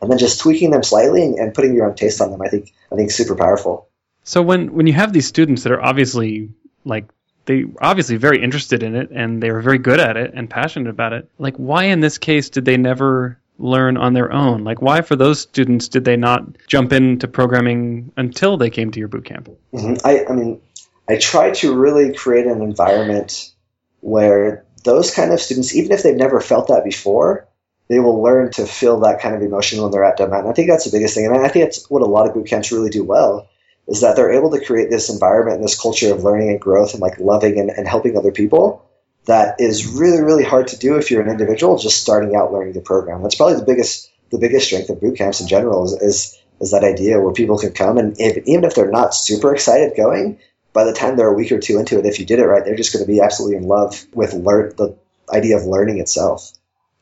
and 0.00 0.10
then 0.10 0.18
just 0.18 0.40
tweaking 0.40 0.70
them 0.70 0.82
slightly 0.82 1.24
and, 1.24 1.38
and 1.38 1.54
putting 1.54 1.74
your 1.74 1.86
own 1.86 1.96
taste 1.96 2.20
on 2.20 2.30
them. 2.30 2.42
I 2.42 2.48
think 2.48 2.72
I 2.92 2.96
think 2.96 3.10
super 3.10 3.34
powerful. 3.34 3.88
So 4.22 4.42
when 4.42 4.72
when 4.74 4.86
you 4.86 4.92
have 4.92 5.12
these 5.12 5.26
students 5.26 5.64
that 5.64 5.72
are 5.72 5.82
obviously 5.82 6.50
like 6.84 7.06
they 7.46 7.64
obviously 7.80 8.16
very 8.16 8.42
interested 8.42 8.82
in 8.82 8.94
it 8.94 9.10
and 9.10 9.42
they 9.42 9.50
were 9.50 9.62
very 9.62 9.78
good 9.78 9.98
at 9.98 10.16
it 10.16 10.32
and 10.34 10.48
passionate 10.48 10.90
about 10.90 11.12
it, 11.12 11.28
like 11.38 11.56
why 11.56 11.84
in 11.84 12.00
this 12.00 12.18
case 12.18 12.50
did 12.50 12.64
they 12.64 12.76
never 12.76 13.39
learn 13.60 13.96
on 13.96 14.14
their 14.14 14.32
own? 14.32 14.64
Like 14.64 14.82
why 14.82 15.02
for 15.02 15.16
those 15.16 15.40
students 15.40 15.88
did 15.88 16.04
they 16.04 16.16
not 16.16 16.44
jump 16.66 16.92
into 16.92 17.28
programming 17.28 18.12
until 18.16 18.56
they 18.56 18.70
came 18.70 18.90
to 18.90 18.98
your 18.98 19.08
boot 19.08 19.24
camp? 19.24 19.48
hmm 19.72 19.94
I, 20.04 20.24
I 20.28 20.32
mean, 20.32 20.60
I 21.08 21.16
try 21.16 21.50
to 21.50 21.74
really 21.74 22.14
create 22.14 22.46
an 22.46 22.62
environment 22.62 23.52
where 24.00 24.64
those 24.84 25.14
kind 25.14 25.32
of 25.32 25.40
students, 25.40 25.74
even 25.74 25.92
if 25.92 26.02
they've 26.02 26.16
never 26.16 26.40
felt 26.40 26.68
that 26.68 26.84
before, 26.84 27.46
they 27.88 27.98
will 27.98 28.22
learn 28.22 28.52
to 28.52 28.66
feel 28.66 29.00
that 29.00 29.20
kind 29.20 29.34
of 29.34 29.42
emotion 29.42 29.82
when 29.82 29.90
they're 29.90 30.04
at 30.04 30.16
Dev 30.16 30.30
Mountain. 30.30 30.50
I 30.50 30.54
think 30.54 30.70
that's 30.70 30.84
the 30.84 30.96
biggest 30.96 31.14
thing, 31.14 31.26
and 31.26 31.36
I 31.36 31.48
think 31.48 31.66
that's 31.66 31.90
what 31.90 32.02
a 32.02 32.06
lot 32.06 32.28
of 32.28 32.34
boot 32.34 32.46
camps 32.46 32.70
really 32.70 32.88
do 32.88 33.04
well, 33.04 33.48
is 33.88 34.00
that 34.00 34.14
they're 34.14 34.32
able 34.32 34.50
to 34.52 34.64
create 34.64 34.88
this 34.88 35.10
environment 35.10 35.56
and 35.56 35.64
this 35.64 35.78
culture 35.78 36.14
of 36.14 36.22
learning 36.22 36.50
and 36.50 36.60
growth 36.60 36.92
and 36.92 37.02
like 37.02 37.18
loving 37.18 37.58
and, 37.58 37.70
and 37.70 37.88
helping 37.88 38.16
other 38.16 38.30
people. 38.30 38.88
That 39.26 39.60
is 39.60 39.86
really, 39.86 40.22
really 40.22 40.44
hard 40.44 40.68
to 40.68 40.78
do 40.78 40.96
if 40.96 41.10
you're 41.10 41.22
an 41.22 41.30
individual 41.30 41.78
just 41.78 42.00
starting 42.00 42.34
out 42.34 42.52
learning 42.52 42.72
the 42.72 42.80
program. 42.80 43.22
That's 43.22 43.34
probably 43.34 43.56
the 43.56 43.64
biggest, 43.64 44.10
the 44.30 44.38
biggest 44.38 44.66
strength 44.66 44.88
of 44.90 45.00
boot 45.00 45.18
camps 45.18 45.40
in 45.40 45.48
general 45.48 45.84
is, 45.84 45.92
is 46.00 46.36
is 46.60 46.72
that 46.72 46.84
idea 46.84 47.18
where 47.18 47.32
people 47.32 47.56
can 47.56 47.72
come 47.72 47.96
and 47.96 48.14
if, 48.18 48.36
even 48.46 48.64
if 48.64 48.74
they're 48.74 48.90
not 48.90 49.14
super 49.14 49.54
excited 49.54 49.96
going, 49.96 50.38
by 50.74 50.84
the 50.84 50.92
time 50.92 51.16
they're 51.16 51.28
a 51.30 51.34
week 51.34 51.52
or 51.52 51.58
two 51.58 51.78
into 51.78 51.98
it, 51.98 52.04
if 52.04 52.18
you 52.20 52.26
did 52.26 52.38
it 52.38 52.44
right, 52.44 52.64
they're 52.64 52.76
just 52.76 52.92
going 52.92 53.04
to 53.04 53.10
be 53.10 53.20
absolutely 53.20 53.56
in 53.56 53.64
love 53.64 54.04
with 54.12 54.34
learn 54.34 54.74
the 54.76 54.94
idea 55.32 55.56
of 55.56 55.64
learning 55.64 55.98
itself. 56.00 56.52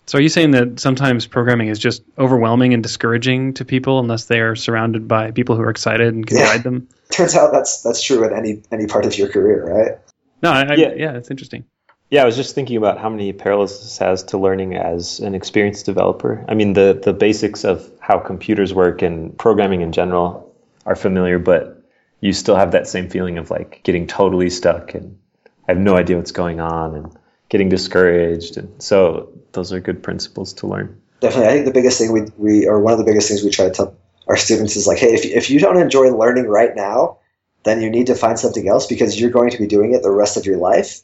So 0.06 0.16
are 0.18 0.20
you 0.22 0.28
saying 0.28 0.52
that 0.52 0.80
sometimes 0.80 1.26
programming 1.26 1.68
is 1.68 1.78
just 1.78 2.02
overwhelming 2.16 2.72
and 2.72 2.82
discouraging 2.82 3.54
to 3.54 3.64
people 3.64 3.98
unless 3.98 4.24
they 4.24 4.40
are 4.40 4.56
surrounded 4.56 5.06
by 5.06 5.32
people 5.32 5.56
who 5.56 5.62
are 5.62 5.70
excited 5.70 6.14
and 6.14 6.26
can 6.26 6.38
Yeah. 6.38 6.46
guide 6.46 6.62
them? 6.62 6.88
Turns 7.10 7.34
out 7.34 7.52
that's 7.52 7.82
that's 7.82 8.02
true 8.02 8.24
in 8.24 8.32
any 8.32 8.62
any 8.72 8.86
part 8.86 9.06
of 9.06 9.18
your 9.18 9.28
career, 9.28 9.64
right? 9.64 9.98
No, 10.42 10.50
I, 10.50 10.62
I, 10.62 10.74
Yeah. 10.76 10.92
yeah, 10.96 11.12
it's 11.16 11.30
interesting. 11.30 11.64
Yeah, 12.10 12.22
I 12.22 12.24
was 12.24 12.36
just 12.36 12.54
thinking 12.54 12.78
about 12.78 12.98
how 12.98 13.10
many 13.10 13.32
parallels 13.32 13.80
this 13.80 13.98
has 13.98 14.22
to 14.24 14.38
learning 14.38 14.76
as 14.76 15.20
an 15.20 15.34
experienced 15.34 15.84
developer. 15.84 16.44
I 16.48 16.54
mean, 16.54 16.72
the 16.72 16.98
the 17.02 17.12
basics 17.12 17.64
of 17.64 17.90
how 18.00 18.18
computers 18.18 18.72
work 18.72 19.02
and 19.02 19.36
programming 19.36 19.82
in 19.82 19.92
general 19.92 20.54
are 20.86 20.96
familiar, 20.96 21.38
but 21.38 21.82
you 22.20 22.32
still 22.32 22.56
have 22.56 22.72
that 22.72 22.86
same 22.88 23.10
feeling 23.10 23.36
of 23.36 23.50
like 23.50 23.82
getting 23.84 24.06
totally 24.06 24.50
stuck 24.50 24.94
and 24.94 25.18
I 25.68 25.72
have 25.72 25.80
no 25.80 25.96
idea 25.96 26.16
what's 26.16 26.32
going 26.32 26.60
on 26.60 26.94
and 26.94 27.16
getting 27.50 27.68
discouraged. 27.68 28.56
And 28.56 28.82
so 28.82 29.30
those 29.52 29.72
are 29.72 29.80
good 29.80 30.02
principles 30.02 30.54
to 30.54 30.66
learn. 30.66 31.00
Definitely, 31.20 31.48
I 31.48 31.52
think 31.52 31.66
the 31.66 31.72
biggest 31.72 31.98
thing 31.98 32.12
we 32.12 32.22
we 32.38 32.66
or 32.66 32.80
one 32.80 32.92
of 32.92 32.98
the 32.98 33.04
biggest 33.04 33.28
things 33.28 33.42
we 33.42 33.50
try 33.50 33.66
to 33.66 33.70
tell 33.70 33.96
our 34.26 34.36
students 34.36 34.76
is 34.76 34.86
like, 34.86 34.98
hey, 34.98 35.12
if 35.12 35.26
if 35.26 35.50
you 35.50 35.60
don't 35.60 35.76
enjoy 35.76 36.10
learning 36.10 36.46
right 36.46 36.74
now, 36.74 37.18
then 37.64 37.82
you 37.82 37.90
need 37.90 38.06
to 38.06 38.14
find 38.14 38.38
something 38.38 38.66
else 38.66 38.86
because 38.86 39.20
you're 39.20 39.30
going 39.30 39.50
to 39.50 39.58
be 39.58 39.66
doing 39.66 39.92
it 39.92 40.02
the 40.02 40.10
rest 40.10 40.36
of 40.38 40.46
your 40.46 40.56
life. 40.56 41.02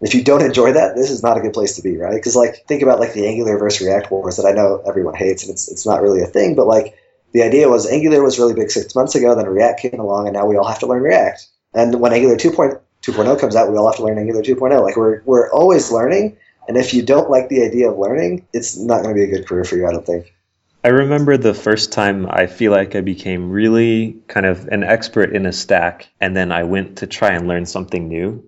If 0.00 0.14
you 0.14 0.24
don't 0.24 0.42
enjoy 0.42 0.72
that, 0.72 0.96
this 0.96 1.10
is 1.10 1.22
not 1.22 1.36
a 1.36 1.40
good 1.40 1.52
place 1.52 1.76
to 1.76 1.82
be, 1.82 1.96
right? 1.96 2.14
Because 2.14 2.34
like 2.34 2.66
think 2.66 2.82
about 2.82 3.00
like 3.00 3.12
the 3.12 3.26
Angular 3.26 3.58
versus 3.58 3.86
React 3.86 4.10
wars 4.10 4.36
that 4.36 4.46
I 4.46 4.52
know 4.52 4.82
everyone 4.86 5.14
hates 5.14 5.42
and 5.42 5.52
it's 5.52 5.70
it's 5.70 5.86
not 5.86 6.02
really 6.02 6.22
a 6.22 6.26
thing, 6.26 6.54
but 6.54 6.66
like 6.66 6.96
the 7.32 7.42
idea 7.42 7.68
was 7.68 7.86
Angular 7.86 8.22
was 8.22 8.38
really 8.38 8.54
big 8.54 8.70
six 8.70 8.94
months 8.94 9.14
ago, 9.14 9.34
then 9.34 9.46
React 9.46 9.80
came 9.80 10.00
along, 10.00 10.26
and 10.26 10.34
now 10.34 10.46
we 10.46 10.56
all 10.56 10.66
have 10.66 10.80
to 10.80 10.86
learn 10.86 11.02
React. 11.02 11.46
And 11.74 12.00
when 12.00 12.12
Angular 12.12 12.36
2.2.0 12.36 13.40
comes 13.40 13.54
out, 13.54 13.70
we 13.70 13.76
all 13.76 13.86
have 13.86 13.96
to 13.96 14.04
learn 14.04 14.18
Angular 14.18 14.42
2.0. 14.42 14.82
Like 14.82 14.96
we're 14.96 15.22
we're 15.24 15.50
always 15.52 15.92
learning, 15.92 16.38
and 16.66 16.76
if 16.76 16.94
you 16.94 17.02
don't 17.02 17.30
like 17.30 17.48
the 17.48 17.62
idea 17.64 17.90
of 17.90 17.98
learning, 17.98 18.46
it's 18.52 18.78
not 18.78 19.02
going 19.02 19.14
to 19.14 19.18
be 19.18 19.24
a 19.24 19.36
good 19.36 19.46
career 19.46 19.64
for 19.64 19.76
you, 19.76 19.86
I 19.86 19.92
don't 19.92 20.06
think. 20.06 20.34
I 20.82 20.88
remember 20.88 21.36
the 21.36 21.52
first 21.52 21.92
time 21.92 22.26
I 22.30 22.46
feel 22.46 22.72
like 22.72 22.94
I 22.94 23.02
became 23.02 23.50
really 23.50 24.16
kind 24.28 24.46
of 24.46 24.66
an 24.68 24.82
expert 24.82 25.34
in 25.36 25.44
a 25.44 25.52
stack, 25.52 26.08
and 26.20 26.34
then 26.34 26.52
I 26.52 26.62
went 26.64 26.98
to 26.98 27.06
try 27.06 27.32
and 27.32 27.46
learn 27.46 27.66
something 27.66 28.08
new, 28.08 28.42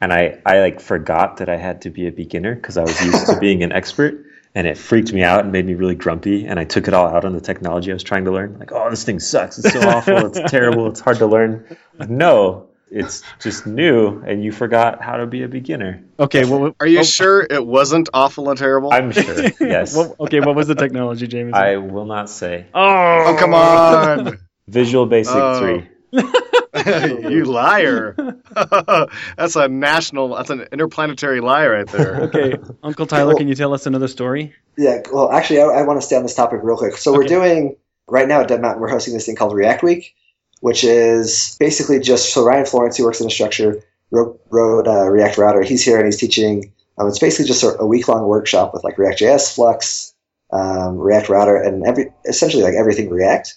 and 0.00 0.12
I, 0.12 0.40
I 0.46 0.60
like 0.60 0.80
forgot 0.80 1.38
that 1.38 1.48
I 1.48 1.56
had 1.56 1.82
to 1.82 1.90
be 1.90 2.06
a 2.06 2.12
beginner 2.12 2.54
because 2.54 2.76
I 2.76 2.82
was 2.82 3.00
used 3.04 3.26
to 3.26 3.38
being 3.40 3.62
an 3.62 3.72
expert, 3.72 4.24
and 4.54 4.66
it 4.66 4.78
freaked 4.78 5.12
me 5.12 5.22
out 5.22 5.40
and 5.44 5.52
made 5.52 5.66
me 5.66 5.74
really 5.74 5.94
grumpy, 5.94 6.46
and 6.46 6.58
I 6.58 6.64
took 6.64 6.88
it 6.88 6.94
all 6.94 7.06
out 7.08 7.24
on 7.24 7.32
the 7.32 7.40
technology 7.40 7.90
I 7.90 7.94
was 7.94 8.02
trying 8.02 8.24
to 8.26 8.30
learn. 8.32 8.58
Like, 8.58 8.72
oh, 8.72 8.90
this 8.90 9.04
thing 9.04 9.20
sucks. 9.20 9.58
It's 9.58 9.72
so 9.72 9.80
awful. 9.88 10.26
It's 10.26 10.50
terrible. 10.50 10.88
It's 10.88 11.00
hard 11.00 11.18
to 11.18 11.26
learn. 11.26 11.76
No, 12.08 12.68
it's 12.90 13.22
just 13.40 13.66
new, 13.66 14.22
and 14.22 14.42
you 14.42 14.50
forgot 14.52 15.02
how 15.02 15.18
to 15.18 15.26
be 15.26 15.42
a 15.42 15.48
beginner. 15.48 16.02
Okay, 16.18 16.44
well, 16.44 16.74
Are 16.80 16.86
you 16.86 17.00
oh, 17.00 17.02
sure 17.02 17.46
it 17.48 17.64
wasn't 17.66 18.08
awful 18.14 18.48
and 18.48 18.58
terrible? 18.58 18.92
I'm 18.92 19.12
sure. 19.12 19.50
Yes. 19.60 19.94
well, 19.94 20.16
okay, 20.20 20.40
what 20.40 20.54
was 20.56 20.68
the 20.68 20.74
technology, 20.74 21.26
James? 21.26 21.52
I 21.54 21.76
will 21.76 22.06
not 22.06 22.30
say. 22.30 22.66
oh, 22.72 23.24
oh, 23.26 23.36
come 23.38 23.52
on. 23.54 24.38
Visual 24.66 25.06
Basic 25.06 25.34
Oh. 25.34 25.60
3. 25.60 25.88
you 27.30 27.44
liar. 27.44 28.14
that's 29.36 29.56
a 29.56 29.68
national, 29.68 30.34
that's 30.34 30.50
an 30.50 30.66
interplanetary 30.72 31.40
lie 31.40 31.66
right 31.66 31.86
there. 31.88 32.22
Okay, 32.28 32.58
Uncle 32.82 33.06
Tyler, 33.06 33.34
can 33.34 33.48
you 33.48 33.54
tell 33.54 33.72
us 33.74 33.86
another 33.86 34.08
story? 34.08 34.54
Yeah, 34.76 35.02
well, 35.12 35.30
actually, 35.30 35.60
I, 35.60 35.64
I 35.64 35.82
want 35.82 36.00
to 36.00 36.06
stay 36.06 36.16
on 36.16 36.22
this 36.22 36.34
topic 36.34 36.60
real 36.62 36.76
quick. 36.76 36.96
So 36.96 37.12
we're 37.12 37.24
doing 37.24 37.76
right 38.06 38.28
now 38.28 38.40
at 38.40 38.48
Dev 38.48 38.60
Mountain. 38.60 38.80
We're 38.80 38.90
hosting 38.90 39.14
this 39.14 39.26
thing 39.26 39.36
called 39.36 39.54
React 39.54 39.82
Week, 39.82 40.14
which 40.60 40.84
is 40.84 41.56
basically 41.58 42.00
just 42.00 42.32
so 42.32 42.44
Ryan 42.44 42.66
Florence, 42.66 42.96
who 42.96 43.04
works 43.04 43.20
Instructure, 43.20 43.82
wrote, 44.10 44.40
wrote 44.50 44.86
uh, 44.86 45.08
React 45.08 45.38
Router. 45.38 45.62
He's 45.62 45.84
here 45.84 45.96
and 45.96 46.06
he's 46.06 46.18
teaching. 46.18 46.72
Um, 46.98 47.08
it's 47.08 47.18
basically 47.18 47.46
just 47.46 47.62
a, 47.62 47.78
a 47.78 47.86
week 47.86 48.08
long 48.08 48.26
workshop 48.26 48.74
with 48.74 48.84
like 48.84 48.98
React.js, 48.98 49.54
Flux, 49.54 50.14
um, 50.52 50.98
React 50.98 51.28
Router, 51.28 51.56
and 51.56 51.86
every 51.86 52.12
essentially 52.26 52.62
like 52.62 52.74
everything 52.74 53.08
React. 53.10 53.56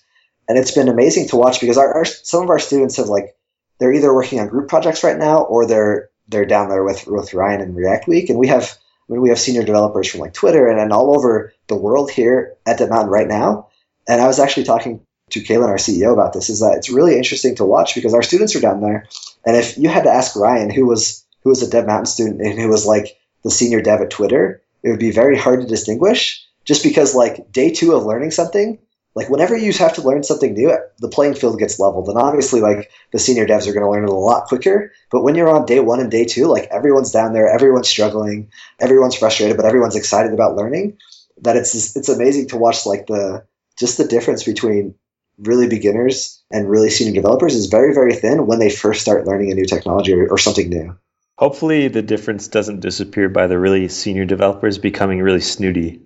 And 0.51 0.59
it's 0.59 0.71
been 0.71 0.89
amazing 0.89 1.29
to 1.29 1.37
watch 1.37 1.61
because 1.61 1.77
our, 1.77 1.93
our 1.93 2.03
some 2.03 2.43
of 2.43 2.49
our 2.49 2.59
students 2.59 2.97
have 2.97 3.07
like 3.07 3.37
they're 3.79 3.93
either 3.93 4.13
working 4.13 4.41
on 4.41 4.49
group 4.49 4.67
projects 4.67 5.01
right 5.01 5.17
now 5.17 5.43
or 5.43 5.65
they're 5.65 6.09
they're 6.27 6.43
down 6.43 6.67
there 6.67 6.83
with 6.83 7.07
with 7.07 7.33
Ryan 7.33 7.61
and 7.61 7.73
React 7.73 8.09
Week, 8.09 8.29
and 8.29 8.37
we 8.37 8.49
have 8.49 8.77
I 9.09 9.13
mean, 9.13 9.21
we 9.21 9.29
have 9.29 9.39
senior 9.39 9.63
developers 9.63 10.09
from 10.09 10.19
like 10.19 10.33
Twitter 10.33 10.67
and, 10.67 10.77
and 10.77 10.91
all 10.91 11.15
over 11.15 11.53
the 11.67 11.77
world 11.77 12.11
here 12.11 12.57
at 12.65 12.79
Dev 12.79 12.89
Mountain 12.89 13.09
right 13.09 13.29
now. 13.29 13.69
And 14.09 14.19
I 14.19 14.27
was 14.27 14.39
actually 14.39 14.65
talking 14.65 15.05
to 15.29 15.39
Cahlan, 15.39 15.69
our 15.69 15.77
CEO, 15.77 16.11
about 16.11 16.33
this. 16.33 16.49
Is 16.49 16.59
that 16.59 16.75
it's 16.75 16.91
really 16.91 17.15
interesting 17.15 17.55
to 17.55 17.63
watch 17.63 17.95
because 17.95 18.13
our 18.13 18.21
students 18.21 18.53
are 18.53 18.59
down 18.59 18.81
there, 18.81 19.07
and 19.45 19.55
if 19.55 19.77
you 19.77 19.87
had 19.87 20.03
to 20.03 20.11
ask 20.11 20.35
Ryan, 20.35 20.69
who 20.69 20.85
was 20.85 21.25
who 21.45 21.49
was 21.49 21.63
a 21.63 21.69
Dev 21.69 21.87
Mountain 21.87 22.07
student 22.07 22.41
and 22.41 22.59
who 22.59 22.67
was 22.67 22.85
like 22.85 23.17
the 23.43 23.51
senior 23.51 23.81
dev 23.81 24.01
at 24.01 24.09
Twitter, 24.09 24.61
it 24.83 24.89
would 24.89 24.99
be 24.99 25.11
very 25.11 25.37
hard 25.37 25.61
to 25.61 25.65
distinguish. 25.65 26.45
Just 26.65 26.83
because 26.83 27.15
like 27.15 27.53
day 27.53 27.71
two 27.71 27.93
of 27.93 28.03
learning 28.03 28.31
something, 28.31 28.79
like 29.13 29.29
whenever 29.29 29.57
you 29.57 29.73
have 29.73 29.95
to 29.95 30.01
learn 30.01 30.23
something 30.23 30.53
new, 30.53 30.77
the 30.99 31.09
playing 31.09 31.35
field 31.35 31.59
gets 31.59 31.79
leveled. 31.79 32.07
And 32.07 32.17
obviously, 32.17 32.61
like 32.61 32.91
the 33.11 33.19
senior 33.19 33.45
devs 33.45 33.67
are 33.67 33.73
going 33.73 33.83
to 33.83 33.89
learn 33.89 34.05
it 34.05 34.09
a 34.09 34.13
lot 34.13 34.47
quicker. 34.47 34.93
But 35.09 35.23
when 35.23 35.35
you're 35.35 35.49
on 35.49 35.65
day 35.65 35.79
one 35.79 35.99
and 35.99 36.09
day 36.09 36.25
two, 36.25 36.47
like 36.47 36.69
everyone's 36.71 37.11
down 37.11 37.33
there, 37.33 37.49
everyone's 37.49 37.89
struggling, 37.89 38.51
everyone's 38.79 39.15
frustrated, 39.15 39.57
but 39.57 39.65
everyone's 39.65 39.97
excited 39.97 40.33
about 40.33 40.55
learning. 40.55 40.97
That 41.41 41.57
it's 41.57 41.95
it's 41.95 42.09
amazing 42.09 42.49
to 42.49 42.57
watch 42.57 42.85
like 42.85 43.07
the 43.07 43.45
just 43.77 43.97
the 43.97 44.07
difference 44.07 44.43
between 44.43 44.95
really 45.37 45.67
beginners 45.67 46.41
and 46.51 46.69
really 46.69 46.89
senior 46.89 47.13
developers 47.13 47.55
is 47.55 47.67
very 47.67 47.93
very 47.93 48.13
thin 48.13 48.45
when 48.45 48.59
they 48.59 48.69
first 48.69 49.01
start 49.01 49.25
learning 49.25 49.51
a 49.51 49.55
new 49.55 49.65
technology 49.65 50.13
or, 50.13 50.29
or 50.29 50.37
something 50.37 50.69
new. 50.69 50.95
Hopefully, 51.37 51.87
the 51.87 52.03
difference 52.03 52.47
doesn't 52.47 52.81
disappear 52.81 53.27
by 53.27 53.47
the 53.47 53.57
really 53.57 53.87
senior 53.87 54.25
developers 54.25 54.77
becoming 54.77 55.21
really 55.21 55.41
snooty. 55.41 56.03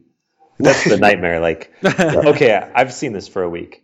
That's 0.58 0.84
the 0.84 0.98
nightmare. 0.98 1.40
Like, 1.40 1.74
okay, 1.84 2.54
I've 2.74 2.94
seen 2.94 3.14
this 3.14 3.28
for 3.28 3.44
a 3.44 3.50
week. 3.50 3.82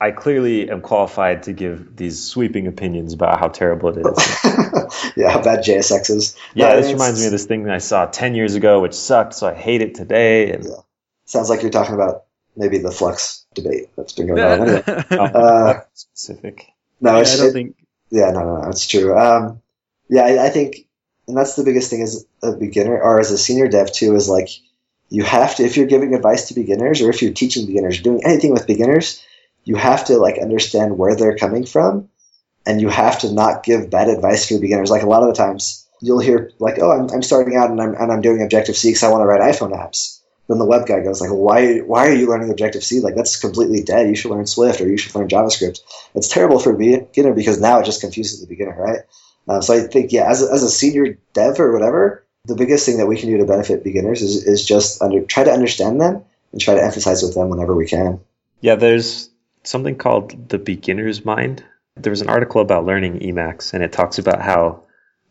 I 0.00 0.10
clearly 0.10 0.68
am 0.70 0.80
qualified 0.80 1.44
to 1.44 1.52
give 1.52 1.96
these 1.96 2.22
sweeping 2.22 2.66
opinions 2.66 3.12
about 3.14 3.38
how 3.38 3.48
terrible 3.48 3.90
it 3.96 4.04
is. 4.04 4.38
yeah, 5.16 5.30
how 5.30 5.40
bad 5.42 5.60
JSX 5.64 6.10
is. 6.10 6.36
Yeah, 6.54 6.70
No, 6.70 6.80
this 6.82 6.92
reminds 6.92 7.20
me 7.20 7.26
of 7.26 7.32
this 7.32 7.46
thing 7.46 7.62
that 7.64 7.74
I 7.74 7.78
saw 7.78 8.06
10 8.06 8.34
years 8.34 8.54
ago, 8.54 8.80
which 8.80 8.92
sucked, 8.94 9.34
so 9.34 9.46
I 9.48 9.54
hate 9.54 9.80
it 9.82 9.94
today. 9.94 10.52
And 10.52 10.66
Sounds 11.26 11.48
like 11.48 11.62
you're 11.62 11.70
talking 11.70 11.94
about 11.94 12.24
maybe 12.56 12.78
the 12.78 12.90
Flux 12.90 13.46
debate 13.54 13.88
that's 13.96 14.12
been 14.12 14.26
going 14.26 14.40
on. 14.42 14.60
Anyway, 14.68 14.82
oh, 15.12 15.16
Uh, 15.24 15.80
specific. 15.94 16.66
no, 17.00 17.14
I 17.16 17.20
it's, 17.20 17.36
don't 17.38 17.48
it- 17.48 17.52
think. 17.52 17.76
Yeah, 18.10 18.30
no, 18.32 18.40
no, 18.40 18.62
no, 18.62 18.68
it's 18.70 18.86
true. 18.86 19.16
Um, 19.16 19.62
yeah, 20.08 20.22
I, 20.22 20.46
I 20.46 20.50
think, 20.50 20.86
and 21.26 21.36
that's 21.36 21.54
the 21.56 21.64
biggest 21.64 21.88
thing 21.90 22.02
as 22.02 22.26
a 22.42 22.52
beginner 22.52 23.00
or 23.00 23.18
as 23.20 23.30
a 23.30 23.38
senior 23.38 23.68
dev 23.68 23.90
too, 23.92 24.14
is 24.16 24.28
like 24.28 24.48
you 25.08 25.22
have 25.22 25.56
to, 25.56 25.64
if 25.64 25.76
you're 25.76 25.86
giving 25.86 26.14
advice 26.14 26.48
to 26.48 26.54
beginners 26.54 27.00
or 27.00 27.10
if 27.10 27.22
you're 27.22 27.32
teaching 27.32 27.66
beginners, 27.66 28.00
doing 28.00 28.22
anything 28.24 28.52
with 28.52 28.66
beginners, 28.66 29.22
you 29.64 29.76
have 29.76 30.06
to 30.06 30.18
like 30.18 30.38
understand 30.38 30.98
where 30.98 31.16
they're 31.16 31.36
coming 31.36 31.66
from, 31.66 32.08
and 32.66 32.80
you 32.80 32.88
have 32.88 33.20
to 33.20 33.32
not 33.32 33.62
give 33.62 33.90
bad 33.90 34.08
advice 34.08 34.48
for 34.48 34.58
beginners. 34.58 34.90
Like 34.90 35.02
a 35.02 35.08
lot 35.08 35.22
of 35.22 35.28
the 35.28 35.34
times, 35.34 35.86
you'll 36.00 36.20
hear 36.20 36.50
like, 36.58 36.78
"Oh, 36.78 36.90
I'm, 36.90 37.10
I'm 37.10 37.22
starting 37.22 37.56
out 37.56 37.70
and 37.70 37.80
I'm 37.80 37.94
and 37.94 38.12
I'm 38.12 38.20
doing 38.20 38.42
Objective 38.42 38.76
C 38.76 38.88
because 38.88 39.02
I 39.02 39.10
want 39.10 39.22
to 39.22 39.26
write 39.26 39.40
iPhone 39.40 39.72
apps." 39.72 40.20
Then 40.48 40.58
the 40.58 40.66
web 40.66 40.86
guy 40.86 41.00
goes 41.00 41.20
like, 41.20 41.30
"Why 41.30 41.78
why 41.78 42.08
are 42.08 42.14
you 42.14 42.28
learning 42.28 42.50
Objective 42.50 42.84
C? 42.84 43.00
Like 43.00 43.14
that's 43.14 43.40
completely 43.40 43.82
dead. 43.82 44.08
You 44.08 44.16
should 44.16 44.30
learn 44.30 44.46
Swift 44.46 44.80
or 44.80 44.88
you 44.88 44.98
should 44.98 45.14
learn 45.14 45.28
JavaScript." 45.28 45.80
It's 46.14 46.28
terrible 46.28 46.58
for 46.58 46.74
a 46.74 46.78
beginner 46.78 47.32
because 47.32 47.60
now 47.60 47.80
it 47.80 47.86
just 47.86 48.00
confuses 48.00 48.40
the 48.40 48.46
beginner, 48.46 48.76
right? 48.78 49.00
Um, 49.48 49.62
so 49.62 49.74
I 49.74 49.86
think, 49.86 50.12
yeah, 50.12 50.30
as 50.30 50.42
a, 50.42 50.52
as 50.52 50.62
a 50.62 50.70
senior 50.70 51.18
dev 51.34 51.60
or 51.60 51.72
whatever, 51.72 52.23
the 52.44 52.56
biggest 52.56 52.86
thing 52.86 52.98
that 52.98 53.06
we 53.06 53.18
can 53.18 53.30
do 53.30 53.38
to 53.38 53.46
benefit 53.46 53.84
beginners 53.84 54.22
is, 54.22 54.44
is 54.44 54.64
just 54.64 55.00
under, 55.00 55.22
try 55.22 55.44
to 55.44 55.50
understand 55.50 56.00
them 56.00 56.24
and 56.52 56.60
try 56.60 56.74
to 56.74 56.82
emphasize 56.82 57.22
with 57.22 57.34
them 57.34 57.48
whenever 57.48 57.74
we 57.74 57.86
can. 57.86 58.20
Yeah, 58.60 58.74
there's 58.74 59.30
something 59.62 59.96
called 59.96 60.48
the 60.48 60.58
beginner's 60.58 61.24
mind. 61.24 61.64
There 61.96 62.10
was 62.10 62.20
an 62.20 62.28
article 62.28 62.60
about 62.60 62.84
learning 62.84 63.20
Emacs, 63.20 63.72
and 63.72 63.82
it 63.82 63.92
talks 63.92 64.18
about 64.18 64.42
how, 64.42 64.84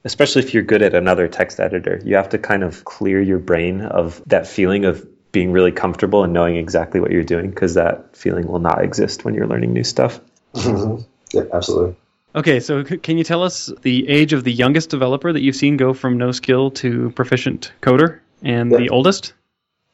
especially 0.04 0.44
if 0.44 0.54
you're 0.54 0.64
good 0.64 0.82
at 0.82 0.96
another 0.96 1.28
text 1.28 1.60
editor, 1.60 2.02
you 2.04 2.16
have 2.16 2.30
to 2.30 2.38
kind 2.38 2.64
of 2.64 2.84
clear 2.84 3.22
your 3.22 3.40
brain 3.40 3.82
of 3.82 4.22
that 4.28 4.48
feeling 4.48 4.86
of 4.86 5.08
being 5.32 5.52
really 5.52 5.72
comfortable 5.72 6.24
and 6.24 6.34
knowing 6.34 6.56
exactly 6.56 7.00
what 7.00 7.12
you're 7.12 7.24
doing, 7.24 7.50
because 7.50 7.76
that 7.76 8.16
feeling 8.16 8.48
will 8.48 8.60
not 8.60 8.84
exist 8.84 9.26
when 9.26 9.34
you're 9.34 9.48
learning 9.48 9.74
new 9.74 9.84
stuff. 9.84 10.20
Mm-hmm. 10.54 11.04
yeah, 11.38 11.44
absolutely. 11.52 11.96
Okay, 12.36 12.60
so 12.60 12.84
c- 12.84 12.98
can 12.98 13.18
you 13.18 13.24
tell 13.24 13.44
us 13.44 13.72
the 13.84 14.10
age 14.10 14.34
of 14.34 14.44
the 14.44 14.52
youngest 14.52 14.90
developer 14.90 15.32
that 15.32 15.42
you've 15.42 15.56
seen 15.56 15.78
go 15.78 15.94
from 15.94 16.18
no 16.18 16.32
skill 16.32 16.72
to 16.72 17.12
proficient 17.12 17.72
coder, 17.82 18.20
and 18.42 18.72
Yeah. 18.72 18.78
the 18.80 18.90
oldest? 18.90 19.34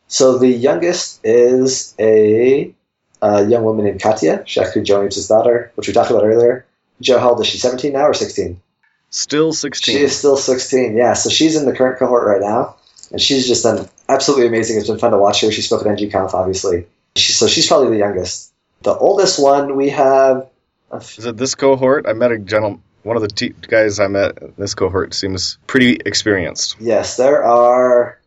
So 0.08 0.38
the 0.38 0.48
youngest 0.48 1.20
is 1.24 1.94
a, 2.00 2.74
uh 3.22 3.46
young 3.48 3.64
woman 3.64 3.86
named 3.86 4.02
Katya, 4.02 4.44
Shakti 4.46 4.82
Jones' 4.82 5.28
daughter, 5.28 5.72
which 5.76 5.88
we 5.88 5.94
talked 5.94 6.12
about 6.12 6.24
earlier. 6.24 6.66
Joe, 7.02 7.20
how 7.20 7.32
old 7.32 7.42
is 7.42 7.48
she? 7.48 7.58
17 7.58 7.94
now 7.94 8.06
or 8.08 8.14
16? 8.14 8.62
Still 9.10 9.52
16. 9.54 9.96
She 9.96 10.02
is 10.02 10.16
still 10.18 10.38
16, 10.38 10.96
yeah. 10.96 11.14
So 11.14 11.30
she's 11.30 11.56
in 11.56 11.66
the 11.66 11.74
current 11.76 12.00
cohort 12.00 12.26
right 12.28 12.42
now, 12.42 12.76
and 13.12 13.20
she's 13.22 13.48
just 13.48 13.64
done 13.64 13.90
absolutely 14.08 14.48
amazing. 14.48 14.78
It's 14.78 14.88
been 14.88 15.00
fun 15.00 15.12
to 15.12 15.18
watch 15.18 15.42
her. 15.42 15.52
She 15.52 15.62
spoke 15.62 15.86
at 15.86 15.88
NGConf, 15.98 16.34
obviously. 16.34 16.86
She, 17.16 17.34
so 17.34 17.48
she's 17.48 17.68
probably 17.68 17.90
the 17.90 17.98
youngest. 17.98 18.54
The 18.84 18.96
oldest 18.96 19.42
one 19.42 19.76
we 19.76 19.90
have. 19.90 20.48
Is 20.94 21.26
it 21.26 21.38
this 21.38 21.56
cohort? 21.56 22.06
I 22.08 22.14
met 22.14 22.32
a 22.32 22.40
gentleman, 22.40 22.82
one 23.04 23.16
of 23.16 23.22
the 23.22 23.28
t- 23.28 23.54
guys 23.68 24.00
I 24.00 24.08
met 24.08 24.42
in 24.42 24.54
this 24.58 24.74
cohort 24.76 25.14
seems 25.14 25.58
pretty 25.68 26.00
experienced. 26.06 26.78
Yes, 26.80 27.18
there 27.18 27.44
are 27.44 28.20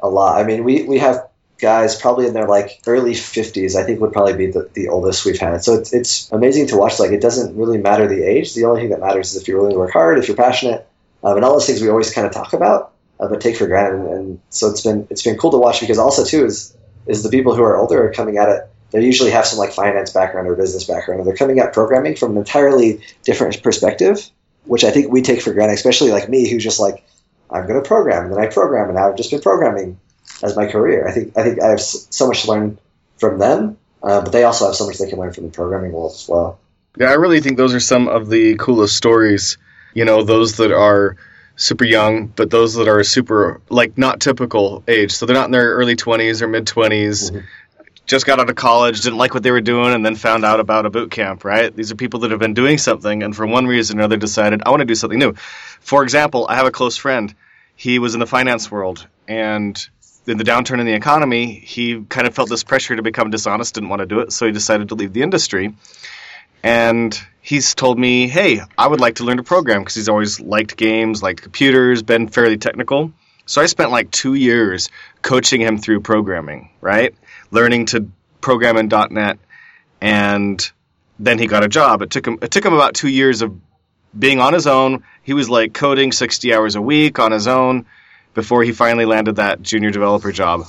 a 0.00 0.08
lot. 0.08 0.40
I 0.40 0.44
mean, 0.44 0.64
we, 0.64 0.82
we 0.84 0.98
have 0.98 1.28
guys 1.62 1.98
probably 1.98 2.26
in 2.26 2.34
their 2.34 2.48
like 2.48 2.82
early 2.88 3.12
50s 3.12 3.76
i 3.76 3.84
think 3.84 4.00
would 4.00 4.12
probably 4.12 4.32
be 4.34 4.48
the, 4.48 4.68
the 4.74 4.88
oldest 4.88 5.24
we've 5.24 5.38
had 5.38 5.62
so 5.62 5.74
it's, 5.74 5.92
it's 5.92 6.30
amazing 6.32 6.66
to 6.66 6.76
watch 6.76 6.98
like 6.98 7.12
it 7.12 7.22
doesn't 7.22 7.56
really 7.56 7.78
matter 7.78 8.08
the 8.08 8.24
age 8.24 8.52
the 8.54 8.64
only 8.64 8.80
thing 8.80 8.90
that 8.90 8.98
matters 8.98 9.32
is 9.32 9.40
if 9.40 9.46
you're 9.46 9.58
willing 9.58 9.72
to 9.72 9.78
work 9.78 9.92
hard 9.92 10.18
if 10.18 10.26
you're 10.26 10.36
passionate 10.36 10.84
um, 11.22 11.36
and 11.36 11.44
all 11.44 11.52
those 11.52 11.64
things 11.64 11.80
we 11.80 11.88
always 11.88 12.12
kind 12.12 12.26
of 12.26 12.32
talk 12.32 12.52
about 12.52 12.92
uh, 13.20 13.28
but 13.28 13.40
take 13.40 13.56
for 13.56 13.68
granted 13.68 14.00
and, 14.00 14.08
and 14.08 14.40
so 14.50 14.70
it's 14.70 14.80
been 14.80 15.06
it's 15.08 15.22
been 15.22 15.38
cool 15.38 15.52
to 15.52 15.56
watch 15.56 15.80
because 15.80 15.98
also 15.98 16.24
too 16.24 16.44
is 16.44 16.76
is 17.06 17.22
the 17.22 17.30
people 17.30 17.54
who 17.54 17.62
are 17.62 17.76
older 17.76 18.08
are 18.08 18.12
coming 18.12 18.38
at 18.38 18.48
it 18.48 18.68
they 18.92 19.04
usually 19.04 19.30
have 19.30 19.46
some 19.46 19.58
like 19.58 19.72
finance 19.72 20.10
background 20.12 20.48
or 20.48 20.54
business 20.54 20.84
background 20.84 21.20
and 21.20 21.26
they're 21.26 21.36
coming 21.36 21.58
at 21.58 21.72
programming 21.72 22.16
from 22.16 22.32
an 22.32 22.38
entirely 22.38 23.00
different 23.24 23.62
perspective 23.62 24.30
which 24.64 24.84
i 24.84 24.90
think 24.90 25.10
we 25.10 25.22
take 25.22 25.40
for 25.40 25.52
granted 25.52 25.74
especially 25.74 26.10
like 26.10 26.28
me 26.28 26.48
who's 26.48 26.62
just 26.62 26.80
like 26.80 27.04
i'm 27.50 27.66
going 27.66 27.80
to 27.80 27.86
program 27.86 28.24
and 28.24 28.34
then 28.34 28.40
i 28.40 28.46
program 28.46 28.88
and 28.88 28.98
i've 28.98 29.16
just 29.16 29.30
been 29.30 29.40
programming 29.40 29.98
as 30.42 30.56
my 30.56 30.66
career. 30.66 31.06
I 31.06 31.12
think 31.12 31.36
I 31.36 31.42
think 31.42 31.62
I 31.62 31.68
have 31.68 31.80
so 31.80 32.26
much 32.26 32.42
to 32.42 32.48
learn 32.48 32.78
from 33.16 33.38
them, 33.38 33.78
uh, 34.02 34.20
but 34.22 34.32
they 34.32 34.44
also 34.44 34.66
have 34.66 34.74
so 34.74 34.86
much 34.86 34.98
they 34.98 35.08
can 35.08 35.18
learn 35.18 35.32
from 35.32 35.44
the 35.44 35.50
programming 35.50 35.92
world 35.92 36.12
as 36.12 36.28
well. 36.28 36.58
Yeah, 36.98 37.10
I 37.10 37.14
really 37.14 37.40
think 37.40 37.56
those 37.56 37.74
are 37.74 37.80
some 37.80 38.08
of 38.08 38.28
the 38.28 38.56
coolest 38.56 38.96
stories. 38.96 39.58
You 39.94 40.04
know, 40.04 40.22
those 40.22 40.56
that 40.56 40.72
are 40.72 41.16
super 41.56 41.84
young, 41.84 42.26
but 42.26 42.50
those 42.50 42.74
that 42.74 42.88
are 42.88 43.04
super 43.04 43.60
like 43.68 43.96
not 43.96 44.20
typical 44.20 44.82
age. 44.88 45.12
So 45.12 45.26
they're 45.26 45.36
not 45.36 45.46
in 45.46 45.52
their 45.52 45.74
early 45.74 45.96
twenties 45.96 46.42
or 46.42 46.48
mid 46.48 46.66
20s 46.66 47.30
mm-hmm. 47.30 47.38
Just 48.06 48.26
got 48.26 48.40
out 48.40 48.50
of 48.50 48.56
college, 48.56 49.00
didn't 49.00 49.18
like 49.18 49.32
what 49.32 49.42
they 49.42 49.50
were 49.50 49.60
doing, 49.60 49.94
and 49.94 50.04
then 50.04 50.16
found 50.16 50.44
out 50.44 50.60
about 50.60 50.86
a 50.86 50.90
boot 50.90 51.10
camp. 51.10 51.44
Right? 51.44 51.74
These 51.74 51.92
are 51.92 51.96
people 51.96 52.20
that 52.20 52.30
have 52.30 52.40
been 52.40 52.54
doing 52.54 52.78
something, 52.78 53.22
and 53.22 53.34
for 53.34 53.46
one 53.46 53.66
reason 53.66 53.98
or 53.98 54.00
another 54.00 54.16
decided 54.16 54.62
I 54.64 54.70
want 54.70 54.80
to 54.80 54.86
do 54.86 54.94
something 54.94 55.18
new. 55.18 55.34
For 55.80 56.02
example, 56.02 56.46
I 56.48 56.56
have 56.56 56.66
a 56.66 56.70
close 56.70 56.96
friend. 56.96 57.34
He 57.74 57.98
was 57.98 58.14
in 58.14 58.20
the 58.20 58.26
finance 58.26 58.70
world, 58.70 59.06
and 59.26 59.88
in 60.26 60.38
the 60.38 60.44
downturn 60.44 60.78
in 60.78 60.86
the 60.86 60.92
economy, 60.92 61.54
he 61.54 62.02
kind 62.02 62.26
of 62.26 62.34
felt 62.34 62.48
this 62.48 62.62
pressure 62.62 62.94
to 62.94 63.02
become 63.02 63.30
dishonest, 63.30 63.74
didn't 63.74 63.88
want 63.88 64.00
to 64.00 64.06
do 64.06 64.20
it, 64.20 64.32
so 64.32 64.46
he 64.46 64.52
decided 64.52 64.90
to 64.90 64.94
leave 64.94 65.12
the 65.12 65.22
industry. 65.22 65.74
And 66.62 67.18
he's 67.40 67.74
told 67.74 67.98
me, 67.98 68.28
hey, 68.28 68.60
I 68.78 68.86
would 68.86 69.00
like 69.00 69.16
to 69.16 69.24
learn 69.24 69.38
to 69.38 69.42
program 69.42 69.80
because 69.80 69.96
he's 69.96 70.08
always 70.08 70.38
liked 70.38 70.76
games, 70.76 71.22
liked 71.22 71.42
computers, 71.42 72.02
been 72.02 72.28
fairly 72.28 72.56
technical. 72.56 73.12
So 73.46 73.60
I 73.60 73.66
spent 73.66 73.90
like 73.90 74.10
two 74.10 74.34
years 74.34 74.90
coaching 75.22 75.60
him 75.60 75.78
through 75.78 76.02
programming, 76.02 76.70
right? 76.80 77.14
Learning 77.52 77.86
to 77.86 78.08
program 78.40 78.76
in 78.76 78.88
.NET, 78.88 79.38
and 80.00 80.72
then 81.20 81.38
he 81.38 81.46
got 81.46 81.62
a 81.62 81.68
job. 81.68 82.02
It 82.02 82.10
took 82.10 82.26
him 82.26 82.38
it 82.42 82.50
took 82.50 82.64
him 82.64 82.74
about 82.74 82.94
two 82.94 83.08
years 83.08 83.42
of 83.42 83.54
being 84.18 84.40
on 84.40 84.52
his 84.52 84.66
own. 84.66 85.04
He 85.22 85.34
was 85.34 85.48
like 85.48 85.72
coding 85.72 86.10
sixty 86.10 86.52
hours 86.52 86.74
a 86.74 86.82
week 86.82 87.20
on 87.20 87.30
his 87.30 87.46
own 87.46 87.86
before 88.34 88.64
he 88.64 88.72
finally 88.72 89.04
landed 89.04 89.36
that 89.36 89.62
junior 89.62 89.90
developer 89.90 90.32
job. 90.32 90.64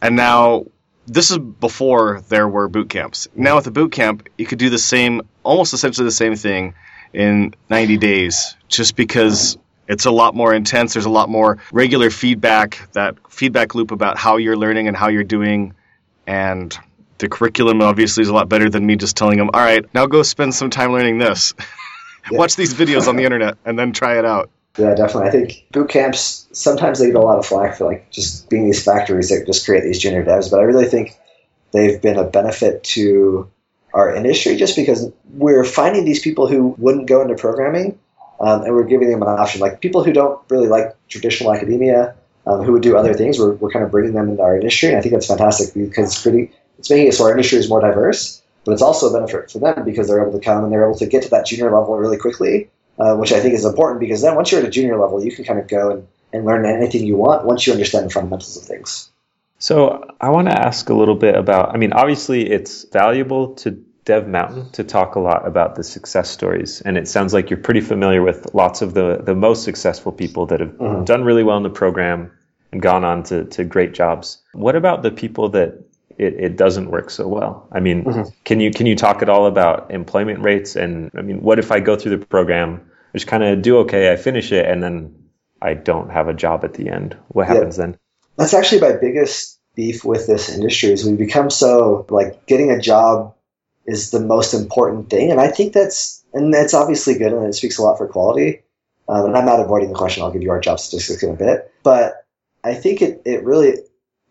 And 0.00 0.14
now 0.14 0.66
this 1.06 1.30
is 1.30 1.38
before 1.38 2.22
there 2.28 2.48
were 2.48 2.68
boot 2.68 2.90
camps. 2.90 3.28
Now 3.34 3.56
with 3.56 3.66
a 3.66 3.70
boot 3.70 3.92
camp, 3.92 4.28
you 4.36 4.46
could 4.46 4.58
do 4.58 4.70
the 4.70 4.78
same, 4.78 5.22
almost 5.42 5.72
essentially 5.72 6.04
the 6.04 6.10
same 6.10 6.36
thing 6.36 6.74
in 7.12 7.54
90 7.70 7.96
days, 7.98 8.56
just 8.68 8.96
because 8.96 9.56
it's 9.88 10.04
a 10.04 10.10
lot 10.10 10.34
more 10.34 10.52
intense. 10.52 10.94
There's 10.94 11.06
a 11.06 11.10
lot 11.10 11.28
more 11.28 11.58
regular 11.72 12.10
feedback, 12.10 12.88
that 12.92 13.14
feedback 13.30 13.74
loop 13.74 13.92
about 13.92 14.18
how 14.18 14.36
you're 14.36 14.56
learning 14.56 14.88
and 14.88 14.96
how 14.96 15.08
you're 15.08 15.24
doing. 15.24 15.74
And 16.26 16.76
the 17.18 17.28
curriculum 17.28 17.82
obviously 17.82 18.22
is 18.22 18.28
a 18.28 18.34
lot 18.34 18.48
better 18.48 18.68
than 18.68 18.84
me 18.84 18.96
just 18.96 19.16
telling 19.16 19.38
them, 19.38 19.50
all 19.54 19.60
right, 19.60 19.84
now 19.94 20.06
go 20.06 20.22
spend 20.22 20.54
some 20.54 20.70
time 20.70 20.92
learning 20.92 21.18
this. 21.18 21.54
Yeah. 22.28 22.38
Watch 22.38 22.56
these 22.56 22.74
videos 22.74 23.06
on 23.06 23.14
the 23.14 23.22
internet 23.22 23.56
and 23.64 23.78
then 23.78 23.92
try 23.92 24.18
it 24.18 24.24
out. 24.24 24.50
Yeah, 24.76 24.96
definitely. 24.96 25.28
I 25.28 25.30
think 25.30 25.66
boot 25.70 25.88
camps 25.88 26.48
sometimes 26.50 26.98
they 26.98 27.06
get 27.06 27.14
a 27.14 27.20
lot 27.20 27.38
of 27.38 27.46
flack 27.46 27.76
for 27.76 27.86
like 27.86 28.10
just 28.10 28.50
being 28.50 28.64
these 28.64 28.84
factories 28.84 29.28
that 29.28 29.46
just 29.46 29.64
create 29.64 29.84
these 29.84 30.00
junior 30.00 30.24
devs, 30.24 30.50
but 30.50 30.58
I 30.58 30.64
really 30.64 30.86
think 30.86 31.16
they've 31.72 32.02
been 32.02 32.18
a 32.18 32.24
benefit 32.24 32.82
to 32.82 33.48
our 33.94 34.14
industry 34.14 34.56
just 34.56 34.76
because 34.76 35.10
we're 35.32 35.64
finding 35.64 36.04
these 36.04 36.20
people 36.20 36.48
who 36.48 36.74
wouldn't 36.78 37.06
go 37.06 37.22
into 37.22 37.36
programming 37.36 37.98
um, 38.40 38.62
and 38.62 38.74
we're 38.74 38.84
giving 38.84 39.10
them 39.10 39.22
an 39.22 39.28
option. 39.28 39.60
Like 39.60 39.80
people 39.80 40.04
who 40.04 40.12
don't 40.12 40.40
really 40.50 40.68
like 40.68 40.96
traditional 41.08 41.54
academia, 41.54 42.16
um, 42.46 42.62
who 42.62 42.72
would 42.72 42.82
do 42.82 42.96
other 42.96 43.14
things, 43.14 43.38
we're, 43.38 43.52
we're 43.52 43.70
kind 43.70 43.84
of 43.84 43.90
bringing 43.90 44.14
them 44.14 44.28
into 44.28 44.42
our 44.42 44.56
industry. 44.56 44.90
And 44.90 44.98
I 44.98 45.00
think 45.00 45.12
that's 45.12 45.26
fantastic 45.26 45.74
because 45.74 46.12
it's 46.12 46.22
pretty, 46.22 46.52
it's 46.78 46.90
making 46.90 47.08
it 47.08 47.14
so 47.14 47.24
our 47.24 47.32
industry 47.32 47.58
is 47.58 47.68
more 47.68 47.80
diverse, 47.80 48.42
but 48.64 48.72
it's 48.72 48.82
also 48.82 49.08
a 49.08 49.12
benefit 49.12 49.50
for 49.50 49.58
them 49.58 49.84
because 49.84 50.08
they're 50.08 50.22
able 50.22 50.38
to 50.38 50.44
come 50.44 50.64
and 50.64 50.72
they're 50.72 50.84
able 50.84 50.98
to 50.98 51.06
get 51.06 51.22
to 51.24 51.30
that 51.30 51.46
junior 51.46 51.70
level 51.70 51.96
really 51.96 52.18
quickly 52.18 52.70
uh, 52.98 53.14
which 53.14 53.32
I 53.32 53.40
think 53.40 53.54
is 53.54 53.64
important 53.64 54.00
because 54.00 54.22
then 54.22 54.34
once 54.34 54.50
you're 54.50 54.60
at 54.60 54.66
a 54.66 54.70
junior 54.70 54.98
level, 54.98 55.22
you 55.22 55.30
can 55.30 55.44
kind 55.44 55.58
of 55.58 55.68
go 55.68 55.90
and, 55.90 56.08
and 56.32 56.44
learn 56.44 56.64
anything 56.64 57.06
you 57.06 57.16
want 57.16 57.44
once 57.44 57.66
you 57.66 57.72
understand 57.72 58.06
the 58.06 58.10
fundamentals 58.10 58.56
of 58.56 58.62
things. 58.62 59.10
So 59.58 60.06
I 60.20 60.30
want 60.30 60.48
to 60.48 60.58
ask 60.58 60.88
a 60.88 60.94
little 60.94 61.14
bit 61.14 61.34
about. 61.34 61.74
I 61.74 61.78
mean, 61.78 61.92
obviously, 61.92 62.50
it's 62.50 62.84
valuable 62.90 63.54
to 63.56 63.82
Dev 64.06 64.26
Mountain 64.28 64.70
to 64.70 64.84
talk 64.84 65.16
a 65.16 65.20
lot 65.20 65.46
about 65.46 65.74
the 65.74 65.84
success 65.84 66.30
stories, 66.30 66.80
and 66.80 66.96
it 66.96 67.08
sounds 67.08 67.34
like 67.34 67.50
you're 67.50 67.58
pretty 67.58 67.80
familiar 67.82 68.22
with 68.22 68.54
lots 68.54 68.80
of 68.80 68.94
the 68.94 69.20
the 69.22 69.34
most 69.34 69.64
successful 69.64 70.12
people 70.12 70.46
that 70.46 70.60
have 70.60 70.70
mm-hmm. 70.70 71.04
done 71.04 71.24
really 71.24 71.42
well 71.42 71.58
in 71.58 71.64
the 71.64 71.70
program 71.70 72.30
and 72.72 72.80
gone 72.80 73.04
on 73.04 73.24
to 73.24 73.44
to 73.44 73.64
great 73.64 73.94
jobs. 73.94 74.38
What 74.52 74.76
about 74.76 75.02
the 75.02 75.10
people 75.10 75.50
that 75.50 75.84
it, 76.18 76.34
it 76.34 76.56
doesn't 76.56 76.90
work 76.90 77.10
so 77.10 77.28
well. 77.28 77.68
I 77.70 77.80
mean, 77.80 78.04
mm-hmm. 78.04 78.30
can 78.44 78.60
you 78.60 78.70
can 78.70 78.86
you 78.86 78.96
talk 78.96 79.22
at 79.22 79.28
all 79.28 79.46
about 79.46 79.90
employment 79.90 80.40
rates? 80.40 80.76
And 80.76 81.10
I 81.16 81.22
mean, 81.22 81.42
what 81.42 81.58
if 81.58 81.70
I 81.70 81.80
go 81.80 81.96
through 81.96 82.16
the 82.16 82.26
program, 82.26 82.90
I 83.12 83.18
just 83.18 83.26
kind 83.26 83.42
of 83.42 83.62
do 83.62 83.78
okay, 83.78 84.12
I 84.12 84.16
finish 84.16 84.52
it, 84.52 84.66
and 84.66 84.82
then 84.82 85.14
I 85.60 85.74
don't 85.74 86.10
have 86.10 86.28
a 86.28 86.34
job 86.34 86.64
at 86.64 86.74
the 86.74 86.88
end? 86.88 87.16
What 87.28 87.46
happens 87.46 87.76
yeah. 87.76 87.86
then? 87.86 87.98
That's 88.36 88.54
actually 88.54 88.80
my 88.80 88.96
biggest 88.96 89.58
beef 89.74 90.04
with 90.04 90.26
this 90.26 90.48
industry 90.48 90.90
is 90.90 91.04
we 91.04 91.16
become 91.16 91.50
so 91.50 92.06
like 92.08 92.46
getting 92.46 92.70
a 92.70 92.80
job 92.80 93.35
is 93.86 94.10
the 94.10 94.20
most 94.20 94.54
important 94.54 95.10
thing, 95.10 95.30
and 95.30 95.40
I 95.40 95.48
think 95.48 95.72
that's 95.72 96.24
and 96.32 96.52
that's 96.52 96.74
obviously 96.74 97.18
good, 97.18 97.32
and 97.32 97.46
it 97.46 97.54
speaks 97.54 97.78
a 97.78 97.82
lot 97.82 97.98
for 97.98 98.08
quality. 98.08 98.62
Um, 99.08 99.26
and 99.26 99.36
I'm 99.36 99.46
not 99.46 99.60
avoiding 99.60 99.90
the 99.90 99.94
question. 99.94 100.22
I'll 100.22 100.32
give 100.32 100.42
you 100.42 100.50
our 100.50 100.60
job 100.60 100.80
statistics 100.80 101.22
in 101.22 101.30
a 101.30 101.36
bit, 101.36 101.72
but 101.84 102.26
I 102.64 102.74
think 102.74 103.02
it, 103.02 103.22
it 103.24 103.44
really 103.44 103.74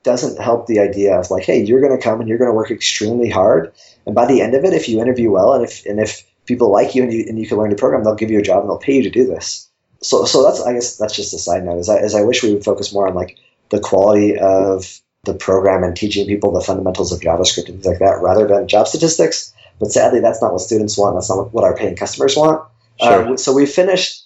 doesn't 0.03 0.39
help 0.39 0.67
the 0.67 0.79
idea 0.79 1.17
of 1.17 1.31
like, 1.31 1.45
hey, 1.45 1.63
you're 1.63 1.79
going 1.79 1.97
to 1.97 2.03
come 2.03 2.19
and 2.19 2.27
you're 2.27 2.37
going 2.37 2.49
to 2.49 2.55
work 2.55 2.71
extremely 2.71 3.29
hard, 3.29 3.73
and 4.05 4.13
by 4.13 4.25
the 4.25 4.41
end 4.41 4.53
of 4.53 4.65
it, 4.65 4.73
if 4.73 4.89
you 4.89 5.01
interview 5.01 5.31
well 5.31 5.53
and 5.53 5.63
if 5.63 5.85
and 5.85 5.99
if 5.99 6.23
people 6.45 6.71
like 6.71 6.95
you 6.95 7.03
and 7.03 7.13
you 7.13 7.25
and 7.27 7.39
you 7.39 7.47
can 7.47 7.57
learn 7.57 7.69
the 7.69 7.75
program, 7.75 8.03
they'll 8.03 8.15
give 8.15 8.31
you 8.31 8.39
a 8.39 8.43
job 8.43 8.61
and 8.61 8.69
they'll 8.69 8.77
pay 8.77 8.97
you 8.97 9.03
to 9.03 9.09
do 9.09 9.25
this. 9.25 9.69
So 10.01 10.25
so 10.25 10.43
that's 10.43 10.61
I 10.61 10.73
guess 10.73 10.97
that's 10.97 11.15
just 11.15 11.33
a 11.33 11.39
side 11.39 11.63
note. 11.63 11.79
Is 11.79 11.89
I, 11.89 11.97
is 11.97 12.13
I 12.13 12.21
wish 12.21 12.43
we 12.43 12.53
would 12.53 12.65
focus 12.65 12.93
more 12.93 13.07
on 13.07 13.15
like 13.15 13.37
the 13.69 13.79
quality 13.79 14.37
of 14.37 14.99
the 15.25 15.33
program 15.33 15.83
and 15.83 15.95
teaching 15.95 16.27
people 16.27 16.51
the 16.51 16.61
fundamentals 16.61 17.11
of 17.11 17.19
JavaScript 17.19 17.69
and 17.69 17.75
things 17.81 17.85
like 17.85 17.99
that, 17.99 18.21
rather 18.21 18.47
than 18.47 18.67
job 18.67 18.87
statistics. 18.87 19.53
But 19.79 19.91
sadly, 19.91 20.21
that's 20.21 20.41
not 20.41 20.53
what 20.53 20.61
students 20.61 20.97
want. 20.97 21.15
That's 21.15 21.29
not 21.29 21.53
what 21.53 21.63
our 21.63 21.75
paying 21.75 21.95
customers 21.95 22.35
want. 22.37 22.67
Sure. 23.01 23.33
Uh, 23.33 23.37
so 23.37 23.53
we 23.53 23.65
finished. 23.65 24.23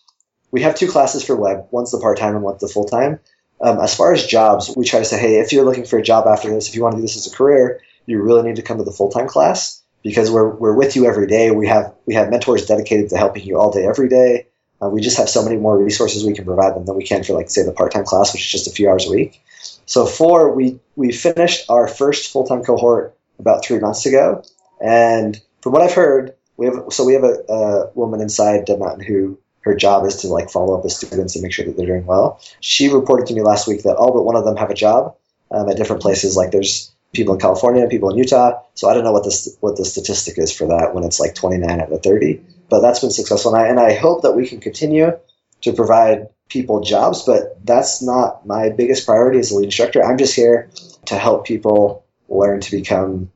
We 0.51 0.61
have 0.61 0.75
two 0.75 0.87
classes 0.87 1.23
for 1.23 1.35
web. 1.35 1.67
One's 1.71 1.91
the 1.91 1.99
part 1.99 2.17
time 2.17 2.35
and 2.35 2.43
one's 2.43 2.61
the 2.61 2.67
full 2.67 2.85
time. 2.85 3.19
Um, 3.61 3.79
as 3.79 3.95
far 3.95 4.13
as 4.13 4.25
jobs, 4.25 4.73
we 4.75 4.85
try 4.85 4.99
to 4.99 5.05
say, 5.05 5.19
hey, 5.19 5.39
if 5.39 5.51
you're 5.51 5.65
looking 5.65 5.85
for 5.85 5.99
a 5.99 6.03
job 6.03 6.27
after 6.27 6.49
this, 6.49 6.69
if 6.69 6.75
you 6.75 6.83
want 6.83 6.93
to 6.93 6.97
do 6.97 7.01
this 7.01 7.17
as 7.17 7.31
a 7.31 7.35
career, 7.35 7.81
you 8.05 8.21
really 8.21 8.43
need 8.43 8.55
to 8.55 8.61
come 8.61 8.77
to 8.77 8.83
the 8.83 8.91
full 8.91 9.09
time 9.09 9.27
class 9.27 9.83
because 10.01 10.31
we're, 10.31 10.49
we're 10.55 10.73
with 10.73 10.95
you 10.95 11.05
every 11.05 11.27
day. 11.27 11.51
We 11.51 11.67
have 11.67 11.93
we 12.05 12.13
have 12.15 12.29
mentors 12.29 12.65
dedicated 12.65 13.09
to 13.09 13.17
helping 13.17 13.43
you 13.43 13.59
all 13.59 13.71
day, 13.71 13.85
every 13.85 14.09
day. 14.09 14.47
Uh, 14.81 14.89
we 14.89 15.01
just 15.01 15.17
have 15.17 15.29
so 15.29 15.43
many 15.43 15.57
more 15.57 15.77
resources 15.77 16.23
we 16.23 16.33
can 16.33 16.45
provide 16.45 16.73
them 16.73 16.85
than 16.85 16.95
we 16.95 17.03
can 17.03 17.23
for, 17.23 17.33
like, 17.33 17.49
say, 17.49 17.63
the 17.63 17.73
part 17.73 17.91
time 17.91 18.05
class, 18.05 18.33
which 18.33 18.41
is 18.41 18.51
just 18.51 18.67
a 18.67 18.71
few 18.71 18.89
hours 18.89 19.07
a 19.07 19.11
week. 19.11 19.41
So, 19.89 20.05
four, 20.05 20.53
we 20.53 20.79
we 20.95 21.11
finished 21.11 21.67
our 21.67 21.87
first 21.87 22.31
full 22.31 22.45
time 22.45 22.63
cohort 22.63 23.17
about 23.39 23.65
three 23.65 23.79
months 23.79 24.05
ago, 24.05 24.43
and 24.79 25.41
from 25.61 25.73
what 25.73 25.81
I've 25.81 25.93
heard, 25.93 26.35
we 26.57 26.67
have 26.67 26.75
so 26.91 27.05
we 27.05 27.13
have 27.13 27.23
a, 27.23 27.37
a 27.49 27.91
woman 27.95 28.21
inside 28.21 28.65
Dev 28.65 28.77
Mountain 28.77 29.03
who 29.03 29.39
her 29.61 29.73
job 29.73 30.05
is 30.05 30.17
to 30.17 30.27
like 30.27 30.51
follow 30.51 30.77
up 30.77 30.83
with 30.83 30.93
students 30.93 31.35
and 31.35 31.41
make 31.41 31.53
sure 31.53 31.65
that 31.65 31.75
they're 31.75 31.87
doing 31.87 32.05
well. 32.05 32.39
She 32.59 32.89
reported 32.89 33.25
to 33.27 33.33
me 33.33 33.41
last 33.41 33.67
week 33.67 33.81
that 33.81 33.95
all 33.95 34.13
but 34.13 34.25
one 34.25 34.35
of 34.35 34.45
them 34.45 34.57
have 34.57 34.69
a 34.69 34.75
job 34.75 35.15
um, 35.49 35.67
at 35.67 35.77
different 35.77 36.03
places. 36.03 36.37
Like 36.37 36.51
there's 36.51 36.91
people 37.11 37.33
in 37.33 37.39
California, 37.39 37.87
people 37.87 38.11
in 38.11 38.17
Utah. 38.17 38.61
So 38.75 38.89
I 38.89 38.93
don't 38.93 39.03
know 39.03 39.11
what 39.11 39.23
the 39.23 39.57
what 39.59 39.75
the 39.75 39.85
statistic 39.85 40.37
is 40.37 40.55
for 40.55 40.67
that 40.67 40.93
when 40.93 41.03
it's 41.03 41.19
like 41.19 41.33
29 41.33 41.67
out 41.67 41.91
of 41.91 42.03
30. 42.03 42.43
But 42.69 42.81
that's 42.81 42.99
been 42.99 43.09
successful, 43.09 43.55
and 43.55 43.65
I, 43.65 43.67
and 43.69 43.79
I 43.79 43.95
hope 43.95 44.21
that 44.21 44.33
we 44.33 44.47
can 44.47 44.59
continue 44.59 45.17
to 45.61 45.73
provide 45.73 46.27
people 46.49 46.81
jobs. 46.81 47.23
But 47.23 47.65
that's 47.65 48.01
not 48.01 48.45
my 48.45 48.69
biggest 48.69 49.05
priority 49.05 49.39
as 49.39 49.51
a 49.51 49.55
lead 49.55 49.65
instructor. 49.65 50.03
I'm 50.03 50.17
just 50.17 50.35
here 50.35 50.69
to 51.05 51.17
help 51.17 51.45
people 51.45 52.05
learn 52.27 52.61
to 52.61 52.71
become 52.71 53.31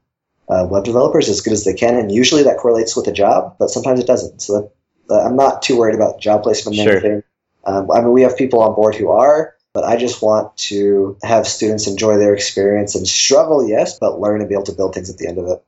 uh, 0.49 0.67
web 0.69 0.83
developers 0.83 1.29
as 1.29 1.41
good 1.41 1.53
as 1.53 1.63
they 1.63 1.73
can, 1.73 1.95
and 1.95 2.11
usually 2.11 2.43
that 2.43 2.57
correlates 2.57 2.95
with 2.95 3.07
a 3.07 3.11
job, 3.11 3.55
but 3.59 3.69
sometimes 3.69 3.99
it 3.99 4.07
doesn't. 4.07 4.41
So 4.41 4.71
that, 5.09 5.15
I'm 5.15 5.35
not 5.35 5.61
too 5.61 5.77
worried 5.77 5.95
about 5.95 6.19
job 6.19 6.43
placement 6.43 6.77
and 6.77 6.85
sure. 6.85 6.97
anything. 6.97 7.23
Um, 7.65 7.89
I 7.89 8.01
mean, 8.01 8.11
we 8.11 8.23
have 8.23 8.37
people 8.37 8.61
on 8.61 8.75
board 8.75 8.95
who 8.95 9.09
are, 9.09 9.55
but 9.73 9.85
I 9.85 9.95
just 9.95 10.21
want 10.21 10.55
to 10.57 11.17
have 11.23 11.47
students 11.47 11.87
enjoy 11.87 12.17
their 12.17 12.33
experience 12.33 12.95
and 12.95 13.07
struggle, 13.07 13.67
yes, 13.67 13.97
but 13.99 14.19
learn 14.19 14.41
and 14.41 14.49
be 14.49 14.55
able 14.55 14.65
to 14.65 14.73
build 14.73 14.93
things 14.93 15.09
at 15.09 15.17
the 15.17 15.27
end 15.27 15.37
of 15.37 15.47
it. 15.47 15.63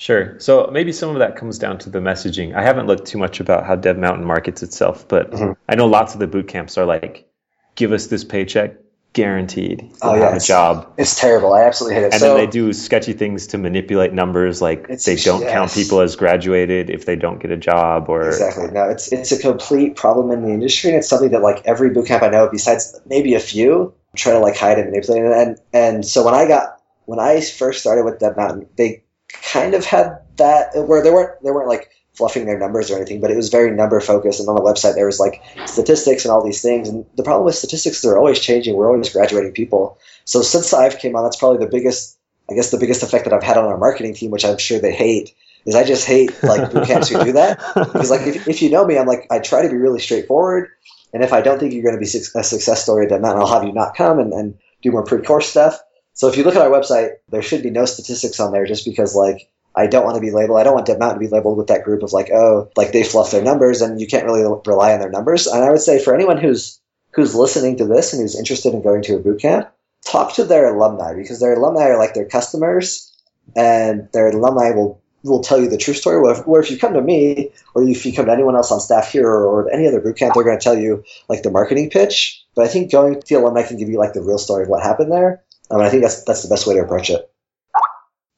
Sure. 0.00 0.40
So 0.40 0.70
maybe 0.72 0.92
some 0.92 1.10
of 1.10 1.18
that 1.18 1.36
comes 1.36 1.58
down 1.58 1.76
to 1.80 1.90
the 1.90 1.98
messaging. 1.98 2.54
I 2.54 2.62
haven't 2.62 2.86
looked 2.86 3.06
too 3.06 3.18
much 3.18 3.38
about 3.38 3.66
how 3.66 3.76
Dev 3.76 3.98
Mountain 3.98 4.24
markets 4.24 4.62
itself, 4.62 5.06
but 5.06 5.30
mm-hmm. 5.30 5.52
I 5.68 5.74
know 5.74 5.88
lots 5.88 6.14
of 6.14 6.20
the 6.20 6.26
boot 6.26 6.48
camps 6.48 6.78
are 6.78 6.86
like, 6.86 7.30
give 7.74 7.92
us 7.92 8.06
this 8.06 8.24
paycheck, 8.24 8.76
guaranteed 9.12 9.92
Oh, 10.00 10.14
have 10.14 10.20
yeah, 10.20 10.36
a 10.36 10.40
job. 10.40 10.94
It's 10.96 11.20
terrible. 11.20 11.52
I 11.52 11.64
absolutely 11.64 11.96
hate 11.96 12.04
it. 12.04 12.12
And 12.14 12.20
so, 12.20 12.28
then 12.28 12.46
they 12.46 12.50
do 12.50 12.72
sketchy 12.72 13.12
things 13.12 13.48
to 13.48 13.58
manipulate 13.58 14.14
numbers, 14.14 14.62
like 14.62 14.88
they 14.88 15.16
don't 15.16 15.42
count 15.42 15.70
people 15.70 16.00
as 16.00 16.16
graduated 16.16 16.88
if 16.88 17.04
they 17.04 17.16
don't 17.16 17.38
get 17.38 17.50
a 17.50 17.58
job, 17.58 18.08
or 18.08 18.26
Exactly. 18.26 18.70
No, 18.70 18.88
it's 18.88 19.12
it's 19.12 19.32
a 19.32 19.38
complete 19.38 19.96
problem 19.96 20.30
in 20.30 20.40
the 20.42 20.48
industry, 20.54 20.88
and 20.88 20.98
it's 20.98 21.10
something 21.10 21.32
that 21.32 21.42
like 21.42 21.66
every 21.66 21.90
bootcamp 21.90 22.22
I 22.22 22.28
know, 22.28 22.48
besides 22.50 22.98
maybe 23.04 23.34
a 23.34 23.40
few, 23.40 23.92
try 24.16 24.32
to 24.32 24.38
like 24.38 24.56
hide 24.56 24.78
and 24.78 24.92
manipulate. 24.92 25.24
it. 25.24 25.32
And 25.32 25.58
and 25.74 26.06
so 26.06 26.24
when 26.24 26.32
I 26.32 26.48
got 26.48 26.80
when 27.04 27.18
I 27.18 27.42
first 27.42 27.80
started 27.80 28.06
with 28.06 28.18
Dev 28.18 28.38
Mountain, 28.38 28.66
they 28.76 29.04
kind 29.42 29.74
of 29.74 29.84
had 29.84 30.18
that 30.36 30.70
where 30.74 31.02
they 31.02 31.10
weren't 31.10 31.42
they 31.42 31.50
weren't 31.50 31.68
like 31.68 31.90
fluffing 32.12 32.44
their 32.44 32.58
numbers 32.58 32.90
or 32.90 32.96
anything, 32.96 33.20
but 33.20 33.30
it 33.30 33.36
was 33.36 33.48
very 33.48 33.70
number 33.70 34.00
focused. 34.00 34.40
And 34.40 34.48
on 34.48 34.54
the 34.54 34.60
website 34.60 34.94
there 34.94 35.06
was 35.06 35.20
like 35.20 35.42
statistics 35.66 36.24
and 36.24 36.32
all 36.32 36.44
these 36.44 36.62
things. 36.62 36.88
And 36.88 37.06
the 37.16 37.22
problem 37.22 37.44
with 37.44 37.54
statistics, 37.54 38.02
they're 38.02 38.18
always 38.18 38.40
changing. 38.40 38.74
We're 38.74 38.90
always 38.90 39.12
graduating 39.12 39.52
people. 39.52 39.98
So 40.24 40.42
since 40.42 40.72
I've 40.72 40.98
came 40.98 41.16
on, 41.16 41.24
that's 41.24 41.36
probably 41.36 41.64
the 41.64 41.70
biggest, 41.70 42.18
I 42.50 42.54
guess, 42.54 42.70
the 42.70 42.78
biggest 42.78 43.02
effect 43.02 43.24
that 43.24 43.32
I've 43.32 43.42
had 43.42 43.56
on 43.56 43.64
our 43.64 43.78
marketing 43.78 44.14
team, 44.14 44.30
which 44.30 44.44
I'm 44.44 44.58
sure 44.58 44.78
they 44.78 44.94
hate. 44.94 45.34
Is 45.66 45.74
I 45.74 45.84
just 45.84 46.06
hate 46.06 46.30
like 46.42 46.72
boot 46.72 46.86
camps 46.86 47.08
who 47.08 47.22
do 47.22 47.32
that 47.32 47.58
because 47.74 48.10
like 48.10 48.22
if, 48.22 48.48
if 48.48 48.62
you 48.62 48.70
know 48.70 48.86
me, 48.86 48.96
I'm 48.96 49.06
like 49.06 49.26
I 49.30 49.40
try 49.40 49.60
to 49.60 49.68
be 49.68 49.76
really 49.76 50.00
straightforward, 50.00 50.70
and 51.12 51.22
if 51.22 51.34
I 51.34 51.42
don't 51.42 51.58
think 51.58 51.74
you're 51.74 51.82
going 51.82 51.94
to 51.94 52.00
be 52.00 52.06
a 52.06 52.42
success 52.42 52.82
story, 52.82 53.06
then 53.06 53.26
I'll 53.26 53.46
have 53.46 53.64
you 53.64 53.72
not 53.72 53.94
come 53.94 54.18
and, 54.18 54.32
and 54.32 54.58
do 54.82 54.90
more 54.90 55.04
pre-course 55.04 55.48
stuff. 55.48 55.78
So 56.14 56.28
if 56.28 56.36
you 56.36 56.44
look 56.44 56.56
at 56.56 56.62
our 56.62 56.70
website, 56.70 57.12
there 57.28 57.42
should 57.42 57.62
be 57.62 57.70
no 57.70 57.84
statistics 57.84 58.40
on 58.40 58.52
there 58.52 58.66
just 58.66 58.84
because 58.84 59.14
like 59.14 59.50
I 59.74 59.86
don't 59.86 60.04
want 60.04 60.16
to 60.16 60.20
be 60.20 60.32
labeled. 60.32 60.58
I 60.58 60.64
don't 60.64 60.74
want 60.74 60.88
Mountain 60.88 61.20
to 61.20 61.26
be 61.26 61.28
labeled 61.28 61.56
with 61.56 61.68
that 61.68 61.84
group 61.84 62.02
of 62.02 62.12
like 62.12 62.30
oh 62.30 62.70
like 62.76 62.92
they 62.92 63.04
fluff 63.04 63.30
their 63.30 63.42
numbers 63.42 63.82
and 63.82 64.00
you 64.00 64.06
can't 64.06 64.24
really 64.24 64.42
rely 64.66 64.92
on 64.92 65.00
their 65.00 65.10
numbers. 65.10 65.46
And 65.46 65.62
I 65.64 65.70
would 65.70 65.80
say 65.80 66.02
for 66.02 66.14
anyone 66.14 66.38
who's 66.38 66.80
who's 67.12 67.34
listening 67.34 67.76
to 67.78 67.86
this 67.86 68.12
and 68.12 68.22
who's 68.22 68.38
interested 68.38 68.74
in 68.74 68.82
going 68.82 69.02
to 69.02 69.16
a 69.16 69.20
boot 69.20 69.40
camp, 69.40 69.70
talk 70.04 70.34
to 70.34 70.44
their 70.44 70.74
alumni 70.74 71.14
because 71.14 71.40
their 71.40 71.54
alumni 71.54 71.88
are 71.88 71.98
like 71.98 72.14
their 72.14 72.28
customers, 72.28 73.12
and 73.56 74.08
their 74.12 74.28
alumni 74.28 74.70
will 74.70 75.00
will 75.22 75.42
tell 75.42 75.60
you 75.60 75.68
the 75.68 75.76
true 75.76 75.94
story. 75.94 76.20
Where 76.20 76.32
if, 76.32 76.46
where 76.46 76.60
if 76.60 76.70
you 76.70 76.78
come 76.78 76.94
to 76.94 77.02
me 77.02 77.50
or 77.74 77.82
if 77.88 78.06
you 78.06 78.12
come 78.12 78.26
to 78.26 78.32
anyone 78.32 78.56
else 78.56 78.72
on 78.72 78.80
staff 78.80 79.12
here 79.12 79.26
or, 79.26 79.46
or 79.46 79.70
any 79.70 79.86
other 79.86 80.00
boot 80.00 80.16
camp, 80.16 80.34
they're 80.34 80.44
going 80.44 80.58
to 80.58 80.62
tell 80.62 80.78
you 80.78 81.04
like 81.28 81.42
the 81.42 81.50
marketing 81.50 81.90
pitch. 81.90 82.44
But 82.54 82.64
I 82.64 82.68
think 82.68 82.90
going 82.90 83.20
to 83.20 83.26
the 83.28 83.34
alumni 83.36 83.62
can 83.62 83.76
give 83.76 83.88
you 83.88 83.98
like 83.98 84.12
the 84.12 84.22
real 84.22 84.38
story 84.38 84.64
of 84.64 84.68
what 84.68 84.82
happened 84.82 85.12
there. 85.12 85.42
Um, 85.70 85.80
I 85.80 85.88
think 85.88 86.02
that's 86.02 86.24
that's 86.24 86.42
the 86.42 86.48
best 86.48 86.66
way 86.66 86.74
to 86.74 86.80
approach 86.82 87.10
it. 87.10 87.30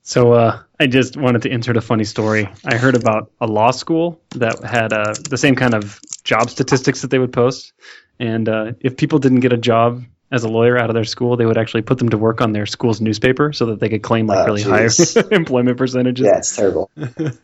So 0.04 0.32
uh, 0.32 0.62
I 0.80 0.88
just 0.88 1.16
wanted 1.16 1.42
to 1.42 1.50
insert 1.50 1.76
a 1.76 1.80
funny 1.80 2.04
story. 2.04 2.48
I 2.64 2.76
heard 2.76 2.96
about 2.96 3.30
a 3.40 3.46
law 3.46 3.70
school 3.70 4.20
that 4.30 4.62
had 4.64 4.92
uh, 4.92 5.14
the 5.30 5.38
same 5.38 5.54
kind 5.54 5.74
of 5.74 6.00
job 6.24 6.50
statistics 6.50 7.02
that 7.02 7.10
they 7.10 7.18
would 7.18 7.32
post, 7.32 7.72
and 8.18 8.48
uh, 8.48 8.72
if 8.80 8.96
people 8.96 9.20
didn't 9.20 9.40
get 9.40 9.52
a 9.52 9.56
job 9.56 10.02
as 10.32 10.44
a 10.44 10.48
lawyer 10.48 10.78
out 10.78 10.90
of 10.90 10.94
their 10.94 11.04
school, 11.04 11.36
they 11.36 11.46
would 11.46 11.58
actually 11.58 11.82
put 11.82 11.98
them 11.98 12.08
to 12.08 12.18
work 12.18 12.40
on 12.40 12.52
their 12.52 12.66
school's 12.66 13.00
newspaper 13.00 13.52
so 13.52 13.66
that 13.66 13.80
they 13.80 13.90
could 13.90 14.02
claim 14.02 14.26
like 14.26 14.38
Oh, 14.38 14.46
really 14.46 14.62
high 14.62 14.88
employment 15.30 15.76
percentages. 15.76 16.26
Yeah, 16.26 16.38
it's 16.38 16.56
terrible. 16.56 16.90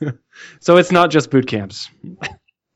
so 0.60 0.78
it's 0.78 0.90
not 0.90 1.10
just 1.10 1.30
boot 1.30 1.46
camps. 1.46 1.90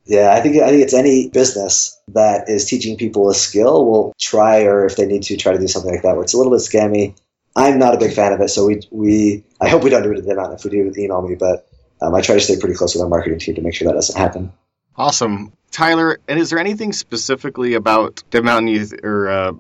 Yeah, 0.05 0.33
I 0.33 0.41
think 0.41 0.61
I 0.61 0.71
think 0.71 0.83
it's 0.83 0.95
any 0.95 1.29
business 1.29 2.01
that 2.09 2.49
is 2.49 2.67
teaching 2.67 2.97
people 2.97 3.29
a 3.31 3.35
skill 3.35 3.87
will 3.87 4.13
try, 4.19 4.65
or 4.65 4.85
if 4.85 4.97
they 4.97 5.07
need 5.07 5.23
to, 5.25 5.37
try 5.37 5.53
to 5.53 5.59
do 5.59 5.69
something 5.69 5.93
like 5.93 6.03
that. 6.03 6.15
Where 6.15 6.25
it's 6.25 6.35
a 6.35 6.39
little 6.39 6.53
bit 6.53 6.61
scammy. 6.61 7.17
I'm 7.55 7.79
not 7.79 7.95
a 7.95 7.99
big 7.99 8.15
fan 8.15 8.33
of 8.33 8.41
it, 8.41 8.49
so 8.49 8.67
we 8.67 8.81
we 8.91 9.45
I 9.61 9.69
hope 9.69 9.85
we 9.85 9.91
don't 9.91 10.03
do 10.03 10.11
it 10.13 10.19
at 10.19 10.25
the 10.25 10.33
amount. 10.33 10.55
If 10.55 10.65
we 10.65 10.71
do, 10.71 10.93
email 10.97 11.23
me. 11.23 11.37
But 11.37 11.69
um, 12.01 12.15
I 12.15 12.21
try 12.21 12.35
to 12.35 12.41
stay 12.41 12.59
pretty 12.59 12.75
close 12.75 12.95
with 12.95 13.03
our 13.03 13.09
marketing 13.09 13.39
team 13.39 13.55
to 13.55 13.63
make 13.63 13.75
sure 13.75 13.87
that 13.87 13.95
doesn't 13.95 14.19
happen. 14.19 14.53
Awesome, 14.97 15.53
Tyler. 15.71 16.19
And 16.27 16.39
is 16.39 16.51
there 16.51 16.59
anything 16.59 16.93
specifically 16.93 17.75
about 17.75 18.25
Dev 18.31 18.43
Mountain 18.43 18.69
you 18.69 18.87
or 19.05 19.29
uh, 19.29 19.53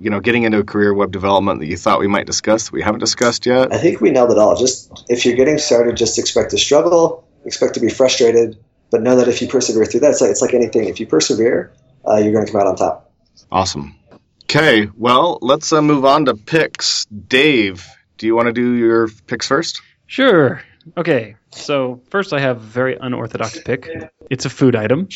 you 0.00 0.10
know 0.10 0.18
getting 0.18 0.42
into 0.42 0.58
a 0.58 0.64
career 0.64 0.92
web 0.92 1.12
development 1.12 1.60
that 1.60 1.66
you 1.66 1.76
thought 1.76 2.00
we 2.00 2.08
might 2.08 2.26
discuss 2.26 2.64
that 2.64 2.72
we 2.72 2.82
haven't 2.82 3.00
discussed 3.00 3.46
yet? 3.46 3.72
I 3.72 3.78
think 3.78 4.00
we 4.00 4.10
nailed 4.10 4.32
it 4.32 4.38
all. 4.38 4.56
Just 4.56 5.04
if 5.08 5.24
you're 5.24 5.36
getting 5.36 5.58
started, 5.58 5.96
just 5.96 6.18
expect 6.18 6.50
to 6.50 6.58
struggle, 6.58 7.28
expect 7.44 7.74
to 7.74 7.80
be 7.80 7.90
frustrated, 7.90 8.58
but 8.94 9.02
know 9.02 9.16
that 9.16 9.26
if 9.26 9.42
you 9.42 9.48
persevere 9.48 9.84
through 9.86 9.98
that, 9.98 10.12
it's 10.12 10.20
like 10.20 10.30
it's 10.30 10.40
like 10.40 10.54
anything. 10.54 10.84
If 10.84 11.00
you 11.00 11.06
persevere, 11.08 11.72
uh, 12.06 12.18
you're 12.18 12.32
going 12.32 12.46
to 12.46 12.52
come 12.52 12.60
out 12.60 12.68
on 12.68 12.76
top. 12.76 13.12
Awesome. 13.50 13.96
Okay, 14.44 14.88
well, 14.96 15.40
let's 15.42 15.72
uh, 15.72 15.82
move 15.82 16.04
on 16.04 16.26
to 16.26 16.36
picks. 16.36 17.04
Dave, 17.06 17.84
do 18.18 18.28
you 18.28 18.36
want 18.36 18.46
to 18.46 18.52
do 18.52 18.74
your 18.74 19.08
picks 19.26 19.48
first? 19.48 19.82
Sure. 20.06 20.62
Okay. 20.96 21.34
So 21.50 22.02
first, 22.10 22.32
I 22.32 22.38
have 22.38 22.58
a 22.58 22.60
very 22.60 22.96
unorthodox 22.96 23.60
pick. 23.62 23.88
It's 24.30 24.44
a 24.44 24.50
food 24.50 24.76
item, 24.76 25.08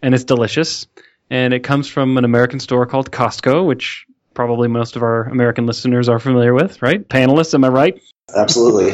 and 0.00 0.14
it's 0.14 0.22
delicious, 0.22 0.86
and 1.28 1.52
it 1.52 1.64
comes 1.64 1.88
from 1.88 2.16
an 2.16 2.24
American 2.24 2.60
store 2.60 2.86
called 2.86 3.10
Costco, 3.10 3.66
which 3.66 4.06
probably 4.32 4.68
most 4.68 4.94
of 4.94 5.02
our 5.02 5.24
American 5.24 5.66
listeners 5.66 6.08
are 6.08 6.20
familiar 6.20 6.54
with, 6.54 6.80
right? 6.82 7.08
Panelists, 7.08 7.54
am 7.54 7.64
I 7.64 7.68
right? 7.68 8.00
Absolutely. 8.32 8.92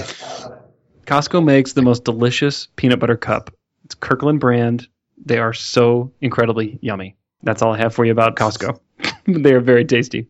Costco 1.05 1.45
makes 1.45 1.75
the 1.75 1.83
most 1.83 2.05
delicious 2.05 2.69
peanut 2.77 3.01
butter 3.01 3.19
cup. 3.19 3.55
It's 3.91 3.97
Kirkland 3.97 4.39
brand. 4.39 4.87
They 5.27 5.39
are 5.39 5.53
so 5.53 6.13
incredibly 6.21 6.79
yummy. 6.81 7.17
That's 7.43 7.61
all 7.61 7.75
I 7.75 7.79
have 7.79 7.93
for 7.93 8.05
you 8.05 8.13
about 8.13 8.37
Costco. 8.37 8.79
they 9.27 9.53
are 9.53 9.59
very 9.59 9.85
tasty. 9.85 10.29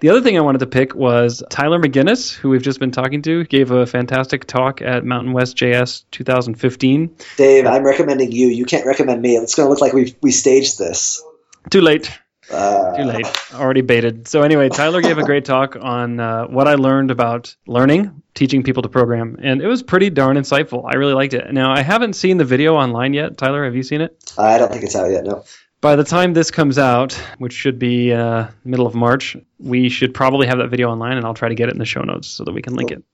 The 0.00 0.10
other 0.10 0.20
thing 0.20 0.36
I 0.36 0.42
wanted 0.42 0.58
to 0.58 0.66
pick 0.66 0.94
was 0.94 1.42
Tyler 1.48 1.78
McGinnis, 1.78 2.34
who 2.34 2.50
we've 2.50 2.60
just 2.60 2.80
been 2.80 2.90
talking 2.90 3.22
to, 3.22 3.44
gave 3.44 3.70
a 3.70 3.86
fantastic 3.86 4.44
talk 4.44 4.82
at 4.82 5.06
Mountain 5.06 5.32
West 5.32 5.56
JS 5.56 6.04
2015. 6.10 7.16
Dave, 7.38 7.64
I'm 7.64 7.82
recommending 7.82 8.30
you. 8.30 8.48
You 8.48 8.66
can't 8.66 8.84
recommend 8.84 9.22
me. 9.22 9.38
It's 9.38 9.54
going 9.54 9.64
to 9.64 9.70
look 9.70 9.80
like 9.80 9.94
we 9.94 10.14
we 10.20 10.30
staged 10.30 10.78
this. 10.78 11.24
Too 11.70 11.80
late. 11.80 12.10
Uh, 12.50 12.96
Too 12.96 13.04
late. 13.04 13.26
Already 13.54 13.82
baited. 13.82 14.26
So 14.26 14.42
anyway, 14.42 14.68
Tyler 14.68 15.02
gave 15.02 15.18
a 15.18 15.24
great 15.24 15.44
talk 15.44 15.76
on 15.80 16.18
uh, 16.18 16.46
what 16.46 16.66
I 16.66 16.74
learned 16.74 17.10
about 17.10 17.54
learning, 17.66 18.22
teaching 18.34 18.62
people 18.62 18.82
to 18.82 18.88
program, 18.88 19.36
and 19.42 19.60
it 19.60 19.66
was 19.66 19.82
pretty 19.82 20.10
darn 20.10 20.36
insightful. 20.36 20.84
I 20.86 20.96
really 20.96 21.12
liked 21.12 21.34
it. 21.34 21.52
Now 21.52 21.72
I 21.72 21.82
haven't 21.82 22.14
seen 22.14 22.38
the 22.38 22.44
video 22.44 22.74
online 22.74 23.12
yet. 23.12 23.36
Tyler, 23.36 23.64
have 23.64 23.76
you 23.76 23.82
seen 23.82 24.00
it? 24.00 24.32
I 24.38 24.58
don't 24.58 24.72
think 24.72 24.84
it's 24.84 24.96
out 24.96 25.10
yet. 25.10 25.24
No. 25.24 25.44
By 25.80 25.94
the 25.94 26.04
time 26.04 26.32
this 26.32 26.50
comes 26.50 26.76
out, 26.76 27.12
which 27.38 27.52
should 27.52 27.78
be 27.78 28.12
uh, 28.12 28.48
middle 28.64 28.86
of 28.86 28.96
March, 28.96 29.36
we 29.60 29.88
should 29.88 30.12
probably 30.12 30.46
have 30.48 30.58
that 30.58 30.70
video 30.70 30.90
online, 30.90 31.16
and 31.16 31.24
I'll 31.24 31.34
try 31.34 31.48
to 31.48 31.54
get 31.54 31.68
it 31.68 31.72
in 31.72 31.78
the 31.78 31.84
show 31.84 32.02
notes 32.02 32.26
so 32.26 32.44
that 32.44 32.52
we 32.52 32.62
can 32.62 32.74
link 32.74 32.90
it. 32.90 33.04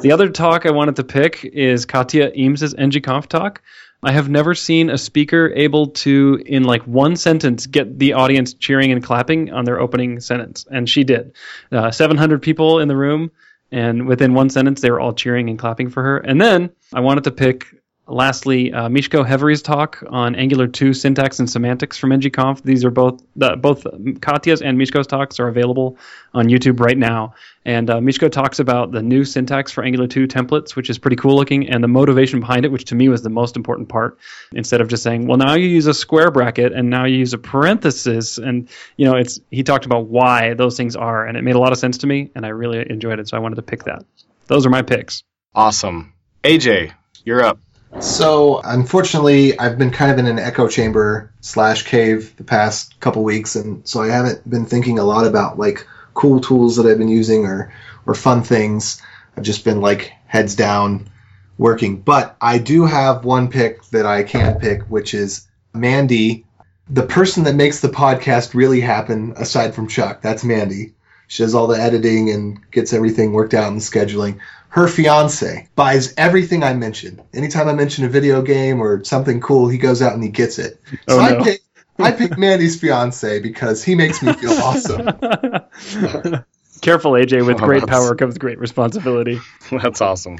The 0.00 0.10
other 0.10 0.28
talk 0.28 0.66
I 0.66 0.70
wanted 0.72 0.96
to 0.96 1.04
pick 1.04 1.44
is 1.44 1.86
Katya 1.86 2.32
Eames' 2.34 2.74
NGConf 2.74 3.26
talk. 3.26 3.62
I 4.02 4.12
have 4.12 4.28
never 4.28 4.54
seen 4.54 4.90
a 4.90 4.98
speaker 4.98 5.52
able 5.54 5.88
to, 5.88 6.40
in 6.46 6.64
like 6.64 6.82
one 6.82 7.16
sentence, 7.16 7.66
get 7.66 7.98
the 7.98 8.12
audience 8.12 8.54
cheering 8.54 8.92
and 8.92 9.02
clapping 9.02 9.52
on 9.52 9.64
their 9.64 9.80
opening 9.80 10.20
sentence, 10.20 10.64
and 10.70 10.88
she 10.88 11.02
did. 11.02 11.34
Uh, 11.72 11.90
700 11.90 12.40
people 12.40 12.78
in 12.78 12.86
the 12.86 12.96
room, 12.96 13.30
and 13.72 14.06
within 14.06 14.34
one 14.34 14.50
sentence, 14.50 14.80
they 14.80 14.90
were 14.90 15.00
all 15.00 15.12
cheering 15.12 15.50
and 15.50 15.58
clapping 15.58 15.90
for 15.90 16.02
her. 16.02 16.18
And 16.18 16.40
then 16.40 16.70
I 16.94 17.00
wanted 17.00 17.24
to 17.24 17.32
pick 17.32 17.66
Lastly, 18.10 18.72
uh, 18.72 18.88
Mishko 18.88 19.26
Hevery's 19.26 19.60
talk 19.60 20.02
on 20.08 20.34
Angular 20.34 20.66
2 20.66 20.94
syntax 20.94 21.40
and 21.40 21.50
semantics 21.50 21.98
from 21.98 22.08
ngconf. 22.08 22.62
These 22.62 22.86
are 22.86 22.90
both 22.90 23.22
the, 23.36 23.54
both 23.56 23.86
Katya's 24.22 24.62
and 24.62 24.78
Mishko's 24.78 25.06
talks 25.06 25.38
are 25.38 25.48
available 25.48 25.98
on 26.32 26.46
YouTube 26.46 26.80
right 26.80 26.96
now. 26.96 27.34
And 27.66 27.90
uh, 27.90 27.96
Mishko 27.96 28.32
talks 28.32 28.60
about 28.60 28.92
the 28.92 29.02
new 29.02 29.26
syntax 29.26 29.72
for 29.72 29.84
Angular 29.84 30.06
2 30.06 30.26
templates, 30.26 30.74
which 30.74 30.88
is 30.88 30.96
pretty 30.96 31.16
cool 31.16 31.36
looking, 31.36 31.68
and 31.68 31.84
the 31.84 31.88
motivation 31.88 32.40
behind 32.40 32.64
it, 32.64 32.72
which 32.72 32.86
to 32.86 32.94
me 32.94 33.10
was 33.10 33.20
the 33.20 33.28
most 33.28 33.56
important 33.56 33.90
part. 33.90 34.18
Instead 34.52 34.80
of 34.80 34.88
just 34.88 35.02
saying, 35.02 35.26
"Well, 35.26 35.36
now 35.36 35.54
you 35.54 35.68
use 35.68 35.86
a 35.86 35.92
square 35.92 36.30
bracket 36.30 36.72
and 36.72 36.88
now 36.88 37.04
you 37.04 37.18
use 37.18 37.34
a 37.34 37.38
parenthesis," 37.38 38.38
and 38.38 38.70
you 38.96 39.04
know, 39.04 39.16
it's 39.16 39.38
he 39.50 39.62
talked 39.64 39.84
about 39.84 40.06
why 40.06 40.54
those 40.54 40.78
things 40.78 40.96
are, 40.96 41.26
and 41.26 41.36
it 41.36 41.44
made 41.44 41.56
a 41.56 41.60
lot 41.60 41.72
of 41.72 41.78
sense 41.78 41.98
to 41.98 42.06
me, 42.06 42.30
and 42.34 42.46
I 42.46 42.50
really 42.50 42.90
enjoyed 42.90 43.18
it. 43.20 43.28
So 43.28 43.36
I 43.36 43.40
wanted 43.40 43.56
to 43.56 43.62
pick 43.62 43.84
that. 43.84 44.02
Those 44.46 44.64
are 44.64 44.70
my 44.70 44.80
picks. 44.80 45.22
Awesome. 45.54 46.14
AJ, 46.42 46.92
you're 47.24 47.44
up. 47.44 47.58
So, 48.00 48.60
unfortunately, 48.62 49.58
I've 49.58 49.78
been 49.78 49.90
kind 49.90 50.12
of 50.12 50.18
in 50.18 50.26
an 50.26 50.38
echo 50.38 50.68
chamber 50.68 51.32
slash 51.40 51.82
cave 51.82 52.36
the 52.36 52.44
past 52.44 52.98
couple 53.00 53.24
weeks, 53.24 53.56
and 53.56 53.86
so 53.88 54.02
I 54.02 54.08
haven't 54.08 54.48
been 54.48 54.66
thinking 54.66 54.98
a 54.98 55.04
lot 55.04 55.26
about 55.26 55.58
like 55.58 55.86
cool 56.14 56.40
tools 56.40 56.76
that 56.76 56.86
I've 56.86 56.98
been 56.98 57.08
using 57.08 57.44
or 57.44 57.72
or 58.06 58.14
fun 58.14 58.42
things. 58.42 59.02
I've 59.36 59.42
just 59.42 59.64
been 59.64 59.80
like 59.80 60.12
heads 60.26 60.54
down 60.54 61.10
working. 61.58 62.00
But 62.00 62.36
I 62.40 62.58
do 62.58 62.86
have 62.86 63.24
one 63.24 63.48
pick 63.48 63.84
that 63.86 64.06
I 64.06 64.22
can 64.22 64.58
pick, 64.60 64.82
which 64.82 65.14
is 65.14 65.46
Mandy, 65.74 66.44
the 66.88 67.02
person 67.02 67.44
that 67.44 67.54
makes 67.54 67.80
the 67.80 67.88
podcast 67.88 68.54
really 68.54 68.80
happen 68.80 69.34
aside 69.36 69.74
from 69.74 69.88
Chuck. 69.88 70.22
That's 70.22 70.44
Mandy. 70.44 70.94
She 71.28 71.42
does 71.44 71.54
all 71.54 71.66
the 71.68 71.80
editing 71.80 72.30
and 72.30 72.58
gets 72.70 72.92
everything 72.92 73.32
worked 73.32 73.54
out 73.54 73.70
and 73.70 73.80
scheduling 73.80 74.40
her 74.70 74.86
fiance 74.86 75.66
buys 75.76 76.12
everything 76.18 76.62
I 76.62 76.74
mention. 76.74 77.22
Anytime 77.32 77.68
I 77.68 77.72
mention 77.72 78.04
a 78.04 78.08
video 78.08 78.42
game 78.42 78.80
or 78.82 79.02
something 79.04 79.40
cool, 79.40 79.68
he 79.68 79.78
goes 79.78 80.02
out 80.02 80.12
and 80.12 80.22
he 80.22 80.28
gets 80.28 80.58
it. 80.58 80.80
So 81.08 81.16
Oh, 81.16 81.20
I 81.20 81.30
no. 81.32 81.44
pick 81.44 81.60
I 81.98 82.12
pick 82.12 82.36
Mandy's 82.38 82.78
fiance 82.80 83.40
because 83.40 83.82
he 83.82 83.94
makes 83.94 84.22
me 84.22 84.32
feel 84.34 84.52
awesome. 84.52 85.06
Careful, 86.80 87.12
AJ. 87.12 87.44
With 87.46 87.60
Oh, 87.60 87.64
great 87.64 87.86
power 87.86 88.14
comes 88.14 88.38
great 88.38 88.58
responsibility. 88.58 89.40
That's 89.70 90.00
awesome. 90.00 90.38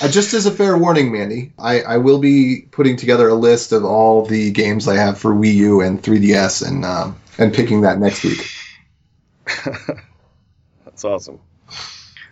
Uh, 0.00 0.08
just 0.08 0.34
as 0.34 0.46
a 0.46 0.50
fair 0.50 0.76
warning, 0.76 1.12
Mandy, 1.12 1.52
I, 1.56 1.82
I 1.82 1.96
will 1.98 2.18
be 2.18 2.66
putting 2.72 2.96
together 2.96 3.28
a 3.28 3.34
list 3.34 3.70
of 3.70 3.84
all 3.84 4.26
the 4.26 4.50
games 4.50 4.88
I 4.88 4.96
have 4.96 5.18
for 5.18 5.32
Wii 5.32 5.54
U 5.54 5.80
and 5.82 6.02
3DS 6.02 6.66
and 6.66 6.84
um, 6.84 7.16
and 7.38 7.54
picking 7.54 7.82
that 7.82 8.00
next 8.00 8.24
week. 8.24 8.50
That's 11.02 11.26
awesome. 11.28 11.40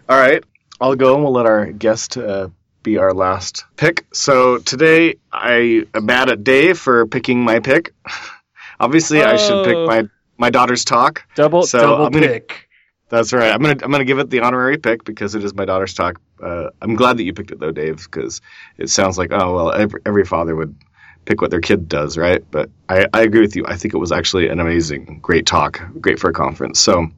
All 0.08 0.16
right, 0.16 0.44
I'll 0.80 0.94
go 0.94 1.14
and 1.14 1.24
we'll 1.24 1.32
let 1.32 1.46
our 1.46 1.66
guest 1.72 2.16
uh, 2.16 2.50
be 2.84 2.98
our 2.98 3.12
last 3.12 3.64
pick. 3.76 4.06
So 4.12 4.58
today 4.58 5.16
I 5.32 5.86
am 5.92 6.06
mad 6.06 6.30
at 6.30 6.44
Dave 6.44 6.78
for 6.78 7.06
picking 7.08 7.42
my 7.42 7.58
pick. 7.58 7.92
Obviously, 8.80 9.22
I 9.22 9.36
should 9.38 9.64
pick 9.64 9.74
Oh. 9.74 9.86
my 9.88 10.04
my 10.38 10.50
daughter's 10.50 10.84
talk. 10.84 11.24
Double 11.34 11.64
So, 11.64 11.80
double 11.80 12.06
I'm 12.06 12.12
gonna- 12.12 12.28
pick. 12.28 12.68
That's 13.08 13.32
right. 13.32 13.52
I'm 13.52 13.60
gonna 13.60 13.76
I'm 13.82 13.90
gonna 13.90 14.04
give 14.04 14.20
it 14.20 14.30
the 14.30 14.40
honorary 14.42 14.78
pick 14.78 15.02
because 15.02 15.34
it 15.34 15.42
is 15.42 15.52
my 15.52 15.64
daughter's 15.64 15.94
talk. 15.94 16.20
Uh, 16.40 16.70
I'm 16.80 16.94
glad 16.94 17.16
that 17.16 17.24
you 17.24 17.32
picked 17.34 17.50
it 17.50 17.58
though, 17.58 17.72
Dave, 17.72 17.96
because 18.04 18.40
it 18.78 18.88
sounds 18.88 19.18
like 19.18 19.32
oh 19.32 19.52
well, 19.56 19.72
every, 19.72 20.00
every 20.06 20.24
father 20.24 20.54
would 20.54 20.76
pick 21.24 21.40
what 21.42 21.50
their 21.50 21.60
kid 21.60 21.88
does, 21.88 22.16
right? 22.16 22.44
But 22.48 22.70
I, 22.88 23.06
I 23.12 23.22
agree 23.22 23.40
with 23.40 23.56
you. 23.56 23.64
I 23.66 23.74
think 23.76 23.94
it 23.94 23.98
was 23.98 24.12
actually 24.12 24.48
an 24.48 24.60
amazing, 24.60 25.18
great 25.20 25.44
talk, 25.44 25.80
great 26.00 26.20
for 26.20 26.30
a 26.30 26.32
conference. 26.32 26.78
So 26.78 27.08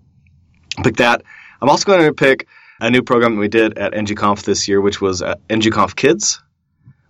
pick 0.83 0.97
that. 0.97 1.23
I'm 1.63 1.71
also 1.71 1.85
going 1.85 2.05
to 2.05 2.13
pick 2.13 2.49
a 2.81 2.91
new 2.91 3.03
program 3.05 3.37
that 3.37 3.41
we 3.41 3.47
did 3.47 3.79
at 3.79 3.93
NGConf 3.93 4.43
this 4.43 4.67
year, 4.67 4.81
which 4.81 5.01
was 5.01 5.23
uh, 5.23 5.37
NGConf 5.49 5.95
Kids, 5.95 6.43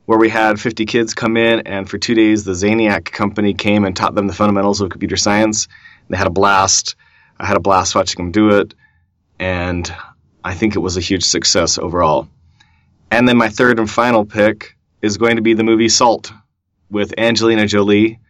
where 0.04 0.18
we 0.18 0.28
had 0.28 0.60
50 0.60 0.84
kids 0.84 1.14
come 1.14 1.38
in, 1.38 1.60
and 1.60 1.88
for 1.88 1.96
two 1.96 2.14
days, 2.14 2.44
the 2.44 2.52
Zaniac 2.52 3.06
company 3.06 3.54
came 3.54 3.86
and 3.86 3.96
taught 3.96 4.14
them 4.14 4.26
the 4.26 4.34
fundamentals 4.34 4.82
of 4.82 4.90
computer 4.90 5.16
science. 5.16 5.68
They 6.10 6.18
had 6.18 6.26
a 6.26 6.30
blast. 6.30 6.96
I 7.40 7.46
had 7.46 7.56
a 7.56 7.60
blast 7.60 7.94
watching 7.94 8.22
them 8.22 8.30
do 8.30 8.50
it, 8.58 8.74
and 9.38 9.90
I 10.44 10.52
think 10.52 10.76
it 10.76 10.80
was 10.80 10.98
a 10.98 11.00
huge 11.00 11.24
success 11.24 11.78
overall. 11.78 12.28
And 13.10 13.26
then 13.26 13.38
my 13.38 13.48
third 13.48 13.78
and 13.78 13.90
final 13.90 14.26
pick 14.26 14.76
is 15.00 15.16
going 15.16 15.36
to 15.36 15.42
be 15.42 15.54
the 15.54 15.64
movie 15.64 15.88
Salt 15.88 16.30
with 16.90 17.14
Angelina 17.16 17.66
Jolie. 17.66 18.20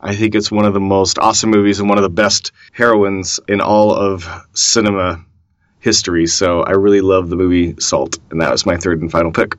I 0.00 0.14
think 0.14 0.36
it's 0.36 0.52
one 0.52 0.64
of 0.64 0.74
the 0.74 0.80
most 0.80 1.18
awesome 1.18 1.50
movies 1.50 1.80
and 1.80 1.88
one 1.88 1.98
of 1.98 2.02
the 2.02 2.08
best 2.08 2.52
heroines 2.70 3.40
in 3.48 3.60
all 3.60 3.92
of 3.92 4.28
cinema 4.54 5.24
history. 5.82 6.26
So 6.26 6.62
I 6.62 6.72
really 6.72 7.00
love 7.00 7.28
the 7.28 7.36
movie 7.36 7.74
Salt, 7.78 8.18
and 8.30 8.40
that 8.40 8.50
was 8.50 8.64
my 8.64 8.76
third 8.76 9.02
and 9.02 9.10
final 9.10 9.32
pick. 9.32 9.56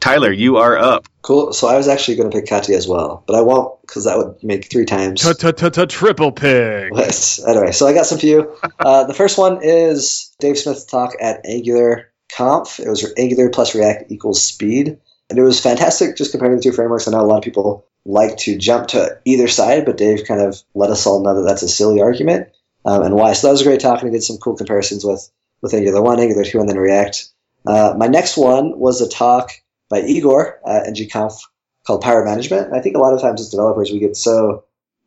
Tyler, 0.00 0.32
you 0.32 0.58
are 0.58 0.76
up. 0.76 1.06
Cool. 1.22 1.52
So 1.52 1.66
I 1.66 1.76
was 1.76 1.88
actually 1.88 2.16
going 2.16 2.30
to 2.30 2.36
pick 2.36 2.48
Katya 2.48 2.76
as 2.76 2.86
well, 2.86 3.24
but 3.26 3.36
I 3.36 3.40
won't 3.40 3.80
because 3.82 4.04
that 4.04 4.18
would 4.18 4.42
make 4.42 4.70
three 4.70 4.84
times. 4.84 5.22
Ta 5.22 5.32
ta 5.32 5.50
ta 5.50 5.70
ta 5.70 5.86
triple 5.86 6.30
pick. 6.30 6.92
But 6.92 7.38
anyway, 7.48 7.72
so 7.72 7.86
I 7.86 7.94
got 7.94 8.06
some 8.06 8.18
for 8.18 8.26
you. 8.26 8.56
Uh, 8.78 9.04
the 9.04 9.14
first 9.14 9.38
one 9.38 9.60
is 9.62 10.34
Dave 10.40 10.58
Smith's 10.58 10.84
talk 10.84 11.14
at 11.20 11.46
Angular 11.46 12.12
Conf. 12.30 12.80
It 12.80 12.88
was 12.88 13.10
Angular 13.16 13.48
plus 13.48 13.74
React 13.74 14.12
equals 14.12 14.42
speed. 14.42 14.98
And 15.30 15.38
it 15.38 15.42
was 15.42 15.60
fantastic 15.60 16.16
just 16.16 16.32
comparing 16.32 16.56
the 16.56 16.62
two 16.62 16.72
frameworks. 16.72 17.08
I 17.08 17.12
know 17.12 17.20
a 17.20 17.22
lot 17.22 17.38
of 17.38 17.44
people 17.44 17.86
like 18.04 18.36
to 18.36 18.58
jump 18.58 18.88
to 18.88 19.18
either 19.24 19.48
side, 19.48 19.86
but 19.86 19.96
Dave 19.96 20.26
kind 20.26 20.42
of 20.42 20.62
let 20.74 20.90
us 20.90 21.06
all 21.06 21.22
know 21.22 21.36
that 21.36 21.48
that's 21.48 21.62
a 21.62 21.68
silly 21.68 22.02
argument 22.02 22.48
um, 22.84 23.02
and 23.02 23.14
why. 23.14 23.32
So 23.32 23.46
that 23.46 23.52
was 23.52 23.62
a 23.62 23.64
great 23.64 23.80
talk, 23.80 24.02
and 24.02 24.10
he 24.10 24.16
did 24.16 24.22
some 24.22 24.36
cool 24.36 24.56
comparisons 24.56 25.04
with, 25.04 25.30
with 25.64 25.74
Angular 25.74 26.02
1, 26.02 26.20
Angular 26.20 26.44
2, 26.44 26.60
and 26.60 26.68
then 26.68 26.78
React. 26.78 27.28
Uh, 27.66 27.94
my 27.96 28.06
next 28.06 28.36
one 28.36 28.78
was 28.78 29.00
a 29.00 29.08
talk 29.08 29.50
by 29.88 30.02
Igor 30.02 30.60
at 30.66 30.86
ngconf 30.86 31.40
called 31.86 32.02
Power 32.02 32.22
Management. 32.22 32.74
I 32.74 32.80
think 32.80 32.96
a 32.96 33.00
lot 33.00 33.14
of 33.14 33.22
times 33.22 33.40
as 33.40 33.48
developers, 33.48 33.90
we 33.90 33.98
get 33.98 34.14
so 34.14 34.64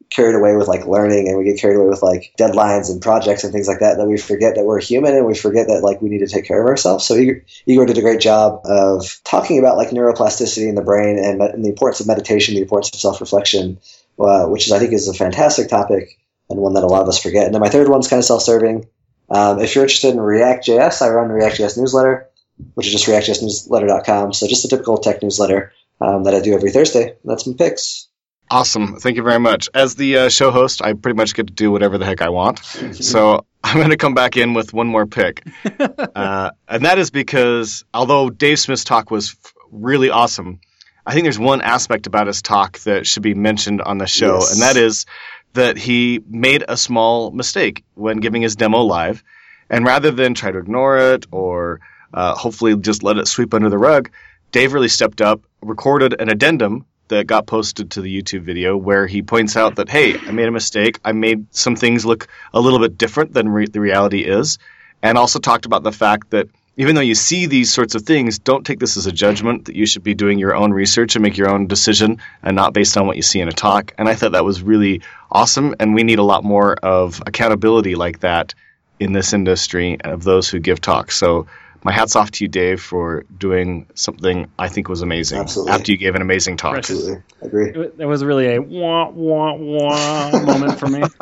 carried 0.09 0.35
away 0.35 0.55
with 0.55 0.67
like 0.67 0.87
learning 0.87 1.27
and 1.27 1.37
we 1.37 1.43
get 1.43 1.59
carried 1.59 1.75
away 1.75 1.87
with 1.87 2.01
like 2.01 2.33
deadlines 2.39 2.89
and 2.89 3.01
projects 3.01 3.43
and 3.43 3.53
things 3.53 3.67
like 3.67 3.79
that 3.79 3.97
that 3.97 4.07
we 4.07 4.17
forget 4.17 4.55
that 4.55 4.63
we're 4.63 4.79
human 4.79 5.13
and 5.13 5.25
we 5.25 5.35
forget 5.35 5.67
that 5.67 5.83
like 5.83 6.01
we 6.01 6.09
need 6.09 6.19
to 6.19 6.27
take 6.27 6.45
care 6.45 6.61
of 6.61 6.67
ourselves. 6.67 7.05
So 7.05 7.15
Igor, 7.15 7.43
Igor 7.67 7.85
did 7.85 7.97
a 7.99 8.01
great 8.01 8.21
job 8.21 8.61
of 8.65 9.19
talking 9.23 9.59
about 9.59 9.77
like 9.77 9.89
neuroplasticity 9.89 10.67
in 10.67 10.75
the 10.75 10.81
brain 10.81 11.19
and, 11.19 11.41
and 11.41 11.63
the 11.63 11.69
importance 11.69 11.99
of 11.99 12.07
meditation, 12.07 12.55
the 12.55 12.61
importance 12.61 12.93
of 12.93 12.99
self-reflection, 12.99 13.79
uh, 14.19 14.47
which 14.47 14.65
is 14.65 14.71
I 14.73 14.79
think 14.79 14.93
is 14.93 15.07
a 15.07 15.13
fantastic 15.13 15.67
topic 15.67 16.17
and 16.49 16.59
one 16.59 16.73
that 16.73 16.83
a 16.83 16.87
lot 16.87 17.01
of 17.01 17.09
us 17.09 17.21
forget. 17.21 17.45
And 17.45 17.53
then 17.53 17.61
my 17.61 17.69
third 17.69 17.89
one's 17.89 18.07
kind 18.07 18.19
of 18.19 18.25
self-serving. 18.25 18.87
Um, 19.29 19.59
if 19.59 19.75
you're 19.75 19.83
interested 19.83 20.09
in 20.13 20.19
React.js, 20.19 21.01
I 21.01 21.09
run 21.09 21.29
React.js 21.29 21.77
newsletter, 21.77 22.29
which 22.75 22.87
is 22.87 22.93
just 22.93 23.05
reactjsnewsletter.com. 23.07 24.33
So 24.33 24.47
just 24.47 24.65
a 24.65 24.67
typical 24.69 24.97
tech 24.97 25.21
newsletter 25.21 25.73
um, 26.01 26.23
that 26.23 26.33
I 26.33 26.39
do 26.41 26.53
every 26.53 26.71
Thursday. 26.71 27.15
That's 27.23 27.45
my 27.47 27.53
picks. 27.57 28.07
Awesome. 28.49 28.95
Thank 28.95 29.17
you 29.17 29.23
very 29.23 29.39
much. 29.39 29.67
As 29.73 29.95
the 29.95 30.17
uh, 30.17 30.29
show 30.29 30.51
host, 30.51 30.81
I 30.81 30.93
pretty 30.93 31.17
much 31.17 31.33
get 31.35 31.47
to 31.47 31.53
do 31.53 31.69
whatever 31.69 31.97
the 31.97 32.05
heck 32.05 32.21
I 32.21 32.29
want. 32.29 32.59
So 32.93 33.45
I'm 33.63 33.75
going 33.77 33.89
to 33.89 33.97
come 33.97 34.13
back 34.13 34.37
in 34.37 34.53
with 34.53 34.71
one 34.73 34.87
more 34.87 35.05
pick. 35.05 35.45
uh, 36.15 36.51
and 36.69 36.85
that 36.85 36.97
is 36.99 37.09
because 37.09 37.83
although 37.93 38.29
Dave 38.29 38.59
Smith's 38.59 38.85
talk 38.85 39.11
was 39.11 39.31
f- 39.43 39.53
really 39.71 40.09
awesome, 40.09 40.61
I 41.05 41.13
think 41.13 41.23
there's 41.25 41.39
one 41.39 41.61
aspect 41.61 42.07
about 42.07 42.27
his 42.27 42.41
talk 42.41 42.79
that 42.79 43.05
should 43.05 43.23
be 43.23 43.33
mentioned 43.33 43.81
on 43.81 43.97
the 43.97 44.07
show, 44.07 44.35
Yes. 44.35 44.53
and 44.53 44.61
that 44.61 44.77
is 44.77 45.05
that 45.53 45.77
he 45.77 46.21
made 46.27 46.63
a 46.67 46.77
small 46.77 47.31
mistake 47.31 47.83
when 47.95 48.17
giving 48.17 48.41
his 48.41 48.55
demo 48.55 48.81
live. 48.81 49.23
And 49.69 49.85
rather 49.85 50.11
than 50.11 50.33
try 50.33 50.51
to 50.51 50.59
ignore 50.59 50.97
it 50.97 51.25
or 51.31 51.81
uh, 52.13 52.35
hopefully 52.35 52.75
just 52.77 53.03
let 53.03 53.17
it 53.17 53.27
sweep 53.27 53.53
under 53.53 53.69
the 53.69 53.77
rug, 53.77 54.09
Dave 54.51 54.73
really 54.73 54.87
stepped 54.87 55.21
up, 55.21 55.41
recorded 55.61 56.19
an 56.19 56.29
addendum 56.29 56.85
that 57.09 57.27
got 57.27 57.47
posted 57.47 57.91
to 57.91 58.01
the 58.01 58.21
YouTube 58.21 58.41
video 58.41 58.77
where 58.77 59.07
he 59.07 59.21
points 59.21 59.55
out 59.55 59.75
that, 59.77 59.89
hey, 59.89 60.17
I 60.17 60.31
made 60.31 60.47
a 60.47 60.51
mistake. 60.51 60.99
I 61.03 61.11
made 61.13 61.53
some 61.55 61.75
things 61.75 62.05
look 62.05 62.27
a 62.53 62.59
little 62.59 62.79
bit 62.79 62.97
different 62.97 63.33
than 63.33 63.49
re- 63.49 63.67
the 63.67 63.79
reality 63.79 64.21
is. 64.21 64.57
And 65.01 65.17
also 65.17 65.39
talked 65.39 65.65
about 65.65 65.83
the 65.83 65.91
fact 65.91 66.31
that 66.31 66.47
even 66.77 66.95
though 66.95 67.01
you 67.01 67.15
see 67.15 67.47
these 67.47 67.73
sorts 67.73 67.95
of 67.95 68.03
things, 68.03 68.37
don't 68.37 68.65
take 68.65 68.79
this 68.79 68.97
as 68.97 69.07
a 69.07 69.11
judgment, 69.11 69.65
that 69.65 69.75
you 69.75 69.87
should 69.87 70.03
be 70.03 70.13
doing 70.13 70.37
your 70.37 70.55
own 70.55 70.71
research 70.71 71.15
and 71.15 71.23
make 71.23 71.35
your 71.35 71.49
own 71.49 71.65
decision 71.65 72.19
and 72.43 72.55
not 72.55 72.71
based 72.71 72.95
on 72.97 73.07
what 73.07 73.15
you 73.15 73.23
see 73.23 73.41
in 73.41 73.47
a 73.47 73.51
talk. 73.51 73.93
And 73.97 74.07
I 74.07 74.13
thought 74.13 74.33
that 74.33 74.45
was 74.45 74.61
really 74.61 75.01
awesome. 75.31 75.75
And 75.79 75.95
we 75.95 76.03
need 76.03 76.19
a 76.19 76.23
lot 76.23 76.43
more 76.43 76.75
of 76.75 77.21
accountability 77.25 77.95
like 77.95 78.19
that 78.19 78.53
in 78.99 79.11
this 79.11 79.33
industry 79.33 79.99
of 80.01 80.23
those 80.23 80.47
who 80.49 80.59
give 80.59 80.79
talks. 80.79 81.17
So 81.17 81.47
my 81.83 81.91
hat's 81.91 82.15
off 82.15 82.29
to 82.31 82.43
you, 82.43 82.47
Dave, 82.47 82.81
for 82.81 83.23
doing 83.35 83.87
something 83.95 84.47
I 84.59 84.67
think 84.67 84.87
was 84.87 85.01
amazing 85.01 85.39
Absolutely. 85.39 85.73
after 85.73 85.91
you 85.91 85.97
gave 85.97 86.13
an 86.13 86.21
amazing 86.21 86.57
talk. 86.57 86.77
Absolutely. 86.77 87.23
I 87.41 87.45
agree. 87.45 87.69
It, 87.71 87.95
it 87.99 88.05
was 88.05 88.23
really 88.23 88.55
a 88.55 88.61
wah 88.61 89.09
wah 89.09 89.53
wah 89.55 90.31
moment 90.43 90.79
for 90.79 90.87
me. 90.87 91.03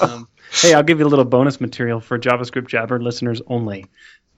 Um, 0.00 0.26
hey, 0.50 0.72
I'll 0.72 0.82
give 0.82 0.98
you 0.98 1.04
a 1.04 1.08
little 1.08 1.26
bonus 1.26 1.60
material 1.60 2.00
for 2.00 2.18
JavaScript 2.18 2.68
Jabber 2.68 2.98
listeners 2.98 3.42
only. 3.48 3.84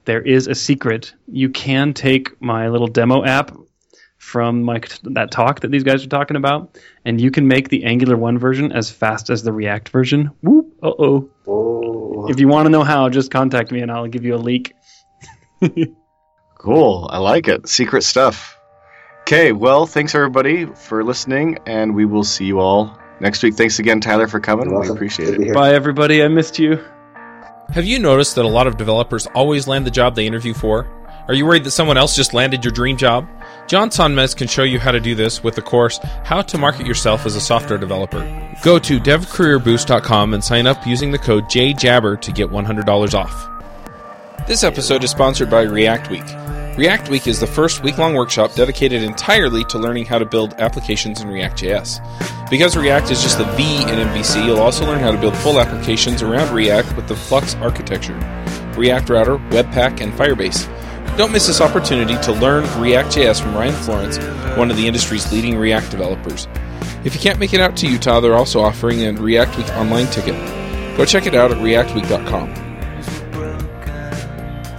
There 0.05 0.21
is 0.23 0.47
a 0.47 0.55
secret. 0.55 1.15
You 1.29 1.51
can 1.51 1.93
take 1.95 2.41
my 2.41 2.69
little 2.69 2.87
demo 2.89 3.25
app 3.25 3.57
from 4.19 4.63
my 4.63 4.81
that 5.05 5.31
talk 5.31 5.61
that 5.61 5.71
these 5.71 5.83
guys 5.85 6.05
are 6.05 6.09
talking 6.09 6.37
about, 6.37 6.79
and 7.05 7.21
you 7.21 7.31
can 7.31 7.49
make 7.49 7.69
the 7.69 7.85
Angular 7.85 8.17
one 8.17 8.39
version 8.39 8.73
as 8.73 8.91
fast 8.91 9.31
as 9.31 9.43
the 9.43 9.53
React 9.53 9.89
version. 9.91 10.31
Whoop! 10.43 10.75
Uh 10.83 10.91
oh. 10.99 11.31
Oh, 11.47 12.29
If 12.29 12.39
you 12.41 12.49
want 12.49 12.67
to 12.67 12.71
know 12.71 12.83
how, 12.85 13.09
just 13.09 13.31
contact 13.31 13.73
me 13.73 13.81
and 13.81 13.91
I'll 13.91 14.07
give 14.09 14.25
you 14.25 14.35
a 14.35 14.39
leak. 14.39 14.75
Cool. 16.59 17.09
I 17.11 17.19
like 17.19 17.49
it. 17.49 17.69
Secret 17.69 18.03
stuff. 18.03 18.59
Okay, 19.23 19.53
well, 19.53 19.87
thanks 19.87 20.15
everybody 20.15 20.67
for 20.67 21.05
listening, 21.05 21.59
and 21.67 21.95
we 21.95 22.05
will 22.05 22.25
see 22.25 22.45
you 22.47 22.59
all 22.61 22.99
next 23.21 23.43
week. 23.43 23.55
Thanks 23.55 23.79
again, 23.79 24.01
Tyler, 24.01 24.27
for 24.29 24.41
coming. 24.41 24.67
you're 24.67 24.75
We 24.75 24.79
welcome. 24.81 24.97
appreciate 24.97 25.37
Good 25.37 25.49
it. 25.49 25.55
Bye, 25.55 25.73
everybody. 25.75 26.23
I 26.23 26.29
missed 26.29 26.59
you. 26.59 26.85
Have 27.73 27.85
you 27.85 28.01
noticed 28.01 28.35
that 28.35 28.45
a 28.45 28.49
lot 28.49 28.67
of 28.67 28.77
developers 28.77 29.29
always 29.29 29.69
land 29.69 29.87
the 29.87 29.93
job 29.93 30.17
they 30.17 30.27
interview 30.27 30.55
for? 30.55 30.89
Are 31.29 31.35
you 31.35 31.47
worried 31.47 31.63
that 31.63 31.71
someone 31.71 31.97
else 31.97 32.17
just 32.17 32.35
landed 32.35 32.65
your 32.65 32.73
dream 32.73 32.97
job? 32.97 33.29
John 33.69 33.91
Sonmez 33.91 34.37
can 34.37 34.49
show 34.49 34.65
you 34.65 34.81
how 34.81 34.91
to 34.91 34.99
do 34.99 35.15
this 35.15 35.45
with 35.45 35.55
the 35.55 35.63
course 35.63 36.01
How 36.25 36.43
to 36.43 36.59
Market 36.59 36.85
Yourself 36.85 37.27
as 37.27 37.37
a 37.37 37.41
Software 37.41 37.79
Developer. 37.79 38.19
Go 38.65 38.81
to 38.81 38.99
devcareerboost.com 38.99 40.35
and 40.35 40.43
sign 40.43 40.67
up 40.67 40.85
using 40.85 41.13
the 41.13 41.19
code 41.19 41.45
JJabber 41.45 42.21
to 42.23 42.33
get 42.33 42.49
$100 42.49 43.15
off. 43.15 44.49
This 44.49 44.65
episode 44.65 45.05
is 45.05 45.13
sponsored 45.13 45.49
by 45.49 45.63
React 45.63 46.11
Week. 46.11 46.60
React 46.77 47.11
Week 47.11 47.27
is 47.27 47.41
the 47.41 47.47
first 47.47 47.83
week 47.83 47.99
long 47.99 48.15
workshop 48.15 48.55
dedicated 48.55 49.03
entirely 49.03 49.65
to 49.65 49.79
learning 49.79 50.07
how 50.07 50.19
to 50.19 50.25
build 50.25 50.55
applications 50.55 51.21
in 51.21 51.29
React.js. 51.29 52.01
Because 52.49 52.77
React 52.77 53.11
is 53.11 53.23
just 53.23 53.39
the 53.39 53.45
V 53.45 53.83
in 53.83 53.89
MVC, 53.89 54.47
you'll 54.47 54.61
also 54.61 54.87
learn 54.87 55.01
how 55.01 55.11
to 55.11 55.19
build 55.19 55.37
full 55.37 55.61
applications 55.61 56.23
around 56.23 56.55
React 56.55 56.97
with 56.97 57.09
the 57.09 57.17
Flux 57.17 57.55
architecture, 57.57 58.15
React 58.77 59.11
Router, 59.11 59.37
Webpack, 59.51 60.01
and 60.01 60.13
Firebase. 60.13 60.69
Don't 61.17 61.33
miss 61.33 61.49
this 61.49 61.61
opportunity 61.61 62.17
to 62.23 62.33
learn 62.33 62.65
React.js 62.81 63.43
from 63.43 63.55
Ryan 63.55 63.75
Florence, 63.75 64.19
one 64.57 64.71
of 64.71 64.77
the 64.77 64.87
industry's 64.87 65.31
leading 65.33 65.57
React 65.57 65.91
developers. 65.91 66.47
If 67.05 67.15
you 67.15 67.21
can't 67.21 67.41
make 67.41 67.53
it 67.53 67.61
out 67.61 67.77
to 67.79 67.89
Utah, 67.89 68.21
they're 68.21 68.37
also 68.37 68.61
offering 68.61 69.03
a 69.03 69.13
React 69.13 69.59
Week 69.59 69.69
online 69.71 70.07
ticket. 70.07 70.35
Go 70.97 71.05
check 71.05 71.27
it 71.27 71.35
out 71.35 71.51
at 71.51 71.59
reactweek.com. 71.59 72.70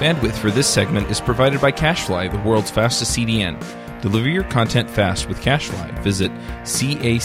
Bandwidth 0.00 0.38
for 0.38 0.50
this 0.50 0.66
segment 0.66 1.10
is 1.10 1.20
provided 1.20 1.60
by 1.60 1.70
CacheFly, 1.70 2.32
the 2.32 2.38
world's 2.48 2.70
fastest 2.70 3.18
CDN. 3.18 3.62
Deliver 4.00 4.30
your 4.30 4.44
content 4.44 4.88
fast 4.88 5.28
with 5.28 5.42
CacheFly. 5.42 6.02
Visit 6.02 6.32
C-A-C-H-E-F-L-Y 6.64 7.24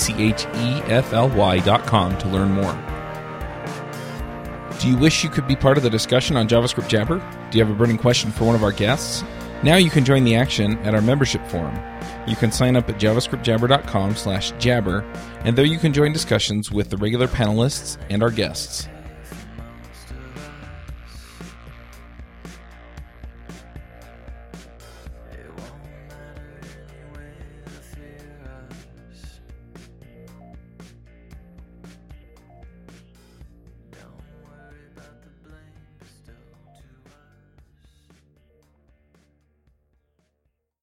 dot 1.59 1.85
com 1.85 2.17
to 2.17 2.27
learn 2.27 2.51
more. 2.51 2.73
Do 4.81 4.89
you 4.89 4.97
wish 4.97 5.23
you 5.23 5.29
could 5.29 5.47
be 5.47 5.55
part 5.55 5.77
of 5.77 5.83
the 5.83 5.89
discussion 5.89 6.35
on 6.35 6.49
JavaScript 6.49 6.89
Jabber? 6.89 7.19
Do 7.49 7.57
you 7.57 7.63
have 7.63 7.73
a 7.73 7.77
burning 7.77 7.97
question 7.97 8.29
for 8.29 8.43
one 8.43 8.55
of 8.55 8.63
our 8.63 8.73
guests? 8.73 9.23
Now 9.63 9.77
you 9.77 9.89
can 9.89 10.03
join 10.03 10.25
the 10.25 10.35
action 10.35 10.77
at 10.79 10.93
our 10.93 11.01
membership 11.01 11.47
forum. 11.47 11.79
You 12.27 12.35
can 12.35 12.51
sign 12.51 12.75
up 12.75 12.89
at 12.89 12.99
javascriptjabber.com 12.99 14.17
slash 14.17 14.51
jabber, 14.59 15.09
and 15.45 15.57
there 15.57 15.63
you 15.63 15.79
can 15.79 15.93
join 15.93 16.11
discussions 16.11 16.73
with 16.73 16.89
the 16.89 16.97
regular 16.97 17.29
panelists 17.29 17.97
and 18.09 18.21
our 18.21 18.31
guests. 18.31 18.89